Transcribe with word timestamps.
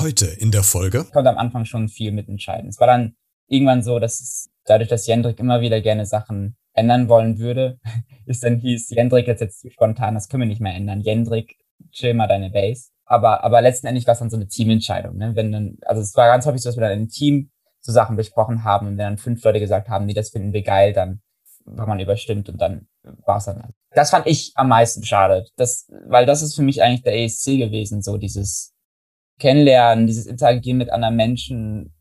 Heute 0.00 0.24
in 0.24 0.50
der 0.50 0.62
Folge. 0.62 1.04
Konnte 1.12 1.28
am 1.28 1.36
Anfang 1.36 1.66
schon 1.66 1.90
viel 1.90 2.10
mitentscheiden. 2.10 2.70
Es 2.70 2.80
war 2.80 2.86
dann 2.86 3.16
irgendwann 3.48 3.82
so, 3.82 3.98
dass 3.98 4.18
es, 4.18 4.50
dadurch, 4.64 4.88
dass 4.88 5.06
Jendrik 5.06 5.38
immer 5.38 5.60
wieder 5.60 5.82
gerne 5.82 6.06
Sachen 6.06 6.56
ändern 6.72 7.10
wollen 7.10 7.38
würde, 7.38 7.78
ist 8.26 8.42
dann 8.42 8.56
hieß, 8.56 8.88
Jendrik 8.88 9.26
jetzt 9.26 9.40
jetzt 9.40 9.60
zu 9.60 9.70
spontan, 9.70 10.14
das 10.14 10.28
können 10.28 10.44
wir 10.44 10.48
nicht 10.48 10.62
mehr 10.62 10.74
ändern. 10.74 11.02
Jendrik, 11.02 11.54
chill 11.90 12.14
mal 12.14 12.28
deine 12.28 12.48
Base. 12.48 12.88
Aber, 13.04 13.44
aber 13.44 13.60
letztendlich 13.60 14.06
war 14.06 14.12
es 14.12 14.20
dann 14.20 14.30
so 14.30 14.36
eine 14.36 14.48
Teamentscheidung. 14.48 15.18
Ne? 15.18 15.36
Wenn 15.36 15.52
dann, 15.52 15.76
also 15.82 16.00
es 16.00 16.16
war 16.16 16.28
ganz 16.28 16.46
häufig 16.46 16.62
so, 16.62 16.70
dass 16.70 16.78
wir 16.78 16.88
dann 16.88 16.98
im 16.98 17.08
Team 17.08 17.50
so 17.80 17.92
Sachen 17.92 18.16
besprochen 18.16 18.64
haben 18.64 18.86
und 18.86 18.92
wenn 18.92 19.04
dann 19.04 19.18
fünf 19.18 19.44
Leute 19.44 19.60
gesagt 19.60 19.90
haben, 19.90 20.06
nee, 20.06 20.14
das 20.14 20.30
finden 20.30 20.54
wir 20.54 20.62
geil, 20.62 20.94
dann 20.94 21.20
war 21.66 21.86
man 21.86 22.00
überstimmt 22.00 22.48
und 22.48 22.58
dann 22.58 22.88
war 23.26 23.36
es 23.36 23.44
dann. 23.44 23.74
Das 23.90 24.08
fand 24.08 24.26
ich 24.26 24.52
am 24.54 24.68
meisten 24.68 25.04
schade. 25.04 25.44
Das, 25.56 25.90
weil 26.06 26.24
das 26.24 26.40
ist 26.40 26.54
für 26.54 26.62
mich 26.62 26.82
eigentlich 26.82 27.02
der 27.02 27.18
ESC 27.18 27.58
gewesen, 27.58 28.00
so 28.00 28.16
dieses 28.16 28.72
Kennenlernen, 29.40 30.06
dieses 30.06 30.26
Interagieren 30.26 30.78
mit 30.78 30.90
anderen 30.90 31.16
Menschen, 31.16 31.92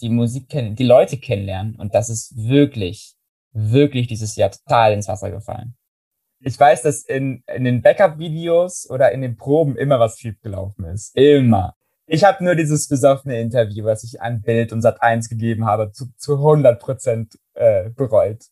die 0.00 0.08
Musik 0.08 0.48
kennen, 0.48 0.74
die 0.74 0.84
Leute 0.84 1.18
kennenlernen. 1.18 1.76
Und 1.76 1.94
das 1.94 2.08
ist 2.08 2.34
wirklich, 2.36 3.14
wirklich 3.52 4.08
dieses 4.08 4.34
Jahr 4.34 4.50
total 4.50 4.94
ins 4.94 5.06
Wasser 5.06 5.30
gefallen. 5.30 5.76
Ich 6.40 6.58
weiß, 6.58 6.82
dass 6.82 7.04
in, 7.04 7.42
in 7.52 7.64
den 7.64 7.82
Backup-Videos 7.82 8.88
oder 8.90 9.12
in 9.12 9.22
den 9.22 9.36
Proben 9.36 9.76
immer 9.76 9.98
was 9.98 10.18
schiefgelaufen 10.18 10.84
ist. 10.86 11.16
Immer. 11.16 11.74
Ich 12.06 12.24
habe 12.24 12.42
nur 12.42 12.54
dieses 12.54 12.88
besoffene 12.88 13.40
Interview, 13.40 13.84
was 13.84 14.04
ich 14.04 14.20
an 14.22 14.40
Bild 14.40 14.72
und 14.72 14.80
Sat 14.80 15.02
1 15.02 15.28
gegeben 15.28 15.66
habe, 15.66 15.90
zu, 15.92 16.06
zu 16.16 16.36
100 16.36 16.80
Prozent 16.80 17.38
äh, 17.54 17.90
bereut. 17.90 18.44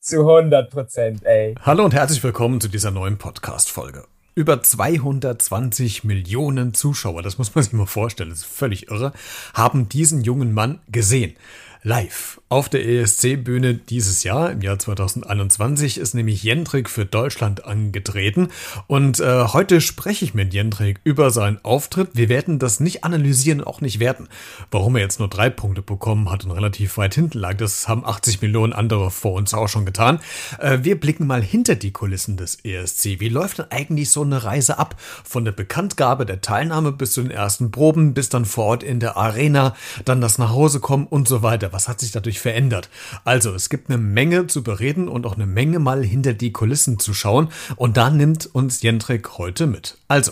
Zu 0.00 0.20
100 0.20 0.70
Prozent, 0.70 1.24
ey. 1.24 1.54
Hallo 1.60 1.84
und 1.84 1.92
herzlich 1.92 2.22
willkommen 2.22 2.60
zu 2.60 2.68
dieser 2.68 2.90
neuen 2.90 3.18
Podcast-Folge. 3.18 4.13
Über 4.36 4.60
220 4.60 6.02
Millionen 6.02 6.74
Zuschauer, 6.74 7.22
das 7.22 7.38
muss 7.38 7.54
man 7.54 7.62
sich 7.62 7.72
mal 7.72 7.86
vorstellen, 7.86 8.30
das 8.30 8.40
ist 8.40 8.46
völlig 8.46 8.88
irre, 8.88 9.12
haben 9.54 9.88
diesen 9.88 10.24
jungen 10.24 10.52
Mann 10.52 10.80
gesehen 10.90 11.36
live. 11.84 12.40
Auf 12.48 12.70
der 12.70 12.86
ESC-Bühne 12.86 13.74
dieses 13.74 14.24
Jahr, 14.24 14.52
im 14.52 14.62
Jahr 14.62 14.78
2021, 14.78 15.98
ist 15.98 16.14
nämlich 16.14 16.42
Jendrik 16.42 16.88
für 16.88 17.04
Deutschland 17.04 17.66
angetreten. 17.66 18.48
Und 18.86 19.20
äh, 19.20 19.44
heute 19.48 19.82
spreche 19.82 20.24
ich 20.24 20.32
mit 20.34 20.54
Jendrik 20.54 21.00
über 21.04 21.30
seinen 21.30 21.62
Auftritt. 21.62 22.10
Wir 22.14 22.30
werden 22.30 22.58
das 22.58 22.80
nicht 22.80 23.04
analysieren, 23.04 23.62
auch 23.62 23.82
nicht 23.82 24.00
werten. 24.00 24.28
Warum 24.70 24.96
er 24.96 25.02
jetzt 25.02 25.18
nur 25.18 25.28
drei 25.28 25.50
Punkte 25.50 25.82
bekommen 25.82 26.30
hat 26.30 26.44
und 26.44 26.52
relativ 26.52 26.96
weit 26.96 27.14
hinten 27.14 27.38
lag, 27.38 27.54
das 27.54 27.86
haben 27.86 28.06
80 28.06 28.40
Millionen 28.40 28.72
andere 28.72 29.10
vor 29.10 29.34
uns 29.34 29.52
auch 29.52 29.68
schon 29.68 29.84
getan. 29.84 30.20
Äh, 30.58 30.78
wir 30.82 30.98
blicken 30.98 31.26
mal 31.26 31.42
hinter 31.42 31.74
die 31.74 31.92
Kulissen 31.92 32.38
des 32.38 32.64
ESC. 32.64 33.20
Wie 33.20 33.28
läuft 33.28 33.58
denn 33.58 33.66
eigentlich 33.70 34.08
so 34.08 34.22
eine 34.22 34.42
Reise 34.42 34.78
ab? 34.78 34.98
Von 35.22 35.44
der 35.44 35.52
Bekanntgabe 35.52 36.24
der 36.24 36.40
Teilnahme 36.40 36.92
bis 36.92 37.12
zu 37.12 37.20
den 37.20 37.30
ersten 37.30 37.70
Proben, 37.70 38.14
bis 38.14 38.30
dann 38.30 38.46
vor 38.46 38.64
Ort 38.64 38.82
in 38.82 39.00
der 39.00 39.18
Arena, 39.18 39.74
dann 40.06 40.22
das 40.22 40.38
Nachhausekommen 40.38 41.06
und 41.06 41.28
so 41.28 41.42
weiter. 41.42 41.73
Was 41.74 41.88
hat 41.88 41.98
sich 41.98 42.12
dadurch 42.12 42.38
verändert? 42.38 42.88
Also, 43.24 43.52
es 43.52 43.68
gibt 43.68 43.90
eine 43.90 43.98
Menge 43.98 44.46
zu 44.46 44.62
bereden 44.62 45.08
und 45.08 45.26
auch 45.26 45.34
eine 45.34 45.44
Menge 45.46 45.80
mal 45.80 46.04
hinter 46.04 46.32
die 46.32 46.52
Kulissen 46.52 47.00
zu 47.00 47.12
schauen. 47.14 47.48
Und 47.74 47.96
da 47.96 48.10
nimmt 48.10 48.46
uns 48.54 48.80
Jendrik 48.80 49.38
heute 49.38 49.66
mit. 49.66 49.98
Also, 50.06 50.30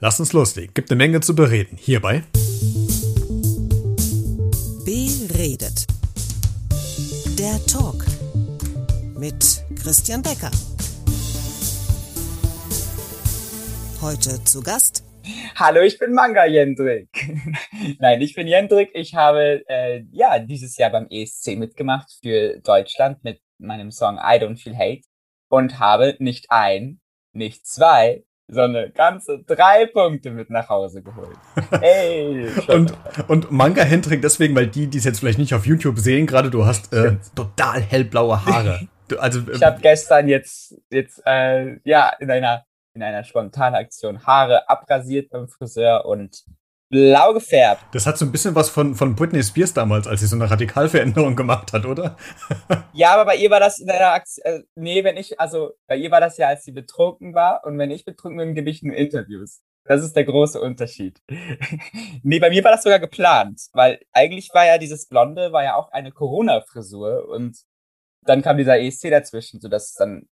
lass 0.00 0.18
uns 0.18 0.32
loslegen. 0.32 0.74
Gibt 0.74 0.90
eine 0.90 0.98
Menge 0.98 1.20
zu 1.20 1.36
bereden. 1.36 1.78
Hierbei. 1.80 2.24
Beredet. 4.84 5.86
Der 7.38 7.64
Talk 7.66 8.04
mit 9.16 9.64
Christian 9.80 10.22
Becker. 10.22 10.50
Heute 14.00 14.42
zu 14.42 14.60
Gast 14.60 15.04
Hallo, 15.56 15.80
ich 15.80 15.98
bin 15.98 16.12
Manga 16.12 16.44
Jendrik. 16.44 17.08
Nein, 17.98 18.20
ich 18.20 18.34
bin 18.34 18.46
Jendrik. 18.46 18.90
Ich 18.94 19.14
habe 19.14 19.62
äh, 19.68 20.04
ja 20.10 20.38
dieses 20.38 20.76
Jahr 20.76 20.90
beim 20.90 21.06
ESC 21.10 21.56
mitgemacht 21.56 22.10
für 22.22 22.60
Deutschland 22.60 23.22
mit 23.24 23.40
meinem 23.58 23.90
Song 23.90 24.16
I 24.16 24.38
Don't 24.38 24.58
Feel 24.58 24.76
Hate 24.76 25.02
und 25.48 25.78
habe 25.78 26.16
nicht 26.18 26.46
ein, 26.50 27.00
nicht 27.32 27.66
zwei, 27.66 28.24
sondern 28.48 28.92
ganze 28.94 29.42
drei 29.44 29.86
Punkte 29.86 30.30
mit 30.30 30.50
nach 30.50 30.68
Hause 30.68 31.02
geholt. 31.02 31.36
Hey, 31.80 32.48
und, 32.68 32.92
und 33.28 33.50
Manga 33.52 33.82
Hendrik 33.82 34.22
deswegen, 34.22 34.54
weil 34.56 34.66
die, 34.66 34.88
die 34.88 34.98
es 34.98 35.04
jetzt 35.04 35.20
vielleicht 35.20 35.38
nicht 35.38 35.54
auf 35.54 35.66
YouTube 35.66 35.98
sehen, 35.98 36.26
gerade 36.26 36.50
du 36.50 36.66
hast 36.66 36.92
äh, 36.92 37.16
total 37.34 37.80
hellblaue 37.80 38.44
Haare. 38.44 38.88
Du, 39.10 39.18
also, 39.18 39.40
ich 39.52 39.60
habe 39.60 39.80
gestern 39.80 40.28
jetzt, 40.28 40.72
jetzt 40.88 41.20
äh, 41.26 41.80
ja, 41.82 42.12
in 42.20 42.30
einer 42.30 42.64
in 42.94 43.02
einer 43.02 43.24
spontanen 43.24 43.76
Aktion 43.76 44.26
Haare 44.26 44.68
abrasiert 44.68 45.30
beim 45.30 45.48
Friseur 45.48 46.04
und 46.06 46.44
blau 46.90 47.32
gefärbt. 47.32 47.84
Das 47.92 48.06
hat 48.06 48.18
so 48.18 48.24
ein 48.24 48.32
bisschen 48.32 48.54
was 48.54 48.68
von, 48.68 48.94
von 48.96 49.14
Britney 49.14 49.42
Spears 49.42 49.72
damals, 49.72 50.08
als 50.08 50.20
sie 50.20 50.26
so 50.26 50.36
eine 50.36 50.50
Radikalveränderung 50.50 51.36
gemacht 51.36 51.72
hat, 51.72 51.86
oder? 51.86 52.16
ja, 52.92 53.14
aber 53.14 53.26
bei 53.26 53.36
ihr 53.36 53.50
war 53.50 53.60
das 53.60 53.78
in 53.78 53.88
einer 53.88 54.12
Aktion, 54.12 54.44
äh, 54.44 54.62
nee, 54.74 55.04
wenn 55.04 55.16
ich, 55.16 55.38
also 55.38 55.72
bei 55.86 55.96
ihr 55.96 56.10
war 56.10 56.20
das 56.20 56.36
ja, 56.36 56.48
als 56.48 56.64
sie 56.64 56.72
betrunken 56.72 57.32
war 57.32 57.64
und 57.64 57.78
wenn 57.78 57.92
ich 57.92 58.04
betrunken 58.04 58.38
bin, 58.38 58.54
gebe 58.54 58.70
ich 58.70 58.82
nur 58.82 58.96
Interviews. 58.96 59.62
Das 59.84 60.02
ist 60.02 60.14
der 60.14 60.24
große 60.24 60.60
Unterschied. 60.60 61.20
nee, 62.22 62.38
bei 62.38 62.50
mir 62.50 62.62
war 62.64 62.72
das 62.72 62.82
sogar 62.82 62.98
geplant, 62.98 63.62
weil 63.72 64.00
eigentlich 64.12 64.50
war 64.52 64.66
ja 64.66 64.76
dieses 64.76 65.06
Blonde, 65.06 65.52
war 65.52 65.64
ja 65.64 65.76
auch 65.76 65.90
eine 65.92 66.12
Corona-Frisur 66.12 67.28
und 67.28 67.56
dann 68.22 68.42
kam 68.42 68.58
dieser 68.58 68.78
ESC 68.78 69.10
dazwischen, 69.10 69.60
sodass 69.60 69.90
es 69.90 69.94
dann 69.94 70.28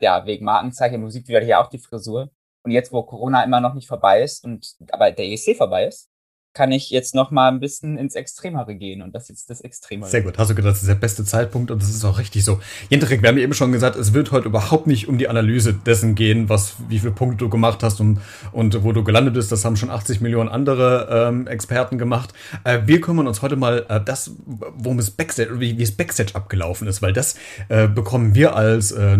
ja, 0.00 0.24
wegen 0.26 0.44
Markenzeichen, 0.44 1.00
Musik 1.00 1.28
wieder 1.28 1.40
hier 1.40 1.60
auch 1.60 1.68
die 1.68 1.78
Frisur. 1.78 2.30
Und 2.64 2.70
jetzt, 2.70 2.92
wo 2.92 3.02
Corona 3.02 3.42
immer 3.42 3.60
noch 3.60 3.74
nicht 3.74 3.88
vorbei 3.88 4.22
ist 4.22 4.44
und 4.44 4.76
aber 4.90 5.10
der 5.10 5.26
ESC 5.26 5.56
vorbei 5.56 5.86
ist, 5.86 6.11
kann 6.54 6.70
ich 6.70 6.90
jetzt 6.90 7.14
noch 7.14 7.30
mal 7.30 7.48
ein 7.48 7.60
bisschen 7.60 7.96
ins 7.96 8.14
Extremere 8.14 8.74
gehen 8.74 9.00
und 9.00 9.14
das 9.14 9.24
ist 9.24 9.28
jetzt 9.30 9.50
das 9.50 9.60
Extremere. 9.62 10.10
Sehr 10.10 10.20
gut, 10.20 10.36
hast 10.36 10.50
du 10.50 10.54
gedacht, 10.54 10.72
das 10.72 10.82
ist 10.82 10.88
der 10.88 10.96
beste 10.96 11.24
Zeitpunkt 11.24 11.70
und 11.70 11.80
das 11.80 11.88
ist 11.88 12.04
auch 12.04 12.18
richtig 12.18 12.44
so. 12.44 12.60
Jendrik, 12.90 13.22
wir 13.22 13.30
haben 13.30 13.38
eben 13.38 13.54
schon 13.54 13.72
gesagt, 13.72 13.96
es 13.96 14.12
wird 14.12 14.32
heute 14.32 14.48
überhaupt 14.48 14.86
nicht 14.86 15.08
um 15.08 15.16
die 15.16 15.28
Analyse 15.28 15.72
dessen 15.72 16.14
gehen, 16.14 16.50
was, 16.50 16.74
wie 16.88 16.98
viele 16.98 17.12
Punkte 17.12 17.38
du 17.38 17.48
gemacht 17.48 17.82
hast 17.82 18.00
und, 18.00 18.20
und 18.52 18.84
wo 18.84 18.92
du 18.92 19.02
gelandet 19.02 19.34
bist. 19.34 19.50
Das 19.50 19.64
haben 19.64 19.76
schon 19.76 19.90
80 19.90 20.20
Millionen 20.20 20.50
andere 20.50 21.28
ähm, 21.28 21.46
Experten 21.46 21.96
gemacht. 21.96 22.34
Äh, 22.64 22.80
wir 22.84 23.00
kümmern 23.00 23.26
uns 23.26 23.40
heute 23.40 23.56
mal 23.56 23.86
äh, 23.88 24.00
das, 24.04 24.32
worum 24.44 24.98
es 24.98 25.10
Backstage, 25.10 25.58
wie, 25.58 25.78
wie 25.78 25.82
es 25.82 25.92
Backstage 25.92 26.34
abgelaufen 26.34 26.86
ist, 26.86 27.00
weil 27.00 27.14
das 27.14 27.36
äh, 27.68 27.88
bekommen 27.88 28.34
wir 28.34 28.54
als 28.56 28.92
äh, 28.92 29.16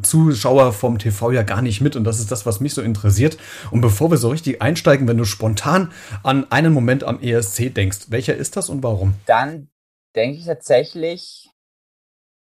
Zuschauer 0.00 0.72
vom 0.72 0.98
TV 0.98 1.32
ja 1.32 1.42
gar 1.42 1.60
nicht 1.60 1.82
mit 1.82 1.96
und 1.96 2.04
das 2.04 2.18
ist 2.18 2.32
das, 2.32 2.46
was 2.46 2.60
mich 2.60 2.72
so 2.72 2.80
interessiert. 2.80 3.36
Und 3.70 3.82
bevor 3.82 4.10
wir 4.10 4.16
so 4.16 4.30
richtig 4.30 4.62
einsteigen, 4.62 5.06
wenn 5.06 5.18
du 5.18 5.24
spontan 5.24 5.90
an 6.22 6.46
ein 6.50 6.61
einen 6.64 6.74
Moment 6.74 7.02
am 7.02 7.20
ESC 7.20 7.74
denkst, 7.74 8.10
welcher 8.10 8.36
ist 8.36 8.56
das 8.56 8.68
und 8.68 8.82
warum? 8.82 9.14
Dann 9.26 9.68
denke 10.14 10.38
ich 10.38 10.46
tatsächlich, 10.46 11.50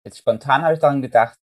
jetzt 0.05 0.17
spontan 0.17 0.63
habe 0.63 0.73
ich 0.73 0.79
daran 0.79 1.01
gedacht, 1.01 1.37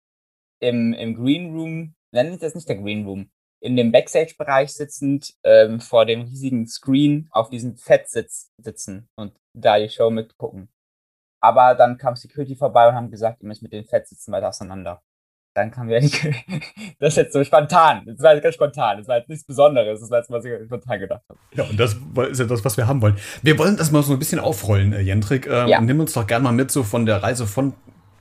im, 0.60 0.92
im 0.92 1.14
Green 1.14 1.56
Room, 1.56 1.94
nennen 2.12 2.32
Sie 2.32 2.38
das 2.38 2.54
nicht 2.54 2.68
der 2.68 2.76
Green 2.76 3.06
Room, 3.06 3.30
in 3.60 3.76
dem 3.76 3.92
Backstage-Bereich 3.92 4.72
sitzend, 4.72 5.34
ähm, 5.42 5.80
vor 5.80 6.04
dem 6.04 6.22
riesigen 6.22 6.66
Screen 6.66 7.28
auf 7.30 7.48
diesem 7.48 7.76
Fettsitz 7.76 8.50
sitzen 8.58 9.08
und 9.16 9.34
da 9.54 9.78
die 9.78 9.88
Show 9.88 10.10
mitgucken. 10.10 10.68
Aber 11.40 11.74
dann 11.74 11.96
kam 11.96 12.14
Security 12.14 12.56
vorbei 12.56 12.88
und 12.88 12.94
haben 12.94 13.10
gesagt, 13.10 13.42
ihr 13.42 13.48
müsst 13.48 13.62
mit 13.62 13.72
den 13.72 13.86
Fettsitzen 13.86 14.32
weiter 14.32 14.48
auseinander 14.48 15.02
dann 15.56 15.70
kam 15.70 15.88
wir 15.88 16.00
das 17.00 17.12
ist 17.12 17.16
jetzt 17.16 17.32
so 17.32 17.42
spontan. 17.42 18.02
Das 18.06 18.20
war 18.20 18.34
jetzt 18.34 18.42
ganz 18.42 18.54
spontan. 18.54 18.98
Das 18.98 19.08
war 19.08 19.16
jetzt 19.16 19.28
nichts 19.28 19.44
Besonderes. 19.44 20.00
Das 20.00 20.10
war 20.10 20.18
jetzt, 20.18 20.30
was 20.30 20.44
ich 20.44 20.52
spontan 20.66 21.00
gedacht 21.00 21.22
habe. 21.28 21.38
Ja, 21.54 21.64
und 21.64 21.80
das 21.80 21.96
ist 22.30 22.38
ja 22.38 22.44
das, 22.44 22.64
was 22.64 22.76
wir 22.76 22.86
haben 22.86 23.00
wollen. 23.00 23.16
Wir 23.42 23.58
wollen 23.58 23.76
das 23.76 23.90
mal 23.90 24.02
so 24.02 24.12
ein 24.12 24.18
bisschen 24.18 24.38
aufrollen, 24.38 24.92
äh, 24.92 25.00
Jendrik. 25.00 25.46
Ähm, 25.46 25.68
ja. 25.68 25.80
Nimm 25.80 26.00
uns 26.00 26.12
doch 26.12 26.26
gerne 26.26 26.44
mal 26.44 26.52
mit 26.52 26.70
so 26.70 26.82
von 26.82 27.06
der 27.06 27.22
Reise 27.22 27.46
von 27.46 27.72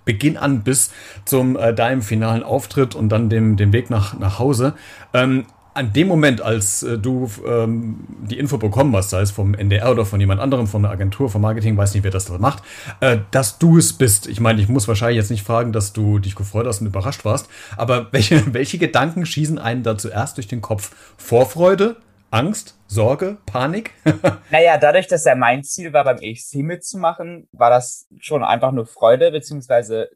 Beginn 0.05 0.37
an 0.37 0.63
bis 0.63 0.91
zum 1.25 1.57
äh, 1.57 1.73
deinem 1.73 2.01
finalen 2.01 2.43
Auftritt 2.43 2.95
und 2.95 3.09
dann 3.09 3.29
dem, 3.29 3.57
dem 3.57 3.73
Weg 3.73 3.89
nach, 3.89 4.17
nach 4.17 4.39
Hause. 4.39 4.75
Ähm, 5.13 5.45
an 5.75 5.91
dem 5.91 6.07
Moment, 6.07 6.41
als 6.41 6.83
äh, 6.83 6.97
du 6.97 7.29
ähm, 7.45 8.07
die 8.29 8.39
Info 8.39 8.57
bekommen 8.57 8.95
hast, 8.95 9.09
sei 9.09 9.21
es 9.21 9.31
vom 9.31 9.53
NDR 9.53 9.91
oder 9.91 10.05
von 10.05 10.19
jemand 10.19 10.39
anderem, 10.39 10.67
von 10.67 10.81
der 10.81 10.91
Agentur, 10.91 11.29
vom 11.29 11.41
Marketing, 11.41 11.75
weiß 11.77 11.93
nicht, 11.93 12.03
wer 12.03 12.11
das 12.11 12.25
da 12.25 12.37
macht, 12.37 12.63
äh, 13.01 13.17
dass 13.31 13.59
du 13.59 13.77
es 13.77 13.93
bist. 13.93 14.27
Ich 14.27 14.39
meine, 14.39 14.61
ich 14.61 14.69
muss 14.69 14.87
wahrscheinlich 14.87 15.17
jetzt 15.17 15.31
nicht 15.31 15.43
fragen, 15.43 15.73
dass 15.73 15.91
du 15.91 16.19
dich 16.19 16.35
gefreut 16.35 16.65
hast 16.65 16.79
und 16.79 16.87
überrascht 16.87 17.25
warst, 17.25 17.49
aber 17.75 18.07
welche, 18.13 18.53
welche 18.53 18.77
Gedanken 18.77 19.25
schießen 19.25 19.59
einen 19.59 19.83
da 19.83 19.97
zuerst 19.97 20.37
durch 20.37 20.47
den 20.47 20.61
Kopf? 20.61 20.95
Vorfreude, 21.17 21.97
Angst, 22.31 22.79
Sorge, 22.87 23.37
Panik? 23.45 23.91
naja, 24.51 24.77
dadurch, 24.77 25.07
dass 25.07 25.25
ja 25.25 25.35
mein 25.35 25.63
Ziel 25.63 25.91
war, 25.91 26.05
beim 26.05 26.19
ESC 26.19 26.55
mitzumachen, 26.55 27.49
war 27.51 27.69
das 27.69 28.07
schon 28.19 28.43
einfach 28.45 28.71
nur 28.71 28.85
Freude, 28.85 29.29
beziehungsweise 29.31 30.09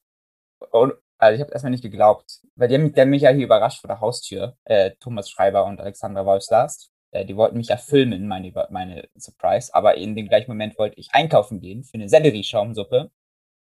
also 1.20 1.36
ich 1.36 1.42
habe 1.42 1.52
erstmal 1.52 1.72
nicht 1.72 1.84
geglaubt, 1.84 2.42
weil 2.56 2.70
die 2.70 2.76
haben, 2.76 2.94
die 2.94 3.02
haben 3.02 3.10
mich 3.10 3.24
ja 3.24 3.32
hier 3.32 3.46
überrascht 3.46 3.82
vor 3.82 3.90
der 3.90 4.00
Haustür, 4.02 4.56
äh, 4.64 4.92
Thomas 5.00 5.30
Schreiber 5.30 5.66
und 5.66 5.80
Alexandra 5.80 6.26
Wolfslast. 6.26 6.92
Äh, 7.12 7.26
die 7.26 7.36
wollten 7.36 7.58
mich 7.58 7.68
ja 7.68 7.78
filmen, 7.78 8.28
meine, 8.28 8.52
meine 8.70 9.08
Surprise, 9.16 9.74
aber 9.74 9.98
in 9.98 10.16
dem 10.16 10.28
gleichen 10.30 10.50
Moment 10.52 10.78
wollte 10.78 11.00
ich 11.00 11.10
einkaufen 11.14 11.60
gehen 11.60 11.84
für 11.84 11.96
eine 11.96 12.10
Sellerie-Schaumsuppe. 12.10 13.12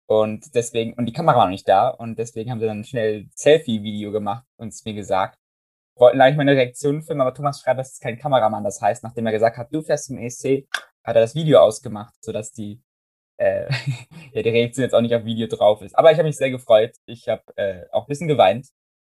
Und 0.07 0.55
deswegen, 0.55 0.93
und 0.95 1.05
die 1.05 1.13
Kamera 1.13 1.37
war 1.37 1.45
noch 1.45 1.51
nicht 1.51 1.67
da 1.69 1.89
und 1.89 2.17
deswegen 2.17 2.51
haben 2.51 2.59
sie 2.59 2.65
dann 2.65 2.83
schnell 2.83 3.27
Selfie-Video 3.35 4.11
gemacht 4.11 4.45
und 4.57 4.69
es 4.69 4.83
mir 4.85 4.93
gesagt. 4.93 5.37
wollten 5.95 6.21
eigentlich 6.21 6.37
meine 6.37 6.53
Reaktion 6.53 7.03
filmen, 7.03 7.21
aber 7.21 7.33
Thomas 7.33 7.61
schreibt, 7.61 7.79
das 7.79 7.93
ist 7.93 8.01
kein 8.01 8.17
Kameramann. 8.17 8.63
Das 8.63 8.81
heißt, 8.81 9.03
nachdem 9.03 9.25
er 9.27 9.33
gesagt 9.33 9.57
hat, 9.57 9.73
du 9.73 9.81
fährst 9.81 10.05
zum 10.07 10.17
ESC, 10.17 10.67
hat 11.03 11.15
er 11.15 11.21
das 11.21 11.35
Video 11.35 11.59
ausgemacht, 11.59 12.13
sodass 12.21 12.51
die, 12.51 12.81
äh, 13.39 13.69
ja, 14.33 14.41
die 14.43 14.49
Reaktion 14.49 14.83
jetzt 14.83 14.93
auch 14.93 15.01
nicht 15.01 15.15
auf 15.15 15.25
Video 15.25 15.47
drauf 15.47 15.81
ist. 15.81 15.97
Aber 15.97 16.11
ich 16.11 16.17
habe 16.17 16.27
mich 16.27 16.37
sehr 16.37 16.51
gefreut. 16.51 16.95
Ich 17.05 17.27
habe 17.27 17.43
äh, 17.55 17.85
auch 17.91 18.03
ein 18.03 18.07
bisschen 18.07 18.27
geweint, 18.27 18.67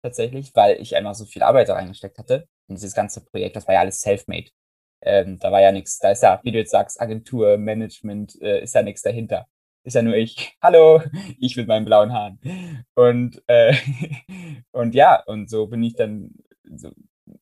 tatsächlich, 0.03 0.51
weil 0.55 0.81
ich 0.81 0.95
einfach 0.95 1.15
so 1.15 1.25
viel 1.25 1.43
Arbeit 1.43 1.69
da 1.69 1.75
reingesteckt 1.75 2.17
hatte. 2.17 2.47
Und 2.67 2.75
dieses 2.75 2.93
ganze 2.93 3.23
Projekt, 3.25 3.55
das 3.55 3.67
war 3.67 3.75
ja 3.75 3.81
alles 3.81 4.01
self-made. 4.01 4.49
Ähm, 5.01 5.39
da 5.39 5.51
war 5.51 5.61
ja 5.61 5.71
nichts, 5.71 5.99
da 5.99 6.11
ist 6.11 6.23
ja, 6.23 6.39
wie 6.43 6.51
du 6.51 6.57
jetzt 6.59 6.71
sagst, 6.71 6.99
Agentur, 7.01 7.57
Management, 7.57 8.39
äh, 8.41 8.63
ist 8.63 8.75
ja 8.75 8.83
nichts 8.83 9.01
dahinter. 9.01 9.47
Ist 9.83 9.95
ja 9.95 10.01
nur 10.01 10.15
ich. 10.15 10.57
Hallo, 10.61 11.01
ich 11.39 11.55
mit 11.55 11.67
meinen 11.67 11.85
blauen 11.85 12.13
Haaren. 12.13 12.39
Und, 12.95 13.41
äh, 13.47 13.75
und 14.71 14.93
ja, 14.95 15.23
und 15.25 15.49
so 15.49 15.67
bin 15.67 15.83
ich 15.83 15.95
dann 15.95 16.31
so, 16.65 16.91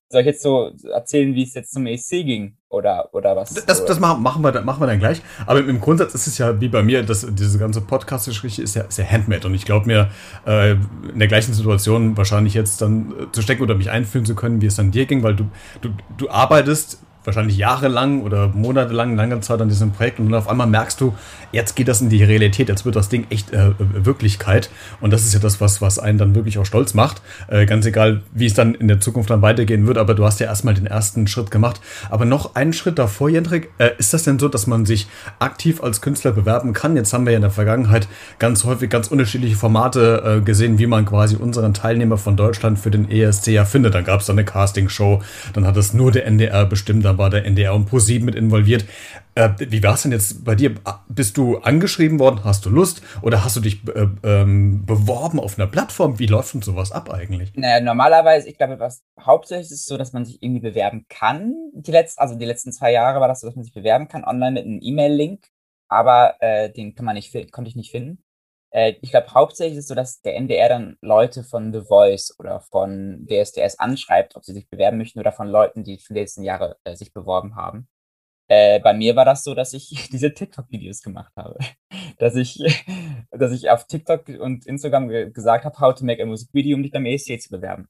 soll 0.10 0.22
ich 0.22 0.28
jetzt 0.28 0.42
so 0.42 0.72
erzählen, 0.92 1.36
wie 1.36 1.44
es 1.44 1.54
jetzt 1.54 1.74
zum 1.74 1.86
ESC 1.86 2.10
ging? 2.24 2.56
Oder, 2.70 3.10
oder 3.14 3.36
was? 3.36 3.54
Das, 3.54 3.86
das 3.86 4.00
machen, 4.00 4.22
wir, 4.22 4.62
machen 4.62 4.82
wir 4.82 4.88
dann 4.88 5.00
gleich. 5.00 5.22
Aber 5.46 5.60
im 5.60 5.80
Grundsatz 5.80 6.14
ist 6.16 6.28
es 6.28 6.38
ja 6.38 6.60
wie 6.60 6.68
bei 6.68 6.84
mir, 6.84 7.04
dass 7.04 7.26
diese 7.30 7.60
ganze 7.60 7.82
Podcast-Geschichte 7.82 8.62
ist 8.62 8.76
ja, 8.76 8.84
ist 8.84 8.98
ja 8.98 9.06
handmade. 9.06 9.48
Und 9.48 9.54
ich 9.54 9.66
glaube 9.66 9.86
mir, 9.86 10.10
äh, 10.46 10.72
in 10.72 11.20
der 11.20 11.28
gleichen 11.28 11.54
Situation 11.54 12.18
wahrscheinlich 12.18 12.54
jetzt 12.54 12.82
dann 12.82 13.12
äh, 13.12 13.32
zu 13.32 13.42
stecken 13.42 13.64
oder 13.64 13.76
mich 13.76 13.90
einfühlen 13.90 14.26
zu 14.26 14.36
können, 14.36 14.62
wie 14.62 14.66
es 14.66 14.76
dann 14.76 14.92
dir 14.92 15.06
ging, 15.06 15.24
weil 15.24 15.36
du, 15.36 15.50
du, 15.82 15.90
du 16.18 16.30
arbeitest 16.30 17.00
wahrscheinlich 17.28 17.58
jahrelang 17.58 18.22
oder 18.22 18.48
monatelang, 18.48 19.16
lange 19.16 19.40
Zeit 19.42 19.62
an 19.62 19.68
diesem 19.68 19.92
Projekt 19.92 20.20
und 20.20 20.32
dann 20.32 20.40
auf 20.40 20.48
einmal 20.48 20.66
merkst 20.66 21.00
du, 21.02 21.14
jetzt 21.52 21.76
geht 21.76 21.90
das 21.90 22.02
in 22.02 22.10
die 22.10 22.24
Realität, 22.24 22.70
jetzt 22.70 22.86
wird 22.86 22.96
das 22.96 23.10
Ding 23.10 23.28
echt 23.30 23.54
äh, 23.54 23.72
Wirklichkeit 23.78 24.70
und 25.02 25.12
das 25.12 25.24
ist 25.24 25.34
ja 25.34 25.40
das, 25.40 25.60
was, 25.62 25.82
was 25.82 26.00
einen 26.00 26.18
dann 26.18 26.36
wirklich 26.36 26.58
auch 26.58 26.66
stolz 26.66 26.94
macht. 26.94 27.22
Äh, 27.48 27.66
ganz 27.66 27.86
egal, 27.86 28.22
wie 28.34 28.46
es 28.46 28.54
dann 28.54 28.74
in 28.76 28.88
der 28.88 29.02
Zukunft 29.02 29.30
dann 29.30 29.42
weitergehen 29.42 29.86
wird, 29.86 29.98
aber 29.98 30.16
du 30.16 30.24
hast 30.24 30.40
ja 30.40 30.48
erstmal 30.48 30.74
den 30.74 30.88
ersten 30.88 31.28
Schritt 31.28 31.52
gemacht. 31.52 31.82
Aber 32.10 32.26
noch 32.26 32.56
einen 32.56 32.72
Schritt 32.72 32.98
davor, 32.98 33.30
Jendrik, 33.30 33.72
äh, 33.78 33.90
ist 33.98 34.14
das 34.14 34.24
denn 34.24 34.40
so, 34.40 34.48
dass 34.48 34.66
man 34.66 34.86
sich 34.86 35.08
aktiv 35.40 35.84
als 35.84 36.00
Künstler 36.00 36.32
bewerben 36.32 36.72
kann? 36.72 36.96
Jetzt 36.96 37.12
haben 37.12 37.26
wir 37.26 37.34
ja 37.34 37.38
in 37.38 37.42
der 37.42 37.52
Vergangenheit 37.52 38.08
ganz 38.40 38.64
häufig 38.64 38.90
ganz 38.90 39.10
unterschiedliche 39.10 39.58
Formate 39.58 40.38
äh, 40.38 40.42
gesehen, 40.42 40.80
wie 40.80 40.88
man 40.88 41.06
quasi 41.06 41.36
unseren 41.36 41.74
Teilnehmer 41.74 42.18
von 42.18 42.38
Deutschland 42.38 42.80
für 42.80 42.90
den 42.90 43.12
ESC 43.12 43.48
ja 43.48 43.66
findet. 43.66 43.96
Dann 43.96 44.06
gab 44.06 44.22
es 44.22 44.28
da 44.28 44.34
eine 44.34 44.46
Castingshow, 44.46 45.22
dann 45.54 45.68
hat 45.68 45.76
es 45.76 45.94
nur 45.94 46.12
der 46.14 46.26
NDR 46.26 46.66
bestimmt, 46.66 47.04
dann 47.04 47.17
war 47.18 47.30
der 47.30 47.46
NDR 47.46 47.74
und 47.74 47.86
ProSieben 47.86 48.26
mit 48.26 48.36
involviert. 48.36 48.86
Äh, 49.36 49.50
wie 49.58 49.84
war 49.84 49.94
es 49.94 50.04
denn 50.04 50.12
jetzt 50.12 50.44
bei 50.44 50.56
dir? 50.56 50.76
Bist 51.08 51.38
du 51.38 51.58
angeschrieben 51.58 52.20
worden? 52.20 52.44
Hast 52.44 52.66
du 52.66 52.70
Lust? 52.70 53.02
Oder 53.22 53.44
hast 53.44 53.56
du 53.56 53.62
dich 53.62 53.88
äh, 53.88 54.08
ähm, 54.24 54.86
beworben 54.86 55.40
auf 55.40 55.58
einer 55.58 55.68
Plattform? 55.68 56.20
Wie 56.20 56.26
läuft 56.26 56.54
denn 56.54 56.62
sowas 56.62 56.92
ab 56.92 57.12
eigentlich? 57.12 57.54
Naja, 57.56 57.80
normalerweise, 57.80 58.50
ich 58.50 58.58
glaube, 58.58 58.80
was 58.80 59.04
hauptsächlich 59.20 59.72
ist 59.72 59.86
so, 59.86 59.98
dass 59.98 60.14
man 60.14 60.26
sich 60.26 60.42
irgendwie 60.42 60.62
bewerben 60.62 61.06
kann. 61.10 61.54
Die 61.74 61.92
letzten, 61.92 62.22
also 62.22 62.36
die 62.36 62.46
letzten 62.46 62.72
zwei 62.72 62.92
Jahre 62.92 63.20
war 63.20 63.28
das 63.28 63.42
so, 63.42 63.48
dass 63.48 63.56
man 63.56 63.66
sich 63.66 63.74
bewerben 63.74 64.08
kann 64.08 64.24
online 64.24 64.52
mit 64.52 64.66
einem 64.66 64.80
E-Mail-Link. 64.82 65.48
Aber 65.90 66.36
äh, 66.42 66.72
den 66.72 66.96
kann 66.96 67.06
man 67.06 67.16
nicht, 67.16 67.34
konnte 67.52 67.70
ich 67.70 67.76
nicht 67.76 67.92
finden. 67.92 68.24
Äh, 68.78 68.96
ich 69.02 69.10
glaube, 69.10 69.34
hauptsächlich 69.34 69.78
ist 69.80 69.86
es 69.86 69.88
so, 69.88 69.96
dass 69.96 70.22
der 70.22 70.36
NDR 70.36 70.70
dann 70.70 70.98
Leute 71.02 71.44
von 71.44 71.74
The 71.74 71.82
Voice 71.82 72.36
oder 72.38 72.62
von 72.62 73.26
DSDS 73.28 73.80
anschreibt, 73.80 74.36
ob 74.36 74.46
sie 74.46 74.54
sich 74.54 74.70
bewerben 74.70 75.00
möchten 75.00 75.20
oder 75.20 75.32
von 75.32 75.48
Leuten, 75.48 75.84
die 75.84 75.98
die 75.98 76.14
letzten 76.14 76.44
Jahre 76.44 76.78
äh, 76.84 76.96
sich 76.96 77.12
beworben 77.12 77.56
haben. 77.56 77.88
Äh, 78.50 78.80
bei 78.80 78.94
mir 78.94 79.16
war 79.16 79.26
das 79.26 79.44
so, 79.44 79.56
dass 79.56 79.74
ich 79.74 80.10
diese 80.12 80.34
TikTok-Videos 80.34 81.02
gemacht 81.02 81.34
habe. 81.36 81.58
Dass 82.20 82.36
ich, 82.36 82.58
dass 83.32 83.52
ich 83.52 83.70
auf 83.70 83.86
TikTok 83.86 84.28
und 84.40 84.66
Instagram 84.66 85.10
ge 85.10 85.32
gesagt 85.32 85.66
habe, 85.66 85.80
how 85.80 85.94
to 85.94 86.04
make 86.06 86.22
a 86.22 86.26
Musikvideo, 86.26 86.76
um 86.76 86.82
dich 86.82 86.92
beim 86.92 87.06
ESC 87.06 87.40
zu 87.40 87.50
bewerben. 87.50 87.88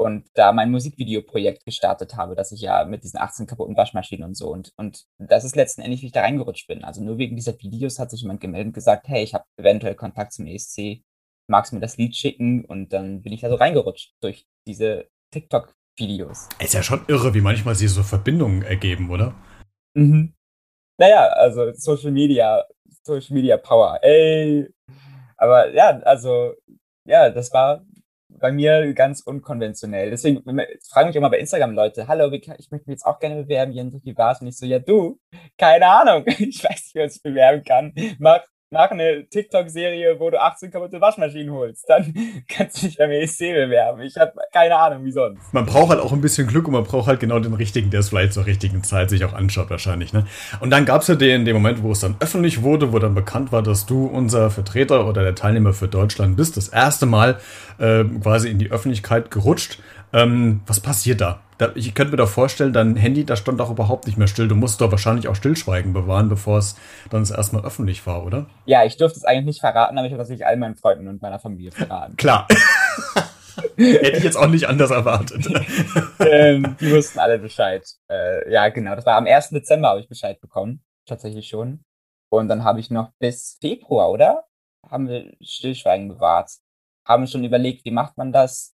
Und 0.00 0.24
da 0.32 0.52
mein 0.52 0.70
Musikvideoprojekt 0.70 1.66
gestartet 1.66 2.16
habe, 2.16 2.34
dass 2.34 2.52
ich 2.52 2.62
ja 2.62 2.86
mit 2.86 3.04
diesen 3.04 3.20
18 3.20 3.46
kaputten 3.46 3.76
Waschmaschinen 3.76 4.24
und 4.24 4.34
so 4.34 4.50
und, 4.50 4.72
und 4.78 5.04
das 5.18 5.44
ist 5.44 5.56
letzten 5.56 5.82
Endes, 5.82 6.00
wie 6.00 6.06
ich 6.06 6.12
da 6.12 6.22
reingerutscht 6.22 6.68
bin. 6.68 6.84
Also 6.84 7.04
nur 7.04 7.18
wegen 7.18 7.36
dieser 7.36 7.52
Videos 7.60 7.98
hat 7.98 8.10
sich 8.10 8.22
jemand 8.22 8.40
gemeldet 8.40 8.68
und 8.68 8.72
gesagt, 8.72 9.08
hey, 9.08 9.22
ich 9.22 9.34
habe 9.34 9.44
eventuell 9.58 9.94
Kontakt 9.94 10.32
zum 10.32 10.46
ESC, 10.46 11.02
magst 11.48 11.70
du 11.72 11.76
mir 11.76 11.82
das 11.82 11.98
Lied 11.98 12.16
schicken? 12.16 12.64
Und 12.64 12.94
dann 12.94 13.20
bin 13.20 13.34
ich 13.34 13.42
da 13.42 13.50
so 13.50 13.56
reingerutscht 13.56 14.14
durch 14.22 14.46
diese 14.66 15.06
TikTok-Videos. 15.32 16.48
Ist 16.58 16.72
ja 16.72 16.82
schon 16.82 17.04
irre, 17.08 17.34
wie 17.34 17.42
manchmal 17.42 17.74
sie 17.74 17.88
so 17.88 18.02
Verbindungen 18.02 18.62
ergeben, 18.62 19.10
oder? 19.10 19.34
Mhm. 19.92 20.32
Naja, 20.98 21.26
also 21.26 21.74
Social 21.74 22.12
Media, 22.12 22.64
Social 23.04 23.34
Media 23.34 23.58
Power, 23.58 23.98
ey. 24.02 24.66
Aber 25.36 25.74
ja, 25.74 25.98
also, 26.04 26.54
ja, 27.06 27.28
das 27.28 27.52
war 27.52 27.84
bei 28.40 28.52
mir 28.52 28.92
ganz 28.94 29.20
unkonventionell. 29.20 30.10
Deswegen 30.10 30.42
fragen 30.88 31.08
mich 31.08 31.16
immer 31.16 31.30
bei 31.30 31.38
Instagram 31.38 31.74
Leute, 31.74 32.08
hallo, 32.08 32.30
ich 32.32 32.48
möchte 32.48 32.70
mich 32.70 32.86
jetzt 32.88 33.06
auch 33.06 33.18
gerne 33.18 33.42
bewerben, 33.42 33.72
Jens, 33.72 33.94
wie 34.02 34.16
war's? 34.16 34.40
Und 34.40 34.48
ich 34.48 34.56
so, 34.56 34.66
ja, 34.66 34.78
du, 34.78 35.18
keine 35.56 35.86
Ahnung, 35.86 36.24
ich 36.38 36.62
weiß 36.64 36.70
nicht, 36.70 36.94
wie 36.94 37.08
sich 37.08 37.22
bewerben 37.22 37.62
kann. 37.62 37.92
Mach 38.18 38.40
mach 38.70 38.90
eine 38.90 39.26
TikTok-Serie, 39.28 40.18
wo 40.18 40.30
du 40.30 40.40
18 40.40 40.70
kaputte 40.70 41.00
Waschmaschinen 41.00 41.52
holst. 41.52 41.88
Dann 41.88 42.14
kannst 42.48 42.82
du 42.82 42.86
dich 42.86 42.96
beim 42.96 43.10
ESC 43.10 43.52
bewerben. 43.52 44.00
Ich 44.02 44.16
habe 44.16 44.32
keine 44.52 44.76
Ahnung, 44.76 45.04
wie 45.04 45.10
sonst. 45.10 45.52
Man 45.52 45.66
braucht 45.66 45.90
halt 45.90 46.00
auch 46.00 46.12
ein 46.12 46.20
bisschen 46.20 46.46
Glück 46.46 46.66
und 46.68 46.74
man 46.74 46.84
braucht 46.84 47.08
halt 47.08 47.20
genau 47.20 47.40
den 47.40 47.54
richtigen, 47.54 47.90
der 47.90 48.00
es 48.00 48.10
vielleicht 48.10 48.32
zur 48.32 48.46
richtigen 48.46 48.82
Zeit 48.84 49.10
sich 49.10 49.24
auch 49.24 49.32
anschaut 49.32 49.70
wahrscheinlich. 49.70 50.12
Ne? 50.12 50.26
Und 50.60 50.70
dann 50.70 50.84
gab 50.84 51.02
es 51.02 51.08
ja 51.08 51.16
den, 51.16 51.44
den 51.44 51.54
Moment, 51.54 51.82
wo 51.82 51.92
es 51.92 52.00
dann 52.00 52.16
öffentlich 52.20 52.62
wurde, 52.62 52.92
wo 52.92 52.98
dann 52.98 53.14
bekannt 53.14 53.52
war, 53.52 53.62
dass 53.62 53.86
du 53.86 54.06
unser 54.06 54.50
Vertreter 54.50 55.06
oder 55.06 55.22
der 55.22 55.34
Teilnehmer 55.34 55.72
für 55.72 55.88
Deutschland 55.88 56.36
bist. 56.36 56.56
Das 56.56 56.68
erste 56.68 57.06
Mal 57.06 57.40
äh, 57.78 58.04
quasi 58.04 58.50
in 58.50 58.58
die 58.58 58.70
Öffentlichkeit 58.70 59.30
gerutscht. 59.30 59.80
Ähm, 60.12 60.60
was 60.66 60.80
passiert 60.80 61.20
da? 61.20 61.40
Da? 61.60 61.72
Ich 61.74 61.94
könnte 61.94 62.12
mir 62.12 62.16
doch 62.16 62.28
vorstellen, 62.28 62.72
dein 62.72 62.96
Handy, 62.96 63.24
da 63.24 63.36
stand 63.36 63.60
doch 63.60 63.70
überhaupt 63.70 64.06
nicht 64.06 64.18
mehr 64.18 64.26
still. 64.26 64.48
Du 64.48 64.54
musst 64.54 64.80
doch 64.80 64.90
wahrscheinlich 64.90 65.28
auch 65.28 65.34
Stillschweigen 65.34 65.92
bewahren, 65.92 66.28
bevor 66.28 66.58
es 66.58 66.76
dann 67.10 67.20
das 67.22 67.30
erste 67.30 67.56
Mal 67.56 67.64
öffentlich 67.64 68.06
war, 68.06 68.24
oder? 68.24 68.46
Ja, 68.66 68.84
ich 68.84 68.96
durfte 68.96 69.18
es 69.18 69.24
eigentlich 69.24 69.46
nicht 69.46 69.60
verraten, 69.60 69.98
aber 69.98 70.06
ich 70.06 70.12
habe 70.12 70.26
nicht 70.28 70.46
all 70.46 70.56
meinen 70.56 70.76
Freunden 70.76 71.08
und 71.08 71.22
meiner 71.22 71.38
Familie 71.38 71.72
verraten. 71.72 72.16
Klar. 72.16 72.46
Hätte 73.76 74.18
ich 74.18 74.24
jetzt 74.24 74.36
auch 74.36 74.48
nicht 74.48 74.68
anders 74.68 74.90
erwartet. 74.90 75.46
ähm, 76.20 76.76
die 76.80 76.90
wussten 76.90 77.18
alle 77.18 77.38
Bescheid. 77.38 77.86
Äh, 78.10 78.50
ja, 78.52 78.68
genau. 78.68 78.94
Das 78.94 79.06
war 79.06 79.16
am 79.16 79.26
1. 79.26 79.50
Dezember 79.50 79.88
habe 79.88 80.00
ich 80.00 80.08
Bescheid 80.08 80.40
bekommen. 80.40 80.82
Tatsächlich 81.06 81.48
schon. 81.48 81.84
Und 82.30 82.48
dann 82.48 82.64
habe 82.64 82.80
ich 82.80 82.90
noch 82.90 83.10
bis 83.18 83.58
Februar, 83.60 84.10
oder? 84.10 84.44
Haben 84.88 85.08
wir 85.08 85.32
Stillschweigen 85.40 86.08
bewahrt. 86.08 86.50
Haben 87.06 87.26
schon 87.26 87.44
überlegt, 87.44 87.84
wie 87.84 87.90
macht 87.90 88.16
man 88.16 88.32
das? 88.32 88.74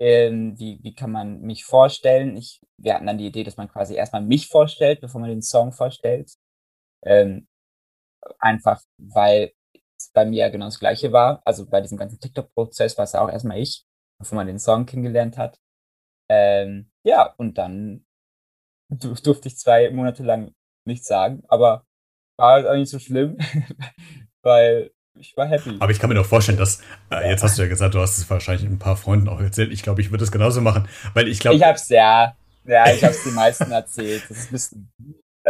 Ähm, 0.00 0.58
wie, 0.58 0.78
wie 0.82 0.94
kann 0.94 1.10
man 1.12 1.40
mich 1.40 1.64
vorstellen? 1.64 2.36
Ich, 2.36 2.60
wir 2.78 2.94
hatten 2.94 3.06
dann 3.06 3.18
die 3.18 3.26
Idee, 3.26 3.44
dass 3.44 3.56
man 3.56 3.68
quasi 3.68 3.94
erstmal 3.94 4.22
mich 4.22 4.48
vorstellt, 4.48 5.00
bevor 5.00 5.20
man 5.20 5.30
den 5.30 5.42
Song 5.42 5.72
vorstellt. 5.72 6.32
Ähm, 7.04 7.48
einfach, 8.38 8.82
weil 8.98 9.52
es 9.98 10.10
bei 10.12 10.24
mir 10.24 10.40
ja 10.40 10.48
genau 10.48 10.66
das 10.66 10.78
Gleiche 10.80 11.12
war. 11.12 11.42
Also 11.44 11.68
bei 11.68 11.80
diesem 11.80 11.98
ganzen 11.98 12.20
TikTok-Prozess 12.20 12.96
war 12.98 13.04
es 13.04 13.12
ja 13.12 13.20
auch 13.20 13.30
erstmal 13.30 13.58
ich, 13.58 13.84
bevor 14.18 14.36
man 14.36 14.46
den 14.46 14.58
Song 14.58 14.86
kennengelernt 14.86 15.36
hat. 15.38 15.58
Ähm, 16.30 16.90
ja, 17.04 17.34
und 17.38 17.58
dann 17.58 18.06
durfte 18.90 19.48
ich 19.48 19.58
zwei 19.58 19.90
Monate 19.90 20.22
lang 20.22 20.54
nichts 20.86 21.06
sagen, 21.08 21.42
aber 21.48 21.86
war 22.38 22.70
auch 22.70 22.76
nicht 22.76 22.90
so 22.90 22.98
schlimm, 22.98 23.36
weil 24.42 24.92
ich 25.18 25.36
war 25.36 25.46
happy. 25.46 25.76
Aber 25.80 25.90
ich 25.90 25.98
kann 25.98 26.08
mir 26.08 26.14
doch 26.14 26.26
vorstellen, 26.26 26.58
dass, 26.58 26.80
äh, 27.10 27.30
jetzt 27.30 27.42
hast 27.42 27.58
du 27.58 27.62
ja 27.62 27.68
gesagt, 27.68 27.94
du 27.94 28.00
hast 28.00 28.18
es 28.18 28.28
wahrscheinlich 28.30 28.68
ein 28.68 28.78
paar 28.78 28.96
Freunden 28.96 29.28
auch 29.28 29.40
erzählt. 29.40 29.72
Ich 29.72 29.82
glaube, 29.82 30.00
ich 30.00 30.10
würde 30.10 30.24
es 30.24 30.32
genauso 30.32 30.60
machen, 30.60 30.88
weil 31.14 31.28
ich 31.28 31.40
glaube. 31.40 31.56
Ich 31.56 31.62
hab's 31.62 31.88
ja, 31.88 32.34
ja, 32.64 32.90
ich 32.92 33.02
hab's 33.02 33.24
den 33.24 33.34
meisten 33.34 33.70
erzählt. 33.70 34.22
Das 34.28 34.38
ist 34.38 34.50
ein 34.50 34.52
bisschen, 34.52 34.88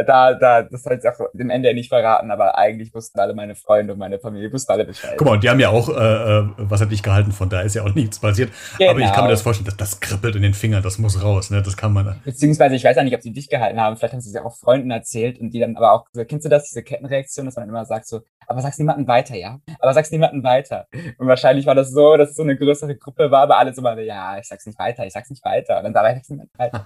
da, 0.05 0.35
da, 0.35 0.63
das 0.63 0.83
soll 0.83 0.99
ich 0.99 1.09
auch 1.09 1.19
dem 1.33 1.51
Ende 1.51 1.73
nicht 1.75 1.89
verraten, 1.89 2.31
aber 2.31 2.57
eigentlich 2.57 2.95
wussten 2.95 3.19
alle 3.21 3.35
meine 3.35 3.55
Freunde 3.55 3.93
und 3.93 3.99
meine 3.99 4.19
Familie 4.19 4.53
wussten 4.53 4.73
alle 4.73 4.85
Bescheid. 4.85 5.15
Guck 5.17 5.27
mal, 5.27 5.35
und 5.35 5.45
die 5.45 5.51
haben 5.51 5.61
ja 5.61 5.71
auch, 5.71 5.89
äh, 5.89 5.93
äh 5.93 6.49
was 6.59 6.81
hat 6.81 6.91
dich 6.91 7.03
gehalten, 7.03 7.33
von 7.33 7.49
da 7.49 7.61
ist 7.61 7.75
ja 7.75 7.83
auch 7.83 7.95
nichts 7.95 8.19
passiert. 8.19 8.51
Genau. 8.79 8.91
Aber 8.91 9.01
ich 9.01 9.13
kann 9.13 9.25
mir 9.25 9.31
das 9.31 9.43
vorstellen, 9.43 9.67
dass 9.67 9.77
das 9.77 10.01
kribbelt 10.01 10.37
in 10.37 10.43
den 10.43 10.55
Fingern, 10.55 10.83
das 10.83 10.99
muss 10.99 11.23
raus, 11.23 11.51
ne? 11.51 11.63
Das 11.63 11.77
kann 11.77 11.93
man. 11.93 12.21
Beziehungsweise, 12.25 12.75
ich 12.75 12.85
weiß 12.85 12.97
ja 12.97 13.03
nicht, 13.03 13.15
ob 13.15 13.23
sie 13.23 13.33
dich 13.33 13.49
gehalten 13.49 13.81
haben, 13.81 13.97
vielleicht 13.97 14.15
haben 14.15 14.21
sie 14.21 14.31
es 14.31 14.35
ja 14.35 14.45
auch 14.45 14.57
Freunden 14.57 14.91
erzählt 14.91 15.39
und 15.39 15.51
die 15.51 15.61
dann 15.61 15.77
aber 15.77 15.93
auch, 15.93 16.07
kennst 16.27 16.45
du 16.45 16.49
das, 16.49 16.65
diese 16.65 16.83
Kettenreaktion, 16.83 17.47
dass 17.47 17.57
man 17.57 17.69
immer 17.69 17.85
sagt 17.85 18.07
so, 18.07 18.21
aber 18.49 18.63
sag's 18.63 18.79
niemandem 18.79 19.07
weiter, 19.07 19.35
ja? 19.37 19.61
Aber 19.79 19.93
sag's 19.93 20.11
niemandem 20.11 20.43
weiter. 20.43 20.87
Und 21.19 21.27
wahrscheinlich 21.27 21.67
war 21.67 21.75
das 21.75 21.91
so, 21.91 22.17
dass 22.17 22.31
es 22.31 22.37
so 22.37 22.43
eine 22.43 22.57
größere 22.57 22.97
Gruppe 22.97 23.31
war, 23.31 23.43
aber 23.43 23.59
alle 23.59 23.75
so 23.75 23.83
mal, 23.83 24.01
ja, 24.01 24.39
ich 24.39 24.49
sag's 24.49 24.65
nicht 24.65 24.79
weiter, 24.79 25.05
ich 25.05 25.13
sag's 25.13 25.29
nicht 25.29 25.45
weiter. 25.45 25.79
Und 25.79 25.85
dann 25.85 25.93
sag 25.93 26.17
ich 26.17 26.29
niemand 26.31 26.51
weiter. 26.59 26.83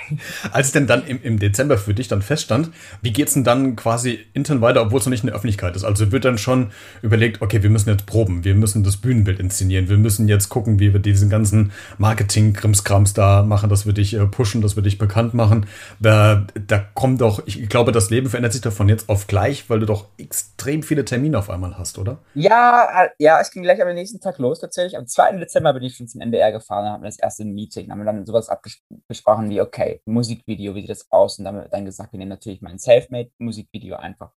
Als 0.52 0.68
es 0.68 0.72
denn 0.72 0.86
dann 0.86 1.06
im, 1.06 1.22
im 1.22 1.38
Dezember 1.38 1.76
für 1.76 1.92
dich 1.92 2.08
dann 2.08 2.22
feststand, 2.22 2.51
Abstand. 2.52 2.74
Wie 3.00 3.12
geht's 3.12 3.34
denn 3.34 3.44
dann 3.44 3.76
quasi 3.76 4.20
intern 4.34 4.60
weiter, 4.60 4.82
obwohl 4.82 5.00
es 5.00 5.06
noch 5.06 5.10
nicht 5.10 5.22
in 5.22 5.28
der 5.28 5.36
Öffentlichkeit 5.36 5.76
ist? 5.76 5.84
Also 5.84 6.12
wird 6.12 6.24
dann 6.24 6.38
schon 6.38 6.72
überlegt, 7.02 7.42
okay, 7.42 7.62
wir 7.62 7.70
müssen 7.70 7.90
jetzt 7.90 8.06
proben, 8.06 8.44
wir 8.44 8.54
müssen 8.54 8.84
das 8.84 8.96
Bühnenbild 8.96 9.40
inszenieren, 9.40 9.88
wir 9.88 9.96
müssen 9.96 10.28
jetzt 10.28 10.48
gucken, 10.48 10.78
wie 10.78 10.92
wir 10.92 11.00
diesen 11.00 11.30
ganzen 11.30 11.72
Marketing-Krimskrams 11.98 13.14
da 13.14 13.42
machen, 13.42 13.70
dass 13.70 13.86
wir 13.86 13.92
dich 13.92 14.14
äh, 14.14 14.26
pushen, 14.26 14.60
dass 14.60 14.76
wir 14.76 14.82
dich 14.82 14.98
bekannt 14.98 15.34
machen. 15.34 15.66
Da, 16.00 16.46
da 16.66 16.78
kommt 16.78 17.20
doch, 17.20 17.42
ich 17.46 17.68
glaube, 17.68 17.92
das 17.92 18.10
Leben 18.10 18.28
verändert 18.28 18.52
sich 18.52 18.62
davon 18.62 18.88
jetzt 18.88 19.08
auf 19.08 19.26
gleich, 19.26 19.68
weil 19.68 19.80
du 19.80 19.86
doch 19.86 20.06
extrem 20.18 20.82
viele 20.82 21.04
Termine 21.04 21.38
auf 21.38 21.50
einmal 21.50 21.78
hast, 21.78 21.98
oder? 21.98 22.18
Ja, 22.34 23.04
äh, 23.04 23.08
ja, 23.18 23.40
es 23.40 23.50
ging 23.50 23.62
gleich 23.62 23.82
am 23.82 23.92
nächsten 23.94 24.20
Tag 24.20 24.38
los 24.38 24.60
tatsächlich. 24.60 24.96
Am 24.96 25.06
2. 25.06 25.38
Dezember 25.38 25.72
bin 25.72 25.82
ich 25.82 25.96
schon 25.96 26.08
zum 26.08 26.20
NDR 26.20 26.52
gefahren, 26.52 26.86
haben 26.86 27.02
wir 27.02 27.08
das 27.08 27.18
erste 27.18 27.44
Meeting, 27.44 27.90
haben 27.90 27.98
wir 27.98 28.04
dann 28.04 28.26
sowas 28.26 28.48
abgesprochen 28.48 29.50
wie, 29.50 29.60
okay, 29.60 30.00
Musikvideo, 30.04 30.74
wie 30.74 30.82
sieht 30.82 30.90
das 30.90 31.10
aus? 31.10 31.38
Und 31.38 31.44
dann 31.44 31.62
dann 31.70 31.84
gesagt, 31.84 32.12
wir 32.12 32.18
nehmen 32.18 32.30
natürlich 32.42 32.62
mein 32.62 32.78
Selfmade-Musikvideo 32.78 33.96
einfach. 33.96 34.32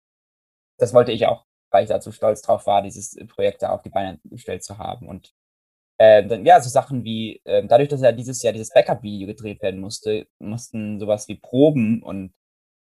Das 0.79 0.93
wollte 0.93 1.11
ich 1.11 1.25
auch, 1.25 1.45
weil 1.71 1.83
ich 1.83 1.89
da 1.89 1.99
so 2.01 2.11
stolz 2.11 2.41
drauf 2.41 2.67
war, 2.67 2.81
dieses 2.81 3.17
Projekt 3.27 3.63
da 3.63 3.71
auf 3.71 3.81
die 3.81 3.89
Beine 3.89 4.19
gestellt 4.25 4.63
zu 4.63 4.77
haben. 4.77 5.07
Und 5.07 5.33
äh, 5.97 6.25
dann, 6.25 6.45
ja, 6.45 6.61
so 6.61 6.69
Sachen 6.69 7.03
wie, 7.03 7.41
äh, 7.45 7.65
dadurch, 7.65 7.89
dass 7.89 8.01
ja 8.01 8.11
dieses 8.11 8.41
Jahr 8.43 8.53
dieses 8.53 8.71
Backup-Video 8.71 9.27
gedreht 9.27 9.61
werden 9.61 9.79
musste, 9.79 10.27
mussten 10.39 10.99
sowas 10.99 11.27
wie 11.27 11.35
Proben 11.35 12.03
und 12.03 12.33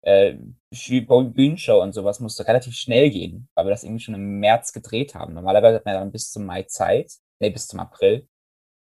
äh, 0.01 0.37
Bühnenshow 0.71 1.81
und 1.81 1.93
sowas 1.93 2.19
musste 2.19 2.47
relativ 2.47 2.75
schnell 2.75 3.09
gehen, 3.09 3.49
weil 3.55 3.65
wir 3.65 3.71
das 3.71 3.83
irgendwie 3.83 4.03
schon 4.03 4.15
im 4.15 4.39
März 4.39 4.73
gedreht 4.73 5.15
haben. 5.15 5.33
Normalerweise 5.33 5.77
hat 5.77 5.85
man 5.85 5.95
dann 5.95 6.11
bis 6.11 6.31
zum 6.31 6.45
Mai 6.45 6.63
Zeit, 6.63 7.11
nee, 7.39 7.49
bis 7.49 7.67
zum 7.67 7.79
April. 7.79 8.27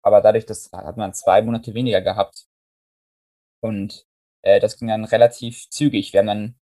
Aber 0.04 0.22
dadurch, 0.22 0.46
das 0.46 0.72
hat 0.72 0.98
man 0.98 1.14
zwei 1.14 1.42
Monate 1.42 1.74
weniger 1.74 2.02
gehabt. 2.02 2.48
Und 3.62 4.06
äh, 4.44 4.60
das 4.60 4.78
ging 4.78 4.88
dann 4.88 5.06
relativ 5.06 5.70
zügig. 5.70 6.14
Wir 6.14 6.20
haben 6.20 6.28
dann 6.28 6.44
ein 6.44 6.60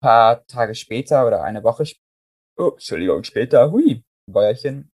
paar 0.00 0.46
Tage 0.46 0.74
später 0.74 1.26
oder 1.26 1.42
eine 1.42 1.64
Woche 1.64 1.84
sp 1.86 2.00
oh, 2.58 2.70
Entschuldigung, 2.72 3.22
später, 3.24 3.70
hui, 3.70 4.02
Bäuerchen, 4.30 4.90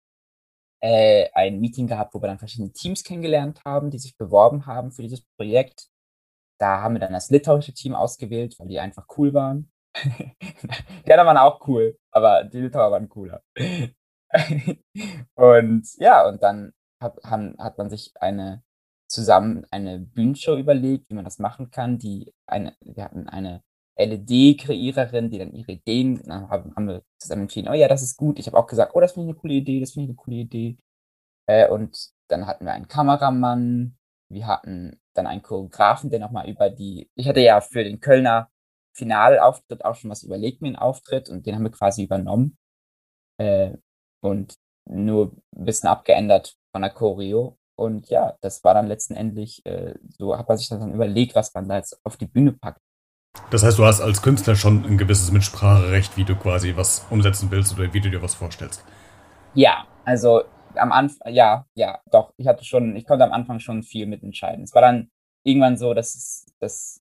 äh, 0.82 1.28
ein 1.32 1.60
Meeting 1.60 1.86
gehabt, 1.86 2.14
wo 2.14 2.22
wir 2.22 2.28
dann 2.28 2.38
verschiedene 2.38 2.72
Teams 2.72 3.02
kennengelernt 3.02 3.60
haben, 3.64 3.90
die 3.90 3.98
sich 3.98 4.16
beworben 4.16 4.66
haben 4.66 4.92
für 4.92 5.02
dieses 5.02 5.22
Projekt. 5.36 5.88
Da 6.60 6.80
haben 6.80 6.94
wir 6.94 7.00
dann 7.00 7.12
das 7.12 7.30
litauische 7.30 7.72
Team 7.72 7.94
ausgewählt, 7.94 8.58
weil 8.58 8.68
die 8.68 8.80
einfach 8.80 9.06
cool 9.16 9.34
waren. 9.34 9.70
die 10.04 11.12
anderen 11.12 11.26
waren 11.26 11.38
auch 11.38 11.66
cool, 11.68 11.98
aber 12.12 12.44
die 12.44 12.60
Litauer 12.60 12.92
waren 12.92 13.08
cooler. 13.08 13.42
und 15.34 15.88
ja, 15.98 16.28
und 16.28 16.42
dann 16.42 16.72
hat, 17.00 17.16
hat 17.24 17.78
man 17.78 17.90
sich 17.90 18.12
eine 18.20 18.62
zusammen 19.08 19.64
eine 19.70 19.98
Bühnenshow 20.00 20.56
überlegt, 20.56 21.10
wie 21.10 21.14
man 21.14 21.24
das 21.24 21.38
machen 21.38 21.70
kann. 21.70 21.98
Die 21.98 22.32
eine, 22.46 22.76
wir 22.80 23.04
hatten 23.04 23.28
eine 23.28 23.62
LED-Kreiererin, 23.98 25.30
die 25.30 25.38
dann 25.38 25.52
ihre 25.52 25.72
Ideen, 25.72 26.22
dann 26.24 26.48
haben, 26.48 26.74
haben 26.76 26.88
wir 26.88 27.02
zusammen 27.18 27.42
entschieden, 27.42 27.68
oh 27.68 27.74
ja, 27.74 27.88
das 27.88 28.02
ist 28.02 28.16
gut. 28.16 28.38
Ich 28.38 28.46
habe 28.46 28.56
auch 28.56 28.66
gesagt, 28.66 28.92
oh, 28.94 29.00
das 29.00 29.12
finde 29.12 29.28
ich 29.28 29.34
eine 29.34 29.40
coole 29.40 29.54
Idee, 29.54 29.80
das 29.80 29.92
finde 29.92 30.04
ich 30.04 30.10
eine 30.10 30.16
coole 30.16 30.36
Idee. 30.36 30.78
Äh, 31.46 31.68
und 31.68 32.10
dann 32.28 32.46
hatten 32.46 32.64
wir 32.64 32.72
einen 32.72 32.88
Kameramann, 32.88 33.96
wir 34.30 34.46
hatten 34.46 35.00
dann 35.14 35.26
einen 35.26 35.42
Choreografen, 35.42 36.10
der 36.10 36.20
nochmal 36.20 36.48
über 36.48 36.70
die, 36.70 37.10
ich 37.14 37.28
hatte 37.28 37.40
ja 37.40 37.60
für 37.60 37.82
den 37.82 38.00
Kölner 38.00 38.50
Finalauftritt 38.94 39.84
auch 39.84 39.94
schon 39.94 40.10
was 40.10 40.22
überlegt, 40.22 40.60
mir 40.60 40.68
einen 40.68 40.76
Auftritt, 40.76 41.28
und 41.28 41.46
den 41.46 41.54
haben 41.54 41.64
wir 41.64 41.70
quasi 41.70 42.04
übernommen. 42.04 42.58
Äh, 43.38 43.76
und 44.20 44.54
nur 44.88 45.32
ein 45.56 45.64
bisschen 45.64 45.88
abgeändert 45.88 46.56
von 46.72 46.82
der 46.82 46.90
Choreo. 46.90 47.58
Und 47.78 48.08
ja, 48.10 48.36
das 48.40 48.64
war 48.64 48.74
dann 48.74 48.88
letztendlich, 48.88 49.64
äh, 49.64 49.94
so 50.08 50.36
hat 50.36 50.48
man 50.48 50.58
sich 50.58 50.68
dann 50.68 50.92
überlegt, 50.92 51.36
was 51.36 51.54
man 51.54 51.68
da 51.68 51.76
jetzt 51.76 52.00
auf 52.04 52.16
die 52.16 52.26
Bühne 52.26 52.52
packt. 52.52 52.80
Das 53.50 53.62
heißt, 53.62 53.78
du 53.78 53.84
hast 53.84 54.00
als 54.00 54.20
Künstler 54.20 54.56
schon 54.56 54.84
ein 54.84 54.98
gewisses 54.98 55.30
Mitspracherecht, 55.30 56.16
wie 56.16 56.24
du 56.24 56.34
quasi 56.34 56.74
was 56.74 57.06
umsetzen 57.08 57.52
willst 57.52 57.78
oder 57.78 57.94
wie 57.94 58.00
du 58.00 58.10
dir 58.10 58.20
was 58.20 58.34
vorstellst. 58.34 58.84
Ja, 59.54 59.86
also 60.04 60.42
am 60.74 60.90
Anfang, 60.90 61.32
ja, 61.32 61.66
ja, 61.76 62.00
doch, 62.10 62.32
ich 62.36 62.48
hatte 62.48 62.64
schon, 62.64 62.96
ich 62.96 63.06
konnte 63.06 63.24
am 63.24 63.32
Anfang 63.32 63.60
schon 63.60 63.84
viel 63.84 64.06
mitentscheiden. 64.06 64.64
Es 64.64 64.74
war 64.74 64.82
dann 64.82 65.10
irgendwann 65.44 65.76
so, 65.76 65.94
dass 65.94 66.16
es, 66.16 66.46
dass 66.58 67.00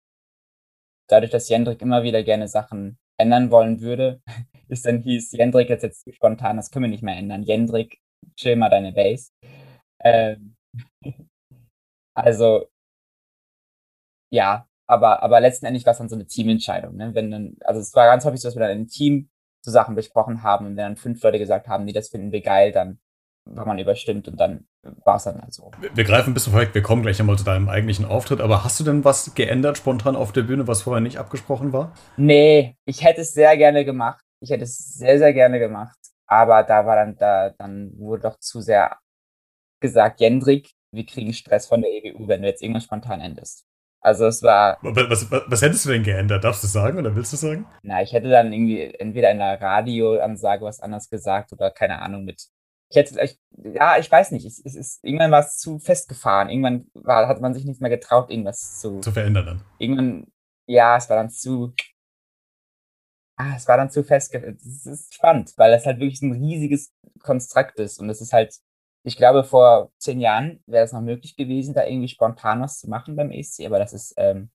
dadurch, 1.07 1.31
dass 1.31 1.49
Jendrik 1.49 1.81
immer 1.81 2.03
wieder 2.03 2.21
gerne 2.21 2.47
Sachen 2.47 2.99
ändern 3.19 3.49
wollen 3.49 3.81
würde, 3.81 4.21
ist 4.67 4.85
dann 4.85 5.01
hieß, 5.01 5.31
Jendrik 5.31 5.69
jetzt 5.69 5.81
jetzt 5.81 6.07
spontan, 6.13 6.57
das 6.57 6.69
können 6.69 6.83
wir 6.83 6.91
nicht 6.91 7.03
mehr 7.03 7.17
ändern. 7.17 7.41
Jendrik, 7.41 7.99
chill 8.35 8.55
mal 8.55 8.69
deine 8.69 8.91
Base. 8.91 9.31
Ähm, 10.03 10.56
also, 12.13 12.67
ja, 14.31 14.67
aber, 14.87 15.21
aber 15.21 15.41
letztendlich 15.41 15.85
war 15.85 15.91
es 15.91 15.97
dann 15.97 16.09
so 16.09 16.15
eine 16.15 16.27
Teamentscheidung. 16.27 16.95
Ne? 16.95 17.13
Wenn 17.13 17.31
dann, 17.31 17.57
also 17.63 17.81
es 17.81 17.93
war 17.93 18.05
ganz 18.05 18.25
häufig 18.25 18.41
so, 18.41 18.47
dass 18.47 18.55
wir 18.55 18.65
dann 18.65 18.77
im 18.77 18.87
Team 18.87 19.29
so 19.61 19.71
Sachen 19.71 19.95
besprochen 19.95 20.43
haben 20.43 20.65
und 20.65 20.71
wenn 20.77 20.83
dann 20.83 20.95
fünf 20.95 21.21
Leute 21.21 21.39
gesagt 21.39 21.67
haben, 21.67 21.85
nee, 21.85 21.93
das 21.93 22.09
finden 22.09 22.31
wir 22.31 22.41
geil, 22.41 22.71
dann 22.71 22.99
war 23.45 23.65
man 23.65 23.79
überstimmt 23.79 24.27
und 24.27 24.39
dann 24.39 24.67
war 25.03 25.17
es 25.17 25.23
dann 25.23 25.41
halt 25.41 25.53
so. 25.53 25.71
Wir, 25.79 25.95
wir 25.95 26.03
greifen 26.03 26.31
ein 26.31 26.33
bisschen 26.33 26.53
vorweg, 26.53 26.73
wir 26.73 26.81
kommen 26.81 27.01
gleich 27.01 27.19
einmal 27.19 27.37
zu 27.37 27.43
deinem 27.43 27.69
eigentlichen 27.69 28.05
Auftritt, 28.05 28.41
aber 28.41 28.63
hast 28.63 28.79
du 28.79 28.83
denn 28.83 29.03
was 29.03 29.33
geändert 29.35 29.77
spontan 29.77 30.15
auf 30.15 30.31
der 30.31 30.43
Bühne, 30.43 30.67
was 30.67 30.83
vorher 30.83 31.01
nicht 31.01 31.17
abgesprochen 31.17 31.73
war? 31.73 31.93
Nee, 32.17 32.75
ich 32.85 33.03
hätte 33.03 33.21
es 33.21 33.33
sehr 33.33 33.57
gerne 33.57 33.85
gemacht. 33.85 34.23
Ich 34.39 34.49
hätte 34.49 34.63
es 34.63 34.77
sehr, 34.77 35.17
sehr 35.17 35.33
gerne 35.33 35.59
gemacht. 35.59 35.97
Aber 36.27 36.63
da 36.63 36.85
war 36.85 36.95
dann, 36.95 37.15
da, 37.17 37.49
dann 37.51 37.91
wurde 37.97 38.23
doch 38.23 38.39
zu 38.39 38.61
sehr 38.61 38.97
gesagt, 39.79 40.19
Jendrik, 40.19 40.71
wir 40.91 41.05
kriegen 41.05 41.33
Stress 41.33 41.67
von 41.67 41.81
der 41.81 41.91
EWU, 41.91 42.27
wenn 42.27 42.41
du 42.41 42.47
jetzt 42.47 42.61
irgendwas 42.61 42.85
spontan 42.85 43.21
endest. 43.21 43.65
Also 43.99 44.27
es 44.27 44.43
war. 44.43 44.77
Was, 44.81 45.29
was, 45.31 45.43
was, 45.47 45.61
hättest 45.61 45.85
du 45.85 45.89
denn 45.89 46.03
geändert? 46.03 46.43
Darfst 46.43 46.63
du 46.63 46.67
sagen 46.67 46.97
oder 46.97 47.15
willst 47.15 47.33
du 47.33 47.37
sagen? 47.37 47.65
Na, 47.81 48.01
ich 48.01 48.13
hätte 48.13 48.29
dann 48.29 48.53
irgendwie 48.53 48.93
entweder 48.93 49.31
in 49.31 49.39
der 49.39 49.59
Radioansage 49.59 50.63
was 50.63 50.79
anderes 50.79 51.09
gesagt 51.09 51.51
oder 51.51 51.71
keine 51.71 52.01
Ahnung 52.01 52.23
mit. 52.23 52.47
Ich 52.89 52.95
hätte, 52.95 53.19
ich, 53.21 53.37
ja, 53.73 53.97
ich 53.97 54.09
weiß 54.09 54.31
nicht. 54.31 54.45
Es, 54.45 54.61
es 54.63 54.75
ist, 54.75 55.03
irgendwann 55.03 55.31
war 55.31 55.41
es 55.41 55.57
zu 55.57 55.79
festgefahren. 55.79 56.49
Irgendwann 56.49 56.87
war, 56.93 57.27
hat 57.27 57.41
man 57.41 57.53
sich 57.53 57.65
nicht 57.65 57.81
mehr 57.81 57.89
getraut, 57.89 58.29
irgendwas 58.29 58.79
zu. 58.79 59.01
Zu 59.01 59.11
verändern 59.11 59.45
dann. 59.45 59.61
Irgendwann, 59.77 60.27
ja, 60.67 60.95
es 60.95 61.09
war 61.09 61.17
dann 61.17 61.29
zu. 61.29 61.73
Ah, 63.35 63.55
es 63.55 63.67
war 63.67 63.77
dann 63.77 63.89
zu 63.89 64.03
fest. 64.03 64.33
Es 64.33 64.85
ist 64.85 65.13
spannend, 65.13 65.53
weil 65.57 65.71
das 65.71 65.85
halt 65.85 65.99
wirklich 65.99 66.21
ein 66.21 66.31
riesiges 66.31 66.93
Konstrukt 67.21 67.77
ist 67.79 67.99
und 67.99 68.09
es 68.09 68.21
ist 68.21 68.31
halt 68.31 68.55
ich 69.03 69.17
glaube, 69.17 69.43
vor 69.43 69.91
zehn 69.97 70.19
Jahren 70.19 70.59
wäre 70.65 70.83
es 70.83 70.91
noch 70.91 71.01
möglich 71.01 71.35
gewesen, 71.35 71.73
da 71.73 71.85
irgendwie 71.85 72.09
spontan 72.09 72.61
was 72.61 72.79
zu 72.79 72.89
machen 72.89 73.15
beim 73.15 73.31
ESC, 73.31 73.65
aber 73.65 73.79
das 73.79 73.93
ist 73.93 74.13
ähm, 74.17 74.49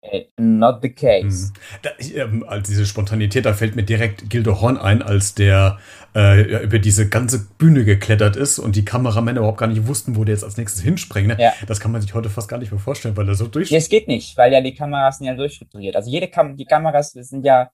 äh, 0.00 0.26
not 0.36 0.80
the 0.82 0.92
case. 0.92 1.48
Mhm. 1.48 1.52
Da, 1.82 1.90
ähm, 2.14 2.44
als 2.46 2.68
diese 2.68 2.86
Spontanität, 2.86 3.46
da 3.46 3.54
fällt 3.54 3.74
mir 3.74 3.82
direkt 3.82 4.28
Gildo 4.28 4.60
Horn 4.60 4.76
ein, 4.76 5.02
als 5.02 5.34
der 5.34 5.78
äh, 6.14 6.62
über 6.62 6.78
diese 6.78 7.08
ganze 7.08 7.46
Bühne 7.58 7.84
geklettert 7.84 8.36
ist 8.36 8.58
und 8.58 8.76
die 8.76 8.84
Kameramänner 8.84 9.40
überhaupt 9.40 9.58
gar 9.58 9.66
nicht 9.66 9.86
wussten, 9.86 10.16
wo 10.16 10.24
der 10.24 10.34
jetzt 10.34 10.44
als 10.44 10.56
nächstes 10.56 10.82
hinspringen. 10.82 11.36
Ne? 11.36 11.42
Ja. 11.42 11.52
Das 11.66 11.80
kann 11.80 11.90
man 11.90 12.02
sich 12.02 12.14
heute 12.14 12.28
fast 12.28 12.48
gar 12.48 12.58
nicht 12.58 12.70
mehr 12.70 12.80
vorstellen, 12.80 13.16
weil 13.16 13.28
er 13.28 13.34
so 13.34 13.46
durch. 13.46 13.70
Ja, 13.70 13.78
es 13.78 13.88
geht 13.88 14.08
nicht, 14.08 14.36
weil 14.36 14.52
ja 14.52 14.60
die 14.60 14.74
Kameras 14.74 15.18
sind 15.18 15.26
ja 15.26 15.34
durchstrukturiert. 15.34 15.96
Also 15.96 16.10
jede 16.10 16.28
Kam 16.28 16.56
die 16.56 16.66
Kameras 16.66 17.12
sind 17.12 17.44
ja 17.44 17.70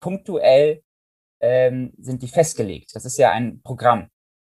punktuell 0.00 0.82
ähm, 1.40 1.92
sind 1.98 2.22
die 2.22 2.28
festgelegt. 2.28 2.94
Das 2.94 3.04
ist 3.04 3.18
ja 3.18 3.32
ein 3.32 3.60
Programm. 3.62 4.08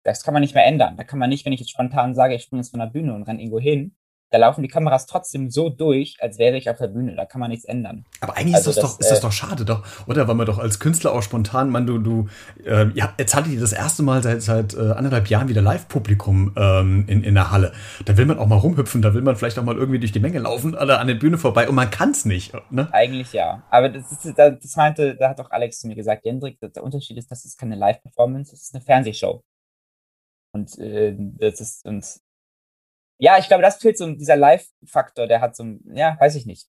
Das 0.07 0.23
kann 0.23 0.33
man 0.33 0.39
nicht 0.39 0.55
mehr 0.55 0.65
ändern. 0.65 0.95
Da 0.95 1.03
kann 1.03 1.19
man 1.19 1.29
nicht, 1.29 1.45
wenn 1.45 1.51
ich 1.51 1.59
jetzt 1.59 1.71
spontan 1.71 2.15
sage, 2.15 2.33
ich 2.33 2.43
springe 2.43 2.61
jetzt 2.61 2.69
von 2.69 2.79
der 2.79 2.87
Bühne 2.87 3.13
und 3.13 3.23
renne 3.23 3.41
irgendwo 3.41 3.59
hin, 3.59 3.93
da 4.29 4.37
laufen 4.37 4.61
die 4.61 4.69
Kameras 4.69 5.05
trotzdem 5.05 5.49
so 5.49 5.69
durch, 5.69 6.15
als 6.21 6.39
wäre 6.39 6.55
ich 6.55 6.69
auf 6.69 6.77
der 6.77 6.87
Bühne. 6.87 7.15
Da 7.17 7.25
kann 7.25 7.41
man 7.41 7.49
nichts 7.49 7.65
ändern. 7.65 8.05
Aber 8.21 8.37
eigentlich 8.37 8.55
also 8.55 8.69
ist, 8.69 8.77
das, 8.77 8.83
das 8.83 8.93
doch, 8.93 8.99
ist 9.01 9.11
das 9.11 9.19
äh, 9.19 9.21
doch 9.21 9.31
schade, 9.33 9.65
doch, 9.65 9.83
oder? 10.07 10.29
Weil 10.29 10.35
man 10.35 10.45
doch 10.45 10.59
als 10.59 10.79
Künstler 10.79 11.11
auch 11.11 11.23
spontan, 11.23 11.69
man, 11.69 11.85
du, 11.85 11.97
du, 11.97 12.27
äh, 12.63 12.87
ja, 12.93 13.13
jetzt 13.19 13.35
hattet 13.35 13.51
ihr 13.51 13.59
das 13.59 13.73
erste 13.73 14.01
Mal 14.01 14.23
seit, 14.23 14.41
seit 14.41 14.75
äh, 14.75 14.91
anderthalb 14.91 15.27
Jahren 15.27 15.49
wieder 15.49 15.61
Live-Publikum 15.61 16.53
ähm, 16.55 17.03
in, 17.07 17.25
in 17.25 17.33
der 17.33 17.51
Halle. 17.51 17.73
Da 18.05 18.15
will 18.15 18.25
man 18.27 18.39
auch 18.39 18.47
mal 18.47 18.59
rumhüpfen, 18.59 19.01
da 19.01 19.13
will 19.13 19.21
man 19.21 19.35
vielleicht 19.35 19.59
auch 19.59 19.63
mal 19.65 19.75
irgendwie 19.75 19.99
durch 19.99 20.13
die 20.13 20.21
Menge 20.21 20.39
laufen 20.39 20.73
oder 20.73 21.01
an 21.01 21.07
der 21.07 21.15
Bühne 21.15 21.37
vorbei 21.37 21.67
und 21.67 21.75
man 21.75 21.91
kann 21.91 22.11
es 22.11 22.23
nicht, 22.23 22.53
ne? 22.71 22.87
Eigentlich 22.93 23.33
ja. 23.33 23.63
Aber 23.69 23.89
das, 23.89 24.09
ist, 24.09 24.37
das 24.37 24.75
meinte, 24.77 25.17
da 25.17 25.31
hat 25.31 25.39
doch 25.39 25.51
Alex 25.51 25.79
zu 25.81 25.87
mir 25.87 25.95
gesagt, 25.95 26.23
Jendrik, 26.23 26.59
der 26.61 26.81
Unterschied 26.81 27.17
ist, 27.17 27.29
das 27.29 27.43
ist 27.43 27.57
keine 27.57 27.75
Live-Performance, 27.75 28.51
das 28.51 28.61
ist 28.61 28.73
eine 28.73 28.81
Fernsehshow. 28.81 29.43
Und 30.57 30.77
äh, 30.79 31.15
das 31.17 31.61
ist 31.61 31.85
und 31.85 32.03
ja, 33.19 33.37
ich 33.39 33.47
glaube, 33.47 33.63
das 33.63 33.77
fehlt 33.77 33.97
so 33.97 34.11
dieser 34.11 34.35
Live-Faktor, 34.35 35.27
der 35.27 35.41
hat 35.41 35.55
so, 35.55 35.65
ja, 35.85 36.17
weiß 36.19 36.35
ich 36.35 36.45
nicht. 36.45 36.67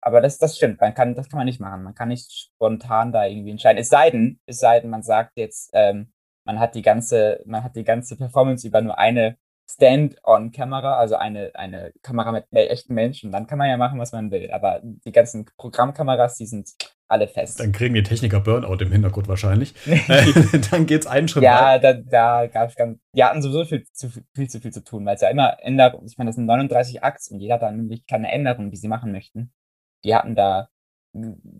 Aber 0.00 0.20
das, 0.20 0.38
das 0.38 0.56
stimmt, 0.56 0.80
man 0.80 0.94
kann, 0.94 1.14
das 1.14 1.28
kann 1.28 1.38
man 1.38 1.46
nicht 1.46 1.60
machen. 1.60 1.84
Man 1.84 1.94
kann 1.94 2.08
nicht 2.08 2.30
spontan 2.32 3.12
da 3.12 3.26
irgendwie 3.26 3.52
entscheiden. 3.52 3.78
Es 3.78 3.88
sei 3.88 4.10
denn, 4.10 4.40
es 4.46 4.58
sei 4.58 4.80
denn, 4.80 4.90
man 4.90 5.02
sagt 5.02 5.32
jetzt, 5.36 5.70
ähm, 5.74 6.12
man 6.44 6.58
hat 6.58 6.74
die 6.74 6.82
ganze, 6.82 7.40
man 7.46 7.62
hat 7.64 7.76
die 7.76 7.84
ganze 7.84 8.16
Performance 8.16 8.66
über 8.66 8.80
nur 8.80 8.98
eine 8.98 9.38
Stand-on-Kamera, 9.70 10.98
also 10.98 11.16
eine, 11.16 11.52
eine 11.54 11.92
Kamera 12.02 12.32
mit 12.32 12.46
echten 12.52 12.94
Menschen. 12.94 13.30
Dann 13.32 13.46
kann 13.46 13.58
man 13.58 13.68
ja 13.70 13.76
machen, 13.76 13.98
was 14.00 14.12
man 14.12 14.30
will. 14.30 14.50
Aber 14.50 14.80
die 14.82 15.12
ganzen 15.12 15.46
Programmkameras, 15.56 16.36
die 16.36 16.46
sind 16.46 16.74
alle 17.12 17.28
fest. 17.28 17.60
Dann 17.60 17.70
kriegen 17.72 17.94
die 17.94 18.02
Techniker 18.02 18.40
Burnout 18.40 18.82
im 18.82 18.90
Hintergrund 18.90 19.28
wahrscheinlich. 19.28 19.74
dann 20.70 20.86
geht's 20.86 21.06
einen 21.06 21.28
Schritt 21.28 21.44
Ja, 21.44 21.78
da, 21.78 21.92
da 21.92 22.46
gab 22.46 22.70
es 22.70 22.74
ganz, 22.74 22.98
die 23.14 23.22
hatten 23.22 23.42
sowieso 23.42 23.64
viel 23.64 23.84
zu 23.92 24.10
viel, 24.34 24.50
zu 24.50 24.60
viel 24.60 24.72
zu 24.72 24.82
tun, 24.82 25.06
weil 25.06 25.14
es 25.14 25.20
ja 25.20 25.28
immer 25.28 25.56
Änderungen, 25.60 26.06
ich 26.06 26.18
meine, 26.18 26.30
das 26.30 26.36
sind 26.36 26.46
39 26.46 27.02
Acts 27.02 27.30
und 27.30 27.40
jeder 27.40 27.54
hat 27.54 27.62
dann 27.62 27.76
nämlich 27.76 28.06
keine 28.06 28.32
Änderungen, 28.32 28.70
die 28.70 28.76
sie 28.76 28.88
machen 28.88 29.12
möchten. 29.12 29.52
Die 30.04 30.14
hatten 30.14 30.34
da 30.34 30.68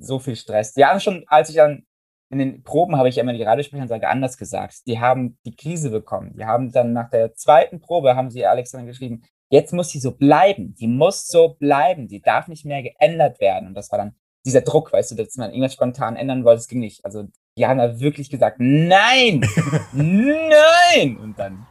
so 0.01 0.19
viel 0.19 0.37
Stress. 0.37 0.73
Die 0.73 0.85
haben 0.85 1.01
schon, 1.01 1.25
als 1.27 1.51
ich 1.51 1.57
dann 1.57 1.85
in 2.31 2.39
den 2.39 2.63
Proben 2.63 2.97
habe 2.97 3.11
ich 3.11 3.17
ja 3.17 3.23
immer 3.23 3.35
die 3.35 3.43
Radiosprechersage 3.43 4.09
anders 4.09 4.39
gesagt. 4.39 4.87
Die 4.87 4.99
haben 4.99 5.39
die 5.45 5.55
Krise 5.55 5.91
bekommen. 5.91 6.35
Die 6.35 6.47
haben 6.47 6.73
dann 6.73 6.95
nach 6.95 7.11
der 7.11 7.35
zweiten 7.35 7.81
Probe, 7.81 8.17
haben 8.17 8.31
sie 8.31 8.47
Alexander 8.47 8.87
geschrieben, 8.87 9.23
jetzt 9.51 9.75
muss 9.75 9.91
sie 9.91 10.01
so 10.01 10.13
bleiben. 10.13 10.75
Die 10.75 10.89
muss 10.89 11.27
so 11.27 11.55
bleiben. 11.55 12.09
Die 12.09 12.23
darf 12.23 12.49
nicht 12.49 12.65
mehr 12.65 12.83
geändert 12.83 13.39
werden. 13.39 13.69
Und 13.69 13.75
das 13.75 13.93
war 13.93 13.99
dann 13.99 14.17
dieser 14.45 14.63
Druck, 14.63 14.93
weißt 14.93 15.11
du, 15.11 15.15
dass 15.15 15.37
man 15.37 15.51
irgendwas 15.51 15.75
spontan 15.75 16.17
ändern 16.17 16.45
wollte. 16.45 16.59
Das 16.59 16.69
ging 16.69 16.81
nicht. 16.81 17.05
Also 17.05 17.29
die 17.57 17.67
haben 17.67 17.79
da 17.79 18.01
wirklich 18.01 18.31
gesagt, 18.31 18.57
nein, 18.61 19.45
nein. 19.93 21.17
Und 21.19 21.39
dann 21.39 21.67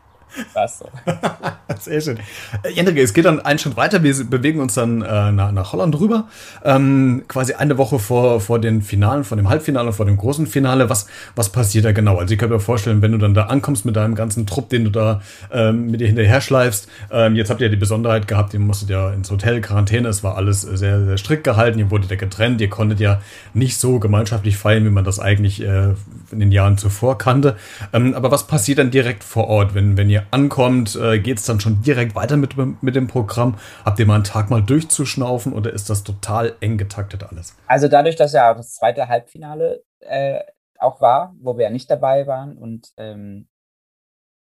was 0.53 0.79
so. 0.79 0.89
Sehr 1.79 2.01
schön. 2.01 2.19
Äh, 2.63 2.71
Jendrike, 2.71 3.01
es 3.01 3.13
geht 3.13 3.25
dann 3.25 3.39
einen 3.39 3.59
Schritt 3.59 3.75
weiter. 3.75 4.03
Wir 4.03 4.13
bewegen 4.23 4.59
uns 4.59 4.75
dann 4.75 5.01
äh, 5.01 5.31
nach, 5.31 5.51
nach, 5.51 5.73
Holland 5.73 5.99
rüber. 5.99 6.27
Ähm, 6.63 7.23
quasi 7.27 7.53
eine 7.53 7.77
Woche 7.77 7.99
vor, 7.99 8.39
vor 8.41 8.59
den 8.59 8.81
Finalen, 8.81 9.23
vor 9.23 9.37
dem 9.37 9.49
Halbfinale, 9.49 9.93
vor 9.93 10.05
dem 10.05 10.17
großen 10.17 10.47
Finale. 10.47 10.89
Was, 10.89 11.07
was 11.35 11.49
passiert 11.49 11.85
da 11.85 11.91
genau? 11.91 12.17
Also 12.17 12.33
ich 12.33 12.39
kann 12.39 12.49
mir 12.49 12.59
vorstellen, 12.59 13.01
wenn 13.01 13.11
du 13.11 13.17
dann 13.17 13.33
da 13.33 13.45
ankommst 13.45 13.85
mit 13.85 13.95
deinem 13.95 14.15
ganzen 14.15 14.45
Trupp, 14.45 14.69
den 14.69 14.85
du 14.85 14.89
da 14.89 15.21
ähm, 15.51 15.87
mit 15.87 16.01
dir 16.01 16.07
hinterher 16.07 16.41
schleifst. 16.41 16.87
Ähm, 17.11 17.35
jetzt 17.35 17.49
habt 17.49 17.61
ihr 17.61 17.67
ja 17.67 17.71
die 17.71 17.77
Besonderheit 17.77 18.27
gehabt, 18.27 18.53
ihr 18.53 18.59
musstet 18.59 18.89
ja 18.89 19.11
ins 19.11 19.31
Hotel, 19.31 19.61
Quarantäne. 19.61 20.07
Es 20.07 20.23
war 20.23 20.35
alles 20.37 20.61
sehr, 20.61 21.03
sehr 21.03 21.17
strikt 21.17 21.43
gehalten. 21.43 21.79
Ihr 21.79 21.91
wurdet 21.91 22.11
ja 22.11 22.17
getrennt. 22.17 22.61
Ihr 22.61 22.69
konntet 22.69 22.99
ja 22.99 23.21
nicht 23.53 23.77
so 23.77 23.99
gemeinschaftlich 23.99 24.57
feiern, 24.57 24.85
wie 24.85 24.89
man 24.89 25.03
das 25.03 25.19
eigentlich 25.19 25.61
äh, 25.61 25.93
in 26.31 26.39
den 26.39 26.51
Jahren 26.51 26.77
zuvor 26.77 27.17
kannte. 27.17 27.55
Ähm, 27.93 28.13
aber 28.13 28.31
was 28.31 28.47
passiert 28.47 28.79
dann 28.79 28.91
direkt 28.91 29.23
vor 29.23 29.47
Ort, 29.47 29.73
wenn, 29.73 29.97
wenn 29.97 30.09
ihr 30.09 30.20
ankommt, 30.31 30.95
äh, 30.95 31.19
geht 31.19 31.39
es 31.39 31.45
dann 31.45 31.59
schon 31.59 31.81
direkt 31.81 32.15
weiter 32.15 32.37
mit, 32.37 32.55
mit 32.81 32.95
dem 32.95 33.07
Programm? 33.07 33.57
Habt 33.83 33.99
ihr 33.99 34.05
mal 34.05 34.15
einen 34.15 34.23
Tag 34.23 34.49
mal 34.49 34.61
durchzuschnaufen 34.61 35.53
oder 35.53 35.73
ist 35.73 35.89
das 35.89 36.03
total 36.03 36.55
eng 36.61 36.77
getaktet 36.77 37.23
alles? 37.23 37.55
Also 37.67 37.87
dadurch, 37.87 38.15
dass 38.15 38.33
ja 38.33 38.53
das 38.53 38.75
zweite 38.75 39.07
Halbfinale 39.07 39.83
äh, 39.99 40.41
auch 40.77 41.01
war, 41.01 41.35
wo 41.39 41.57
wir 41.57 41.65
ja 41.65 41.69
nicht 41.69 41.89
dabei 41.89 42.27
waren 42.27 42.57
und 42.57 42.91
ähm, 42.97 43.47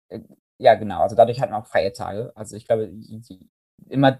äh, 0.09 0.21
ja 0.59 0.75
genau, 0.75 1.02
also 1.02 1.16
dadurch 1.16 1.40
hatten 1.40 1.52
wir 1.52 1.59
auch 1.59 1.66
freie 1.66 1.92
Tage. 1.92 2.33
Also 2.35 2.56
ich 2.56 2.66
glaube, 2.66 2.90
immer, 3.88 4.18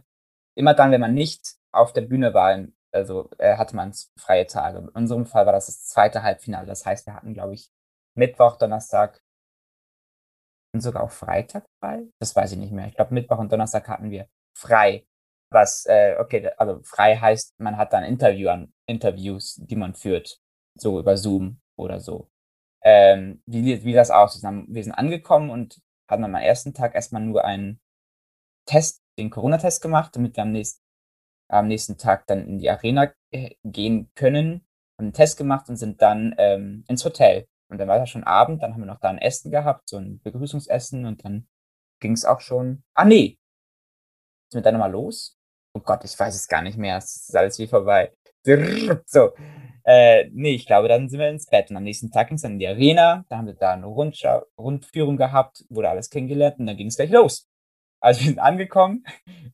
immer 0.55 0.75
dann, 0.75 0.91
wenn 0.91 1.01
man 1.01 1.15
nicht 1.15 1.55
auf 1.73 1.93
der 1.93 2.03
Bühne 2.03 2.35
war, 2.35 2.67
also 2.93 3.31
äh, 3.39 3.57
hatte 3.57 3.77
man 3.77 3.93
freie 4.19 4.47
Tage. 4.47 4.79
In 4.79 4.89
unserem 4.89 5.27
Fall 5.27 5.47
war 5.47 5.53
das 5.53 5.67
das 5.67 5.87
zweite 5.87 6.23
Halbfinale. 6.23 6.67
Das 6.67 6.85
heißt, 6.85 7.07
wir 7.07 7.15
hatten, 7.15 7.35
glaube 7.35 7.55
ich, 7.55 7.71
Mittwoch, 8.15 8.57
Donnerstag, 8.57 9.23
sogar 10.81 11.03
auch 11.03 11.11
Freitag 11.11 11.65
frei. 11.81 12.05
Das 12.19 12.35
weiß 12.35 12.53
ich 12.53 12.59
nicht 12.59 12.73
mehr. 12.73 12.87
Ich 12.87 12.95
glaube, 12.95 13.15
Mittwoch 13.15 13.39
und 13.39 13.53
Donnerstag 13.53 13.89
hatten 13.89 14.11
wir 14.11 14.29
frei. 14.57 15.07
Was, 15.51 15.87
äh, 15.87 16.17
okay, 16.19 16.51
also 16.57 16.81
frei 16.83 17.17
heißt, 17.17 17.59
man 17.59 17.77
hat 17.77 17.93
dann 17.93 18.05
Interview 18.05 18.49
an, 18.49 18.73
Interviews, 18.87 19.55
die 19.63 19.77
man 19.77 19.95
führt, 19.95 20.41
so 20.75 20.99
über 20.99 21.17
Zoom 21.17 21.61
oder 21.79 22.01
so. 22.01 22.29
Ähm, 22.83 23.43
wie, 23.47 23.85
wie 23.85 23.93
das 23.93 24.11
aussieht. 24.11 24.43
Wir 24.43 24.85
sind 24.85 24.93
angekommen 24.93 25.51
und 25.51 25.81
haben 26.11 26.25
am 26.25 26.35
ersten 26.35 26.75
Tag 26.75 26.95
erstmal 26.95 27.23
nur 27.23 27.45
einen 27.45 27.81
Test, 28.67 29.03
den 29.19 29.31
Corona-Test 29.31 29.81
gemacht, 29.83 30.17
damit 30.17 30.37
wir 30.37 30.43
am 30.43 30.53
nächsten, 30.53 30.83
am 31.49 31.69
nächsten 31.69 31.97
Tag 31.97 32.27
dann 32.27 32.47
in 32.47 32.59
die 32.59 32.71
Arena 32.71 33.13
äh, 33.33 33.55
gehen 33.65 34.11
können, 34.15 34.67
haben 34.99 35.07
einen 35.07 35.13
Test 35.13 35.39
gemacht 35.39 35.69
und 35.69 35.77
sind 35.77 36.03
dann 36.03 36.35
ähm, 36.39 36.85
ins 36.89 37.05
Hotel 37.05 37.47
und 37.69 37.79
dann 37.79 37.89
war 37.89 37.99
das 37.99 38.11
schon 38.11 38.25
Abend, 38.25 38.63
dann 38.63 38.73
haben 38.73 38.81
wir 38.81 38.87
noch 38.87 39.01
da 39.01 39.11
ein 39.11 39.19
Essen 39.19 39.51
gehabt, 39.51 39.89
so 39.89 39.97
ein 39.97 40.21
Begrüßungsessen 40.23 41.05
und 41.05 41.25
dann 41.25 41.49
ging 42.01 42.13
es 42.13 42.25
auch 42.25 42.41
schon. 42.41 42.85
Ah, 42.95 43.05
nee. 43.05 43.39
Sind 44.51 44.61
wir 44.61 44.63
dann 44.63 44.75
nochmal 44.75 44.93
los? 44.93 45.37
Oh 45.75 45.81
Gott, 45.81 46.05
ich 46.05 46.19
weiß 46.19 46.35
es 46.35 46.49
gar 46.49 46.63
nicht 46.63 46.79
mehr. 46.79 46.99
Es 46.99 47.29
ist 47.29 47.37
alles 47.37 47.59
wie 47.59 47.67
vorbei. 47.67 48.13
So. 49.07 49.33
Äh, 49.85 50.31
nee, 50.33 50.55
ich 50.55 50.67
glaube, 50.67 50.89
dann 50.89 51.09
sind 51.09 51.21
wir 51.21 51.29
ins 51.29 51.47
Bett. 51.47 51.71
Und 51.71 51.77
am 51.77 51.85
nächsten 51.85 52.11
Tag 52.11 52.29
ging 52.29 52.37
es 52.37 52.43
dann 52.43 52.53
in 52.53 52.59
die 52.59 52.67
Arena. 52.67 53.25
Da 53.29 53.39
haben 53.39 53.47
wir 53.47 53.55
da 53.55 53.73
eine 53.73 53.87
Rundschau 53.87 54.45
Rundführung 54.59 55.17
gehabt, 55.17 55.65
wurde 55.69 55.91
alles 55.91 56.11
kennengelernt 56.11 56.59
und 56.59 56.67
dann 56.67 56.77
ging 56.77 56.89
es 56.89 56.97
gleich 56.97 57.11
los. 57.11 57.49
Also 58.01 58.21
wir 58.21 58.27
sind 58.29 58.39
angekommen 58.39 59.05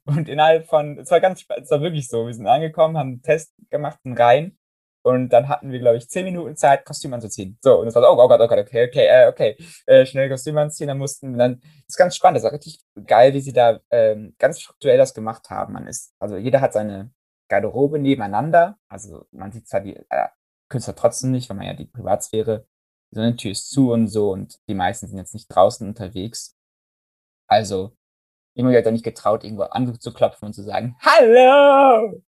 und 0.05 0.29
innerhalb 0.29 0.67
von, 0.67 0.99
es 0.99 1.11
war 1.11 1.21
ganz, 1.21 1.45
es 1.49 1.71
war 1.71 1.81
wirklich 1.81 2.09
so, 2.09 2.27
wir 2.27 2.35
sind 2.35 2.47
angekommen, 2.47 2.99
haben 2.99 3.09
einen 3.09 3.23
Test 3.23 3.55
gemacht, 3.71 3.99
einen 4.05 4.17
rein 4.17 4.59
und 5.03 5.31
dann 5.31 5.49
hatten 5.49 5.73
wir, 5.73 5.81
glaube 5.81 5.97
ich, 5.97 6.09
zehn 6.09 6.25
Minuten 6.25 6.57
Zeit, 6.57 6.85
Kostüm 6.85 7.13
anzuziehen. 7.13 7.59
So, 7.61 7.81
und 7.81 7.89
es 7.89 7.95
war 7.95 8.03
so, 8.03 8.09
oh, 8.09 8.23
oh 8.23 8.29
Gott, 8.29 8.41
oh 8.41 8.47
Gott, 8.47 8.59
okay, 8.59 8.87
okay, 8.87 9.07
äh, 9.07 9.29
okay, 9.29 9.57
äh, 9.87 10.07
schnell 10.07 10.29
Kostüm 10.29 10.57
anziehen. 10.59 10.89
Dann 10.89 10.99
mussten 10.99 11.33
wir 11.33 11.39
dann, 11.39 11.61
das 11.61 11.89
ist 11.89 11.97
ganz 11.97 12.17
spannend, 12.17 12.37
das 12.37 12.45
ist 12.45 12.53
richtig 12.53 12.81
geil, 13.07 13.35
wie 13.35 13.41
sie 13.41 13.53
da 13.53 13.81
ähm, 13.91 14.35
ganz 14.39 14.61
strukturell 14.61 14.99
das 14.99 15.15
gemacht 15.15 15.51
haben. 15.51 15.73
Man 15.73 15.87
ist, 15.87 16.15
also 16.21 16.37
jeder 16.37 16.61
hat 16.61 16.73
seine 16.73 17.11
Garderobe 17.49 17.99
nebeneinander. 17.99 18.79
Also 18.89 19.27
man 19.33 19.53
sieht 19.53 19.69
zwar 19.69 19.81
die 19.81 19.97
äh, 19.97 20.29
Künstler 20.69 20.95
trotzdem 20.95 21.33
nicht, 21.33 21.51
weil 21.51 21.57
man 21.57 21.67
ja 21.67 21.75
die 21.75 21.87
Privatsphäre, 21.87 22.67
so 23.11 23.21
eine 23.21 23.37
Tür 23.37 23.51
ist 23.51 23.69
zu 23.71 23.93
und 23.93 24.09
so 24.09 24.31
und 24.31 24.59
die 24.69 24.75
meisten 24.75 25.07
sind 25.07 25.19
jetzt 25.19 25.35
nicht 25.35 25.49
draußen 25.49 25.87
unterwegs. 25.87 26.57
Also, 27.47 27.95
ich 28.55 28.65
habe 28.65 28.83
da 28.83 28.91
nicht 28.91 29.05
getraut, 29.05 29.45
irgendwo 29.45 29.65
anzuklopfen 29.65 30.47
und 30.47 30.53
zu 30.55 30.63
sagen, 30.63 30.97
Hallo! 31.01 32.23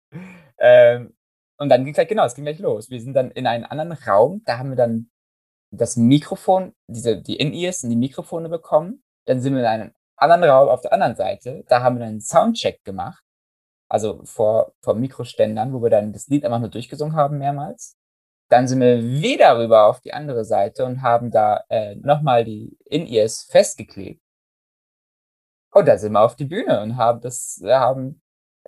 Ähm, 0.58 1.14
und 1.60 1.68
dann 1.68 1.84
ging 1.84 1.92
es 1.92 1.98
halt 1.98 2.08
genau, 2.08 2.24
es 2.24 2.34
ging 2.34 2.44
gleich 2.44 2.58
los. 2.58 2.88
Wir 2.88 3.00
sind 3.00 3.14
dann 3.14 3.30
in 3.32 3.46
einen 3.46 3.64
anderen 3.64 3.92
Raum, 3.92 4.42
da 4.46 4.58
haben 4.58 4.70
wir 4.70 4.76
dann 4.76 5.10
das 5.70 5.96
Mikrofon, 5.96 6.74
diese, 6.88 7.20
die 7.20 7.36
In-Ears 7.36 7.84
und 7.84 7.90
die 7.90 7.96
Mikrofone 7.96 8.48
bekommen. 8.48 9.04
Dann 9.26 9.40
sind 9.40 9.54
wir 9.54 9.60
in 9.60 9.66
einen 9.66 9.94
anderen 10.16 10.44
Raum 10.44 10.68
auf 10.70 10.80
der 10.80 10.92
anderen 10.94 11.16
Seite, 11.16 11.62
da 11.68 11.82
haben 11.82 11.96
wir 11.96 12.00
dann 12.00 12.08
einen 12.08 12.20
Soundcheck 12.22 12.82
gemacht. 12.84 13.22
Also 13.88 14.24
vor, 14.24 14.72
vor 14.82 14.94
Mikroständern, 14.94 15.72
wo 15.74 15.82
wir 15.82 15.90
dann 15.90 16.12
das 16.12 16.28
Lied 16.28 16.44
einfach 16.44 16.60
nur 16.60 16.70
durchgesungen 16.70 17.14
haben 17.14 17.38
mehrmals. 17.38 17.96
Dann 18.48 18.66
sind 18.66 18.80
wir 18.80 19.02
wieder 19.02 19.58
rüber 19.58 19.86
auf 19.86 20.00
die 20.00 20.14
andere 20.14 20.44
Seite 20.44 20.86
und 20.86 21.02
haben 21.02 21.30
da 21.30 21.64
äh, 21.68 21.96
nochmal 21.96 22.44
die 22.44 22.76
In-Ears 22.86 23.44
festgeklebt. 23.50 24.22
Und 25.72 25.86
da 25.86 25.98
sind 25.98 26.12
wir 26.12 26.22
auf 26.22 26.36
die 26.36 26.46
Bühne 26.46 26.80
und 26.82 26.96
haben 26.96 27.20
das, 27.20 27.60
haben 27.64 28.22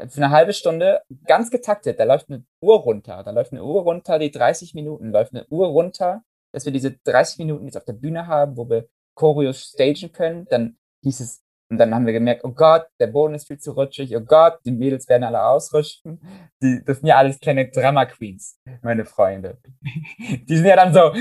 für 0.08 0.22
eine 0.22 0.30
halbe 0.30 0.52
Stunde 0.52 1.02
ganz 1.26 1.50
getaktet. 1.50 2.00
Da 2.00 2.04
läuft 2.04 2.30
eine 2.30 2.44
Uhr 2.60 2.76
runter. 2.76 3.22
Da 3.22 3.30
läuft 3.30 3.52
eine 3.52 3.64
Uhr 3.64 3.82
runter, 3.82 4.18
die 4.18 4.30
30 4.30 4.74
Minuten. 4.74 5.10
Läuft 5.10 5.34
eine 5.34 5.46
Uhr 5.48 5.68
runter, 5.68 6.22
dass 6.52 6.64
wir 6.64 6.72
diese 6.72 6.92
30 7.04 7.38
Minuten 7.38 7.64
jetzt 7.66 7.76
auf 7.76 7.84
der 7.84 7.92
Bühne 7.92 8.26
haben, 8.26 8.56
wo 8.56 8.68
wir 8.68 8.88
Choreos 9.14 9.72
stagen 9.74 10.12
können. 10.12 10.46
Dann 10.50 10.76
hieß 11.02 11.20
es, 11.20 11.42
und 11.70 11.78
dann 11.78 11.94
haben 11.94 12.04
wir 12.04 12.12
gemerkt, 12.12 12.44
oh 12.44 12.52
Gott, 12.52 12.86
der 13.00 13.06
Boden 13.06 13.34
ist 13.34 13.46
viel 13.46 13.58
zu 13.58 13.72
rutschig. 13.72 14.14
Oh 14.14 14.20
Gott, 14.20 14.58
die 14.66 14.72
Mädels 14.72 15.08
werden 15.08 15.24
alle 15.24 15.42
ausrutschen. 15.42 16.20
Die, 16.62 16.82
das 16.84 16.98
sind 16.98 17.06
ja 17.06 17.16
alles 17.16 17.40
kleine 17.40 17.70
Drama 17.70 18.04
Queens, 18.04 18.58
meine 18.82 19.06
Freunde. 19.06 19.58
Die 20.48 20.56
sind 20.56 20.66
ja 20.66 20.76
dann 20.76 20.92
so, 20.92 21.14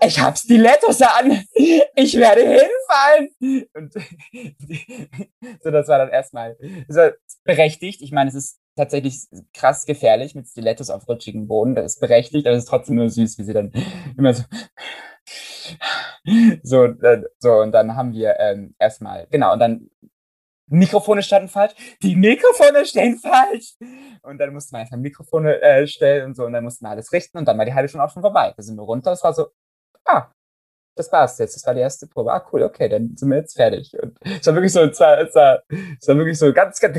ich 0.00 0.20
hab 0.20 0.38
Stilettos 0.38 1.02
an, 1.02 1.44
ich 1.54 2.16
werde 2.16 2.42
hinfallen. 2.42 3.68
Und 3.74 3.92
so, 5.62 5.70
das 5.70 5.88
war 5.88 5.98
dann 5.98 6.10
erstmal 6.10 6.56
so 6.88 7.10
berechtigt. 7.44 8.02
Ich 8.02 8.12
meine, 8.12 8.28
es 8.28 8.34
ist 8.34 8.60
tatsächlich 8.76 9.26
krass 9.52 9.86
gefährlich 9.86 10.34
mit 10.34 10.46
Stilettos 10.46 10.90
auf 10.90 11.08
rutschigem 11.08 11.48
Boden. 11.48 11.74
Das 11.74 11.94
ist 11.94 12.00
berechtigt, 12.00 12.46
aber 12.46 12.56
es 12.56 12.64
ist 12.64 12.70
trotzdem 12.70 12.96
nur 12.96 13.10
süß, 13.10 13.38
wie 13.38 13.44
sie 13.44 13.52
dann 13.52 13.72
immer 14.16 14.34
so 14.34 14.44
so, 16.62 16.88
so 17.38 17.52
und 17.60 17.72
dann 17.72 17.96
haben 17.96 18.12
wir 18.12 18.38
ähm, 18.38 18.74
erstmal, 18.78 19.26
genau, 19.30 19.52
und 19.52 19.58
dann 19.58 19.90
Mikrofone 20.70 21.22
standen 21.22 21.48
falsch, 21.48 21.72
die 22.02 22.14
Mikrofone 22.14 22.84
stehen 22.84 23.18
falsch. 23.18 23.74
Und 24.22 24.38
dann 24.38 24.52
mussten 24.52 24.74
wir 24.74 24.80
einfach 24.80 24.96
Mikrofone 24.96 25.60
äh, 25.62 25.86
stellen 25.86 26.26
und 26.26 26.36
so, 26.36 26.44
und 26.44 26.52
dann 26.52 26.64
mussten 26.64 26.84
wir 26.84 26.90
alles 26.90 27.12
richten 27.12 27.38
und 27.38 27.46
dann 27.46 27.56
war 27.56 27.64
die 27.64 27.72
halbe 27.74 27.88
Stunde 27.88 28.04
auch 28.04 28.10
schon 28.10 28.22
vorbei. 28.22 28.52
Da 28.56 28.62
sind 28.62 28.76
wir 28.76 28.82
runter, 28.82 29.10
das 29.10 29.24
war 29.24 29.32
so, 29.32 29.48
ah, 30.08 30.32
das 30.96 31.12
war's 31.12 31.38
jetzt. 31.38 31.56
Das 31.56 31.66
war 31.66 31.74
die 31.74 31.80
erste 31.80 32.06
Probe. 32.06 32.32
Ah, 32.32 32.44
cool, 32.52 32.62
okay, 32.62 32.88
dann 32.88 33.16
sind 33.16 33.30
wir 33.30 33.38
jetzt 33.38 33.56
fertig. 33.56 33.92
Und 34.00 34.18
es 34.24 34.46
war 34.46 34.54
wirklich 34.54 34.72
so, 34.72 34.80
es 34.80 34.98
war, 35.00 35.18
es 35.20 35.34
war, 35.34 35.62
es 35.68 36.08
war 36.08 36.16
wirklich 36.16 36.38
so 36.38 36.52
ganz, 36.52 36.80
ganz, 36.80 36.96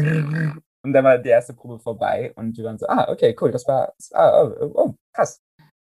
und 0.81 0.93
dann 0.93 1.03
war 1.03 1.17
die 1.17 1.29
erste 1.29 1.53
Probe 1.53 1.79
vorbei 1.79 2.31
und 2.35 2.57
wir 2.57 2.65
waren 2.65 2.77
so, 2.77 2.87
ah, 2.87 3.09
okay, 3.11 3.35
cool, 3.41 3.51
das 3.51 3.67
war, 3.67 3.93
ah, 4.13 4.43
oh, 4.43 4.71
oh, 4.73 4.93
krass. 5.13 5.41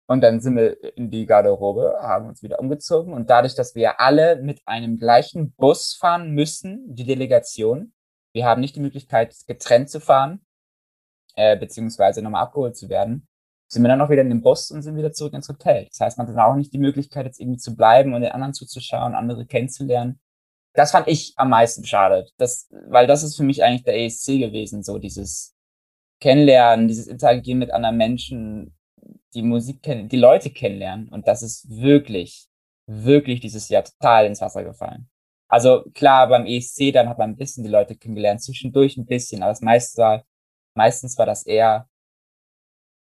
Und 0.09 0.21
dann 0.23 0.41
sind 0.41 0.57
wir 0.57 0.97
in 0.97 1.11
die 1.11 1.27
Garderobe, 1.27 1.99
haben 2.01 2.29
uns 2.29 2.43
wieder 2.43 2.61
umgezogen 2.61 3.13
und 3.13 3.29
dadurch, 3.29 3.55
dass 3.55 3.75
wir 3.75 4.01
alle 4.01 4.37
mit 4.37 4.63
einem 4.67 4.97
gleichen 4.99 5.53
Bus 5.57 5.95
fahren 5.95 6.31
müssen, 6.31 6.95
die 6.95 7.05
Delegation, 7.05 7.93
wir 8.33 8.47
haben 8.47 8.61
nicht 8.61 8.77
die 8.77 8.81
Möglichkeit, 8.81 9.37
getrennt 9.47 9.91
zu 9.91 10.01
fahren, 10.01 10.41
äh, 11.35 11.59
beziehungsweise 11.59 12.23
nochmal 12.23 12.45
abgeholt 12.45 12.77
zu 12.77 12.89
werden, 12.89 13.27
sind 13.69 13.83
wir 13.83 13.89
dann 13.89 14.01
auch 14.01 14.11
wieder 14.11 14.23
in 14.23 14.29
den 14.29 14.43
Bus 14.43 14.71
und 14.71 14.83
sind 14.83 14.97
wieder 14.97 15.13
zurück 15.13 15.35
ins 15.35 15.49
Hotel. 15.49 15.87
Das 15.89 16.01
heißt, 16.01 16.19
man 16.19 16.29
hat 16.29 16.37
auch 16.37 16.55
nicht 16.55 16.73
die 16.73 16.79
Möglichkeit, 16.79 17.27
jetzt 17.27 17.41
irgendwie 17.41 17.59
zu 17.59 17.75
bleiben 17.75 18.15
und 18.15 18.21
den 18.21 18.33
anderen 18.33 18.55
zuzuschauen, 18.55 19.15
andere 19.15 19.47
kennenzulernen. 19.47 20.21
Das 20.75 20.93
fand 20.93 21.09
ich 21.09 21.33
am 21.37 21.51
meisten 21.51 21.85
schade. 21.85 22.27
Das, 22.37 22.69
weil 22.89 23.07
das 23.07 23.23
ist 23.23 23.37
für 23.37 23.43
mich 23.43 23.65
eigentlich 23.65 23.85
der 23.85 23.99
ESC 23.99 24.39
gewesen, 24.39 24.83
so 24.83 24.99
dieses 24.99 25.55
Kennenlernen, 26.21 26.87
dieses 26.87 27.07
Interagieren 27.07 27.59
mit 27.59 27.73
anderen 27.73 27.97
Menschen, 27.97 28.77
die 29.35 29.43
Musik 29.43 29.83
kennen, 29.83 30.09
die 30.09 30.19
Leute 30.19 30.51
kennenlernen. 30.51 31.09
Und 31.09 31.27
das 31.27 31.43
ist 31.43 31.69
wirklich, 31.69 32.49
wirklich 32.87 33.41
dieses 33.41 33.69
Jahr 33.69 33.85
total 33.85 34.27
ins 34.27 34.41
Wasser 34.41 34.65
gefallen. 34.65 35.09
Also 35.49 35.85
klar, 35.95 36.29
beim 36.29 36.47
ESC, 36.47 36.93
dann 36.93 37.09
hat 37.09 37.19
man 37.19 37.31
ein 37.31 37.37
bisschen 37.37 37.65
die 37.65 37.71
Leute 37.71 37.97
kennengelernt, 37.97 38.43
zwischendurch 38.43 38.97
ein 38.97 39.07
bisschen, 39.07 39.43
aber 39.43 39.53
das 39.53 39.61
meiste 39.61 40.03
war, 40.03 40.25
meistens 40.75 41.17
war 41.19 41.27
das 41.27 41.47
eher 41.47 41.89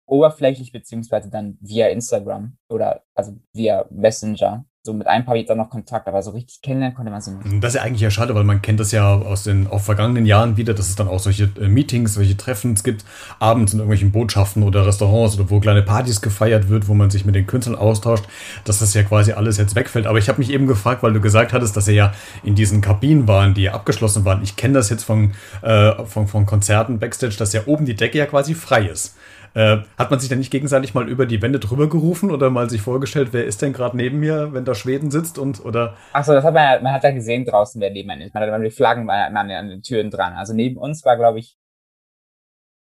oberflächlich, 0.05 0.71
beziehungsweise 0.71 1.29
dann 1.29 1.57
via 1.61 1.87
Instagram 1.87 2.57
oder 2.69 3.03
also 3.13 3.33
via 3.53 3.85
Messenger. 3.89 4.65
So 4.85 4.93
mit 4.93 5.07
ein 5.07 5.25
paar 5.25 5.33
habe 5.33 5.39
ich 5.39 5.49
auch 5.49 5.55
noch 5.55 5.71
Kontakt, 5.71 6.07
aber 6.07 6.21
so 6.21 6.29
richtig 6.29 6.61
kennenlernen 6.61 6.95
konnte 6.95 7.11
man 7.11 7.19
sie 7.19 7.31
nicht. 7.31 7.63
Das 7.63 7.73
ist 7.73 7.79
ja 7.79 7.81
eigentlich 7.81 8.01
ja 8.01 8.11
schade, 8.11 8.35
weil 8.35 8.43
man 8.43 8.61
kennt 8.61 8.79
das 8.79 8.91
ja 8.91 9.15
aus 9.15 9.41
den 9.41 9.65
auch 9.65 9.81
vergangenen 9.81 10.27
Jahren 10.27 10.57
wieder, 10.57 10.75
dass 10.75 10.89
es 10.89 10.95
dann 10.95 11.07
auch 11.07 11.17
solche 11.17 11.49
äh, 11.59 11.67
Meetings, 11.67 12.13
solche 12.13 12.37
Treffens 12.37 12.83
gibt, 12.83 13.03
abends 13.39 13.73
in 13.73 13.79
irgendwelchen 13.79 14.11
Botschaften 14.11 14.61
oder 14.61 14.85
Restaurants 14.85 15.39
oder 15.39 15.49
wo 15.49 15.59
kleine 15.59 15.81
Partys 15.81 16.21
gefeiert 16.21 16.69
wird, 16.69 16.87
wo 16.87 16.93
man 16.93 17.09
sich 17.09 17.25
mit 17.25 17.33
den 17.33 17.47
Künstlern 17.47 17.75
austauscht, 17.75 18.25
dass 18.63 18.77
das 18.77 18.93
ja 18.93 19.01
quasi 19.01 19.31
alles 19.31 19.57
jetzt 19.57 19.73
wegfällt. 19.73 20.05
Aber 20.05 20.19
ich 20.19 20.29
habe 20.29 20.37
mich 20.37 20.51
eben 20.51 20.67
gefragt, 20.67 21.01
weil 21.01 21.13
du 21.13 21.19
gesagt 21.19 21.51
hattest, 21.51 21.75
dass 21.75 21.87
er 21.87 21.95
ja 21.95 22.13
in 22.43 22.53
diesen 22.53 22.81
Kabinen 22.81 23.27
waren, 23.27 23.55
die 23.55 23.63
ja 23.63 23.73
abgeschlossen 23.73 24.23
waren. 24.23 24.43
Ich 24.43 24.55
kenne 24.55 24.75
das 24.75 24.91
jetzt 24.91 25.03
von, 25.03 25.31
äh, 25.63 26.05
von, 26.05 26.27
von 26.27 26.45
Konzerten 26.45 26.99
Backstage, 26.99 27.37
dass 27.39 27.53
ja 27.53 27.61
oben 27.65 27.85
die 27.85 27.95
Decke 27.95 28.19
ja 28.19 28.27
quasi 28.27 28.53
frei 28.53 28.85
ist. 28.85 29.15
Äh, 29.55 29.83
hat 29.97 30.11
man 30.11 30.19
sich 30.19 30.27
denn 30.27 30.39
nicht 30.39 30.51
gegenseitig 30.51 30.93
mal 30.93 31.07
über 31.07 31.25
die 31.25 31.41
Wände 31.41 31.59
drüber 31.59 31.87
gerufen 31.87 32.29
oder 32.29 32.49
mal 32.49 32.69
sich 32.69 32.81
vorgestellt, 32.81 33.29
wer 33.31 33.45
ist 33.45 33.61
denn 33.61 33.71
gerade 33.71 33.95
neben 33.95 34.19
mir, 34.19 34.51
wenn 34.51 34.65
da 34.65 34.75
Schweden 34.75 35.11
sitzt 35.11 35.37
und 35.37 35.63
oder? 35.63 35.95
Achso, 36.11 36.33
das 36.33 36.43
hat 36.43 36.53
man 36.53 36.63
ja, 36.63 36.81
man 36.81 36.91
hat 36.91 37.05
ja 37.05 37.11
gesehen 37.11 37.45
draußen, 37.45 37.79
wer 37.79 37.89
neben 37.89 38.09
einem 38.09 38.23
ist. 38.23 38.33
Man 38.33 38.51
hat 38.51 38.61
die 38.61 38.69
Flaggen 38.69 39.09
an, 39.09 39.37
an 39.37 39.69
den 39.69 39.81
Türen 39.81 40.11
dran. 40.11 40.33
Also 40.33 40.53
neben 40.53 40.75
uns 40.75 41.05
war, 41.05 41.15
glaube 41.15 41.39
ich, 41.39 41.57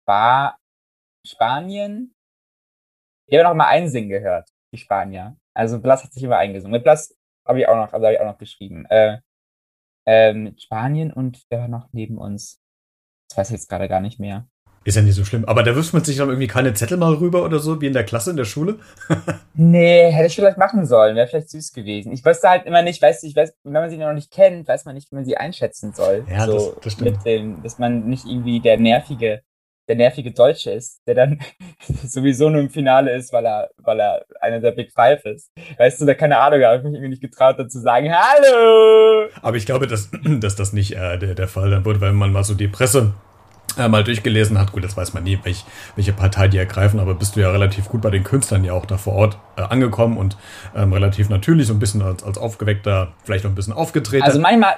war 0.07 0.59
Spanien. 1.27 2.15
Ich 3.27 3.37
habe 3.37 3.49
noch 3.49 3.55
mal 3.55 3.67
einsingen 3.67 4.09
gehört, 4.09 4.49
die 4.73 4.77
Spanier. 4.77 5.35
Also 5.53 5.81
Blas 5.81 6.05
hat 6.05 6.13
sich 6.13 6.23
immer 6.23 6.37
eingesungen. 6.37 6.71
Mit 6.71 6.83
Blas 6.83 7.13
habe 7.45 7.59
ich 7.59 7.67
auch 7.67 7.75
noch, 7.75 7.91
also 7.91 8.05
habe 8.05 8.13
ich 8.13 8.21
auch 8.21 8.25
noch 8.25 8.37
geschrieben. 8.37 8.85
Äh, 8.85 9.19
äh, 10.05 10.53
Spanien 10.57 11.11
und 11.11 11.43
wer 11.49 11.59
war 11.59 11.67
noch 11.67 11.89
neben 11.91 12.17
uns? 12.17 12.61
Das 13.29 13.37
weiß 13.37 13.49
ich 13.49 13.57
jetzt 13.57 13.69
gerade 13.69 13.89
gar 13.89 13.99
nicht 13.99 14.19
mehr. 14.19 14.47
Ist 14.83 14.95
ja 14.95 15.03
nicht 15.03 15.15
so 15.15 15.23
schlimm. 15.23 15.45
Aber 15.45 15.61
da 15.61 15.75
wirft 15.75 15.93
man 15.93 16.03
sich 16.03 16.17
dann 16.17 16.29
irgendwie 16.29 16.47
keine 16.47 16.73
Zettel 16.73 16.97
mal 16.97 17.13
rüber 17.13 17.45
oder 17.45 17.59
so, 17.59 17.79
wie 17.81 17.85
in 17.85 17.93
der 17.93 18.03
Klasse 18.03 18.31
in 18.31 18.37
der 18.37 18.45
Schule? 18.45 18.79
nee, 19.53 20.11
hätte 20.11 20.25
ich 20.25 20.35
vielleicht 20.35 20.57
machen 20.57 20.87
sollen. 20.87 21.15
Wäre 21.15 21.27
vielleicht 21.27 21.51
süß 21.51 21.71
gewesen. 21.73 22.11
Ich 22.11 22.25
wusste 22.25 22.49
halt 22.49 22.65
immer 22.65 22.81
nicht, 22.81 22.99
weiß 22.99 23.21
ich 23.23 23.35
weiß, 23.35 23.53
wenn 23.63 23.73
man 23.73 23.91
sie 23.91 23.97
noch 23.97 24.13
nicht 24.13 24.31
kennt, 24.31 24.67
weiß 24.67 24.85
man 24.85 24.95
nicht, 24.95 25.11
wie 25.11 25.15
man 25.15 25.25
sie 25.25 25.37
einschätzen 25.37 25.93
soll. 25.93 26.25
Ja, 26.27 26.47
so 26.47 26.53
das, 26.53 26.83
das 26.83 26.93
stimmt. 26.93 27.11
Mit 27.11 27.25
dem, 27.25 27.61
dass 27.61 27.77
man 27.77 28.09
nicht 28.09 28.25
irgendwie 28.25 28.59
der 28.59 28.79
nervige, 28.79 29.43
der 29.87 29.97
nervige 29.97 30.31
Deutsche 30.31 30.71
ist, 30.71 31.01
der 31.05 31.13
dann 31.13 31.39
sowieso 32.03 32.49
nur 32.49 32.61
im 32.61 32.71
Finale 32.71 33.15
ist, 33.15 33.31
weil 33.33 33.45
er, 33.45 33.69
weil 33.77 33.99
er 33.99 34.25
einer 34.39 34.61
der 34.61 34.71
Big 34.71 34.91
Five 34.91 35.23
ist. 35.25 35.51
Weißt 35.77 36.01
du, 36.01 36.05
da 36.05 36.15
keine 36.15 36.39
Ahnung, 36.39 36.63
habe 36.63 36.77
ich 36.77 36.83
mich 36.83 36.93
irgendwie 36.93 37.09
nicht 37.09 37.21
getraut, 37.21 37.59
dazu 37.59 37.77
zu 37.77 37.81
sagen, 37.81 38.11
hallo! 38.11 39.29
Aber 39.43 39.57
ich 39.57 39.67
glaube, 39.67 39.85
dass, 39.85 40.09
dass 40.39 40.55
das 40.55 40.73
nicht 40.73 40.95
äh, 40.95 41.19
der, 41.19 41.35
der 41.35 41.47
Fall 41.47 41.69
dann 41.69 41.85
wird, 41.85 42.01
weil 42.01 42.13
man 42.13 42.31
mal 42.31 42.43
so 42.43 42.55
die 42.55 42.67
Presse 42.67 43.13
mal 43.77 44.03
durchgelesen 44.03 44.59
hat. 44.59 44.71
Gut, 44.71 44.83
das 44.83 44.97
weiß 44.97 45.13
man 45.13 45.23
nie, 45.23 45.39
welch, 45.43 45.65
welche 45.95 46.13
Partei 46.13 46.47
die 46.47 46.57
ergreifen, 46.57 46.99
aber 46.99 47.15
bist 47.15 47.35
du 47.35 47.39
ja 47.39 47.51
relativ 47.51 47.89
gut 47.89 48.01
bei 48.01 48.09
den 48.09 48.23
Künstlern 48.23 48.63
ja 48.63 48.73
auch 48.73 48.85
da 48.85 48.97
vor 48.97 49.13
Ort 49.13 49.37
äh, 49.57 49.61
angekommen 49.61 50.17
und 50.17 50.37
ähm, 50.75 50.93
relativ 50.93 51.29
natürlich 51.29 51.67
so 51.67 51.73
ein 51.73 51.79
bisschen 51.79 52.01
als, 52.01 52.23
als 52.23 52.37
aufgeweckter, 52.37 53.13
vielleicht 53.23 53.43
noch 53.43 53.51
ein 53.51 53.55
bisschen 53.55 53.73
aufgetreten. 53.73 54.23
Also 54.23 54.39
manchmal, 54.39 54.75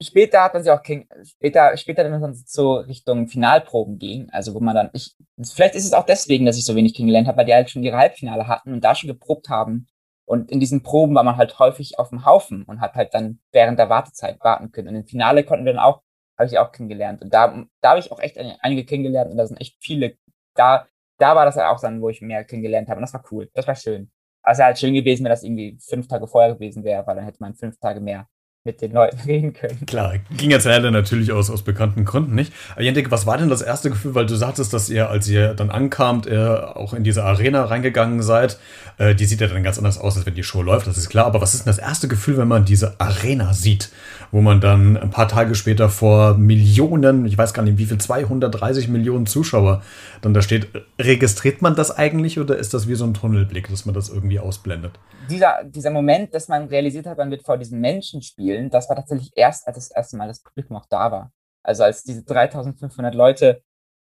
später 0.00 0.42
hat 0.42 0.54
man 0.54 0.62
sich 0.62 0.72
auch, 0.72 0.82
später, 1.24 1.76
später 1.76 2.04
wenn 2.04 2.20
man 2.20 2.34
so 2.34 2.76
Richtung 2.76 3.28
Finalproben 3.28 3.98
ging, 3.98 4.28
also 4.30 4.54
wo 4.54 4.60
man 4.60 4.74
dann, 4.74 4.90
ich, 4.92 5.14
vielleicht 5.52 5.74
ist 5.74 5.84
es 5.84 5.92
auch 5.92 6.06
deswegen, 6.06 6.46
dass 6.46 6.58
ich 6.58 6.64
so 6.64 6.76
wenig 6.76 6.94
kennengelernt 6.94 7.28
habe, 7.28 7.38
weil 7.38 7.46
die 7.46 7.54
halt 7.54 7.70
schon 7.70 7.82
ihre 7.82 7.96
Halbfinale 7.96 8.46
hatten 8.46 8.72
und 8.72 8.82
da 8.82 8.94
schon 8.94 9.08
geprobt 9.08 9.48
haben. 9.48 9.86
Und 10.24 10.50
in 10.50 10.60
diesen 10.60 10.82
Proben 10.82 11.14
war 11.14 11.24
man 11.24 11.36
halt 11.36 11.58
häufig 11.58 11.98
auf 11.98 12.10
dem 12.10 12.24
Haufen 12.24 12.62
und 12.62 12.80
hat 12.80 12.94
halt 12.94 13.12
dann 13.12 13.40
während 13.50 13.78
der 13.78 13.90
Wartezeit 13.90 14.38
warten 14.40 14.70
können. 14.70 14.88
Und 14.88 14.94
im 14.94 15.04
Finale 15.04 15.44
konnten 15.44 15.66
wir 15.66 15.72
dann 15.72 15.82
auch 15.82 16.02
habe 16.38 16.48
ich 16.48 16.58
auch 16.58 16.72
kennengelernt. 16.72 17.22
Und 17.22 17.32
da, 17.32 17.64
da 17.80 17.90
habe 17.90 18.00
ich 18.00 18.10
auch 18.10 18.20
echt 18.20 18.38
einige 18.60 18.84
kennengelernt 18.84 19.30
und 19.30 19.36
da 19.36 19.46
sind 19.46 19.60
echt 19.60 19.76
viele. 19.80 20.16
Da, 20.54 20.86
da 21.18 21.36
war 21.36 21.44
das 21.44 21.56
halt 21.56 21.66
auch 21.66 21.80
dann, 21.80 22.00
wo 22.02 22.08
ich 22.08 22.20
mehr 22.20 22.44
kennengelernt 22.44 22.88
habe. 22.88 22.98
Und 22.98 23.02
das 23.02 23.14
war 23.14 23.24
cool. 23.30 23.50
Das 23.54 23.66
war 23.66 23.76
schön. 23.76 24.10
Also 24.42 24.64
halt 24.64 24.78
schön 24.78 24.94
gewesen, 24.94 25.24
wenn 25.24 25.30
das 25.30 25.44
irgendwie 25.44 25.78
fünf 25.80 26.08
Tage 26.08 26.26
vorher 26.26 26.54
gewesen 26.54 26.84
wäre, 26.84 27.06
weil 27.06 27.16
dann 27.16 27.24
hätte 27.24 27.38
man 27.40 27.54
fünf 27.54 27.78
Tage 27.78 28.00
mehr 28.00 28.26
mit 28.64 28.80
den 28.80 28.92
Leuten 28.92 29.18
reden 29.26 29.52
können. 29.52 29.86
Klar, 29.86 30.14
ging 30.36 30.50
jetzt 30.50 30.66
leider 30.66 30.90
natürlich 30.90 31.32
aus, 31.32 31.50
aus 31.50 31.62
bekannten 31.62 32.04
Gründen 32.04 32.34
nicht. 32.34 32.52
Aber 32.72 32.82
Jendik, 32.82 33.10
was 33.10 33.26
war 33.26 33.36
denn 33.38 33.48
das 33.48 33.62
erste 33.62 33.90
Gefühl, 33.90 34.14
weil 34.14 34.26
du 34.26 34.36
sagtest, 34.36 34.72
dass 34.72 34.88
ihr, 34.88 35.10
als 35.10 35.28
ihr 35.28 35.54
dann 35.54 35.70
ankamt, 35.70 36.26
äh, 36.26 36.36
auch 36.38 36.94
in 36.94 37.02
diese 37.02 37.24
Arena 37.24 37.64
reingegangen 37.64 38.22
seid. 38.22 38.58
Äh, 38.98 39.14
die 39.14 39.24
sieht 39.24 39.40
ja 39.40 39.48
dann 39.48 39.64
ganz 39.64 39.78
anders 39.78 39.98
aus, 39.98 40.16
als 40.16 40.26
wenn 40.26 40.34
die 40.34 40.44
Show 40.44 40.62
läuft, 40.62 40.86
das 40.86 40.96
ist 40.96 41.08
klar. 41.08 41.26
Aber 41.26 41.40
was 41.40 41.54
ist 41.54 41.66
denn 41.66 41.70
das 41.70 41.78
erste 41.78 42.06
Gefühl, 42.06 42.38
wenn 42.38 42.48
man 42.48 42.64
diese 42.64 43.00
Arena 43.00 43.52
sieht, 43.52 43.90
wo 44.30 44.40
man 44.40 44.60
dann 44.60 44.96
ein 44.96 45.10
paar 45.10 45.28
Tage 45.28 45.54
später 45.54 45.88
vor 45.88 46.38
Millionen, 46.38 47.26
ich 47.26 47.36
weiß 47.36 47.54
gar 47.54 47.62
nicht 47.64 47.78
wie 47.78 47.86
viel, 47.86 47.98
230 47.98 48.88
Millionen 48.88 49.26
Zuschauer 49.26 49.82
dann 50.20 50.34
da 50.34 50.42
steht. 50.42 50.68
Registriert 51.00 51.62
man 51.62 51.74
das 51.74 51.96
eigentlich 51.96 52.38
oder 52.38 52.56
ist 52.56 52.74
das 52.74 52.86
wie 52.86 52.94
so 52.94 53.04
ein 53.04 53.14
Tunnelblick, 53.14 53.68
dass 53.68 53.86
man 53.86 53.94
das 53.94 54.08
irgendwie 54.08 54.38
ausblendet? 54.38 54.92
Dieser, 55.28 55.64
dieser 55.64 55.90
Moment, 55.90 56.32
dass 56.34 56.48
man 56.48 56.68
realisiert 56.68 57.06
hat, 57.06 57.18
man 57.18 57.30
wird 57.30 57.44
vor 57.44 57.58
diesen 57.58 57.80
Menschen 57.80 58.22
spielen, 58.22 58.51
das 58.70 58.88
war 58.88 58.96
tatsächlich 58.96 59.32
erst, 59.36 59.66
als 59.66 59.76
das 59.76 59.90
erste 59.90 60.16
Mal 60.16 60.28
das 60.28 60.42
Publikum 60.42 60.76
auch 60.76 60.86
da 60.86 61.10
war. 61.12 61.32
Also 61.64 61.84
als 61.84 62.02
diese 62.02 62.24
3500 62.24 63.14
Leute 63.14 63.62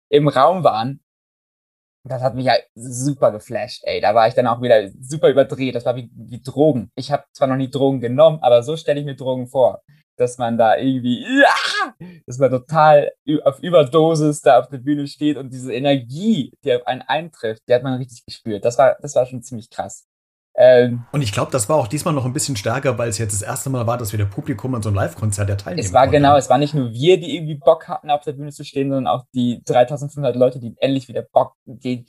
im 0.09 0.27
Raum 0.27 0.63
waren, 0.63 1.01
das 2.05 2.21
hat 2.21 2.35
mich 2.35 2.45
ja 2.45 2.55
super 2.75 3.31
geflasht, 3.31 3.83
ey. 3.85 4.01
Da 4.01 4.13
war 4.13 4.27
ich 4.27 4.33
dann 4.33 4.47
auch 4.47 4.61
wieder 4.61 4.89
super 4.99 5.29
überdreht. 5.29 5.75
Das 5.75 5.85
war 5.85 5.95
wie, 5.95 6.09
wie 6.13 6.41
Drogen. 6.41 6.91
Ich 6.95 7.11
habe 7.11 7.23
zwar 7.31 7.47
noch 7.47 7.55
nie 7.55 7.69
Drogen 7.69 8.01
genommen, 8.01 8.39
aber 8.41 8.61
so 8.63 8.75
stelle 8.75 8.99
ich 8.99 9.05
mir 9.05 9.15
Drogen 9.15 9.47
vor 9.47 9.81
dass 10.15 10.37
man 10.37 10.57
da 10.57 10.77
irgendwie, 10.77 11.23
ja, 11.23 11.93
dass 12.25 12.37
man 12.37 12.51
total 12.51 13.11
auf 13.43 13.59
Überdosis 13.59 14.41
da 14.41 14.59
auf 14.59 14.69
der 14.69 14.77
Bühne 14.77 15.07
steht 15.07 15.37
und 15.37 15.51
diese 15.51 15.73
Energie, 15.73 16.53
die 16.63 16.73
auf 16.73 16.85
einen 16.87 17.01
eintrifft, 17.01 17.63
die 17.67 17.73
hat 17.73 17.83
man 17.83 17.95
richtig 17.95 18.25
gespürt. 18.25 18.65
Das 18.65 18.77
war, 18.77 18.97
das 19.01 19.15
war 19.15 19.25
schon 19.25 19.41
ziemlich 19.41 19.69
krass. 19.69 20.05
Ähm, 20.55 21.05
und 21.11 21.21
ich 21.21 21.31
glaube, 21.31 21.51
das 21.51 21.67
war 21.67 21.77
auch 21.77 21.87
diesmal 21.87 22.13
noch 22.13 22.25
ein 22.25 22.33
bisschen 22.33 22.55
stärker, 22.55 22.97
weil 22.97 23.09
es 23.09 23.17
jetzt 23.17 23.33
das 23.33 23.41
erste 23.41 23.71
Mal 23.71 23.87
war, 23.87 23.97
dass 23.97 24.13
wir 24.13 24.19
der 24.19 24.25
Publikum 24.25 24.75
an 24.75 24.83
so 24.83 24.89
einem 24.89 24.97
Live-Konzert 24.97 25.49
der 25.49 25.57
teilnehmen 25.57 25.85
Es 25.85 25.93
war 25.93 26.03
konnten. 26.03 26.17
genau, 26.17 26.37
es 26.37 26.49
war 26.49 26.59
nicht 26.59 26.75
nur 26.75 26.91
wir, 26.91 27.19
die 27.19 27.35
irgendwie 27.35 27.55
Bock 27.55 27.87
hatten, 27.87 28.11
auf 28.11 28.21
der 28.21 28.33
Bühne 28.33 28.51
zu 28.51 28.63
stehen, 28.63 28.89
sondern 28.89 29.07
auch 29.07 29.25
die 29.33 29.63
3500 29.65 30.35
Leute, 30.35 30.59
die 30.59 30.75
endlich 30.79 31.07
wieder 31.07 31.23
Bock, 31.23 31.55
die, 31.65 32.05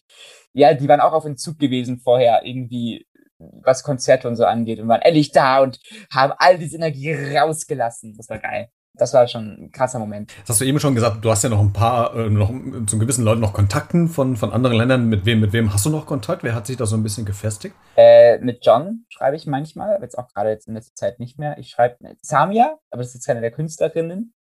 ja, 0.53 0.75
die 0.75 0.89
waren 0.89 1.01
auch 1.01 1.15
auf 1.15 1.25
Entzug 1.25 1.59
gewesen 1.59 2.01
vorher, 2.01 2.43
irgendwie 2.45 3.07
was 3.39 3.83
Konzerte 3.83 4.29
und 4.29 4.37
so 4.37 4.45
angeht 4.45 4.79
und 4.79 4.89
waren 4.89 5.03
endlich 5.03 5.33
da 5.33 5.61
und 5.63 5.81
haben 6.13 6.33
all 6.37 6.59
diese 6.59 6.77
Energie 6.77 7.13
rausgelassen. 7.13 8.15
Das 8.17 8.29
war 8.29 8.39
geil. 8.39 8.69
Das 8.97 9.13
war 9.13 9.27
schon 9.27 9.65
ein 9.65 9.73
krasser 9.73 9.99
Moment. 9.99 10.33
Das 10.43 10.51
hast 10.51 10.61
du 10.61 10.65
eben 10.65 10.79
schon 10.79 10.95
gesagt, 10.95 11.25
du 11.25 11.31
hast 11.31 11.43
ja 11.43 11.51
noch 11.51 11.61
ein 11.61 11.73
paar, 11.73 12.15
äh, 12.15 12.31
noch 12.31 12.51
zu 12.87 12.99
gewissen 12.99 13.25
Leuten 13.25 13.41
noch 13.41 13.53
Kontakten 13.53 14.09
von, 14.09 14.37
von 14.37 14.53
anderen 14.53 14.77
Ländern. 14.77 15.09
Mit 15.09 15.27
wem, 15.27 15.41
mit 15.41 15.53
wem 15.53 15.73
hast 15.73 15.85
du 15.85 15.91
noch 15.91 16.07
Kontakt? 16.07 16.45
Wer 16.45 16.55
hat 16.55 16.67
sich 16.67 16.77
da 16.77 16.87
so 16.87 16.97
ein 16.97 17.03
bisschen 17.03 17.27
gefestigt? 17.27 17.75
Äh, 17.97 18.39
mit 18.39 18.65
John 18.65 19.05
schreibe 19.09 19.37
ich 19.37 19.47
manchmal, 19.47 19.99
jetzt 20.01 20.17
auch 20.17 20.29
gerade 20.29 20.51
jetzt 20.51 20.69
in 20.69 20.75
letzter 20.75 20.95
Zeit 20.95 21.19
nicht 21.19 21.39
mehr. 21.39 21.59
Ich 21.59 21.71
schreibe 21.71 21.97
mit 22.01 22.25
Samia, 22.25 22.79
aber 22.91 23.03
das 23.03 23.09
ist 23.09 23.15
jetzt 23.15 23.27
keine 23.27 23.41
der 23.41 23.51
Künstlerinnen. 23.51 24.33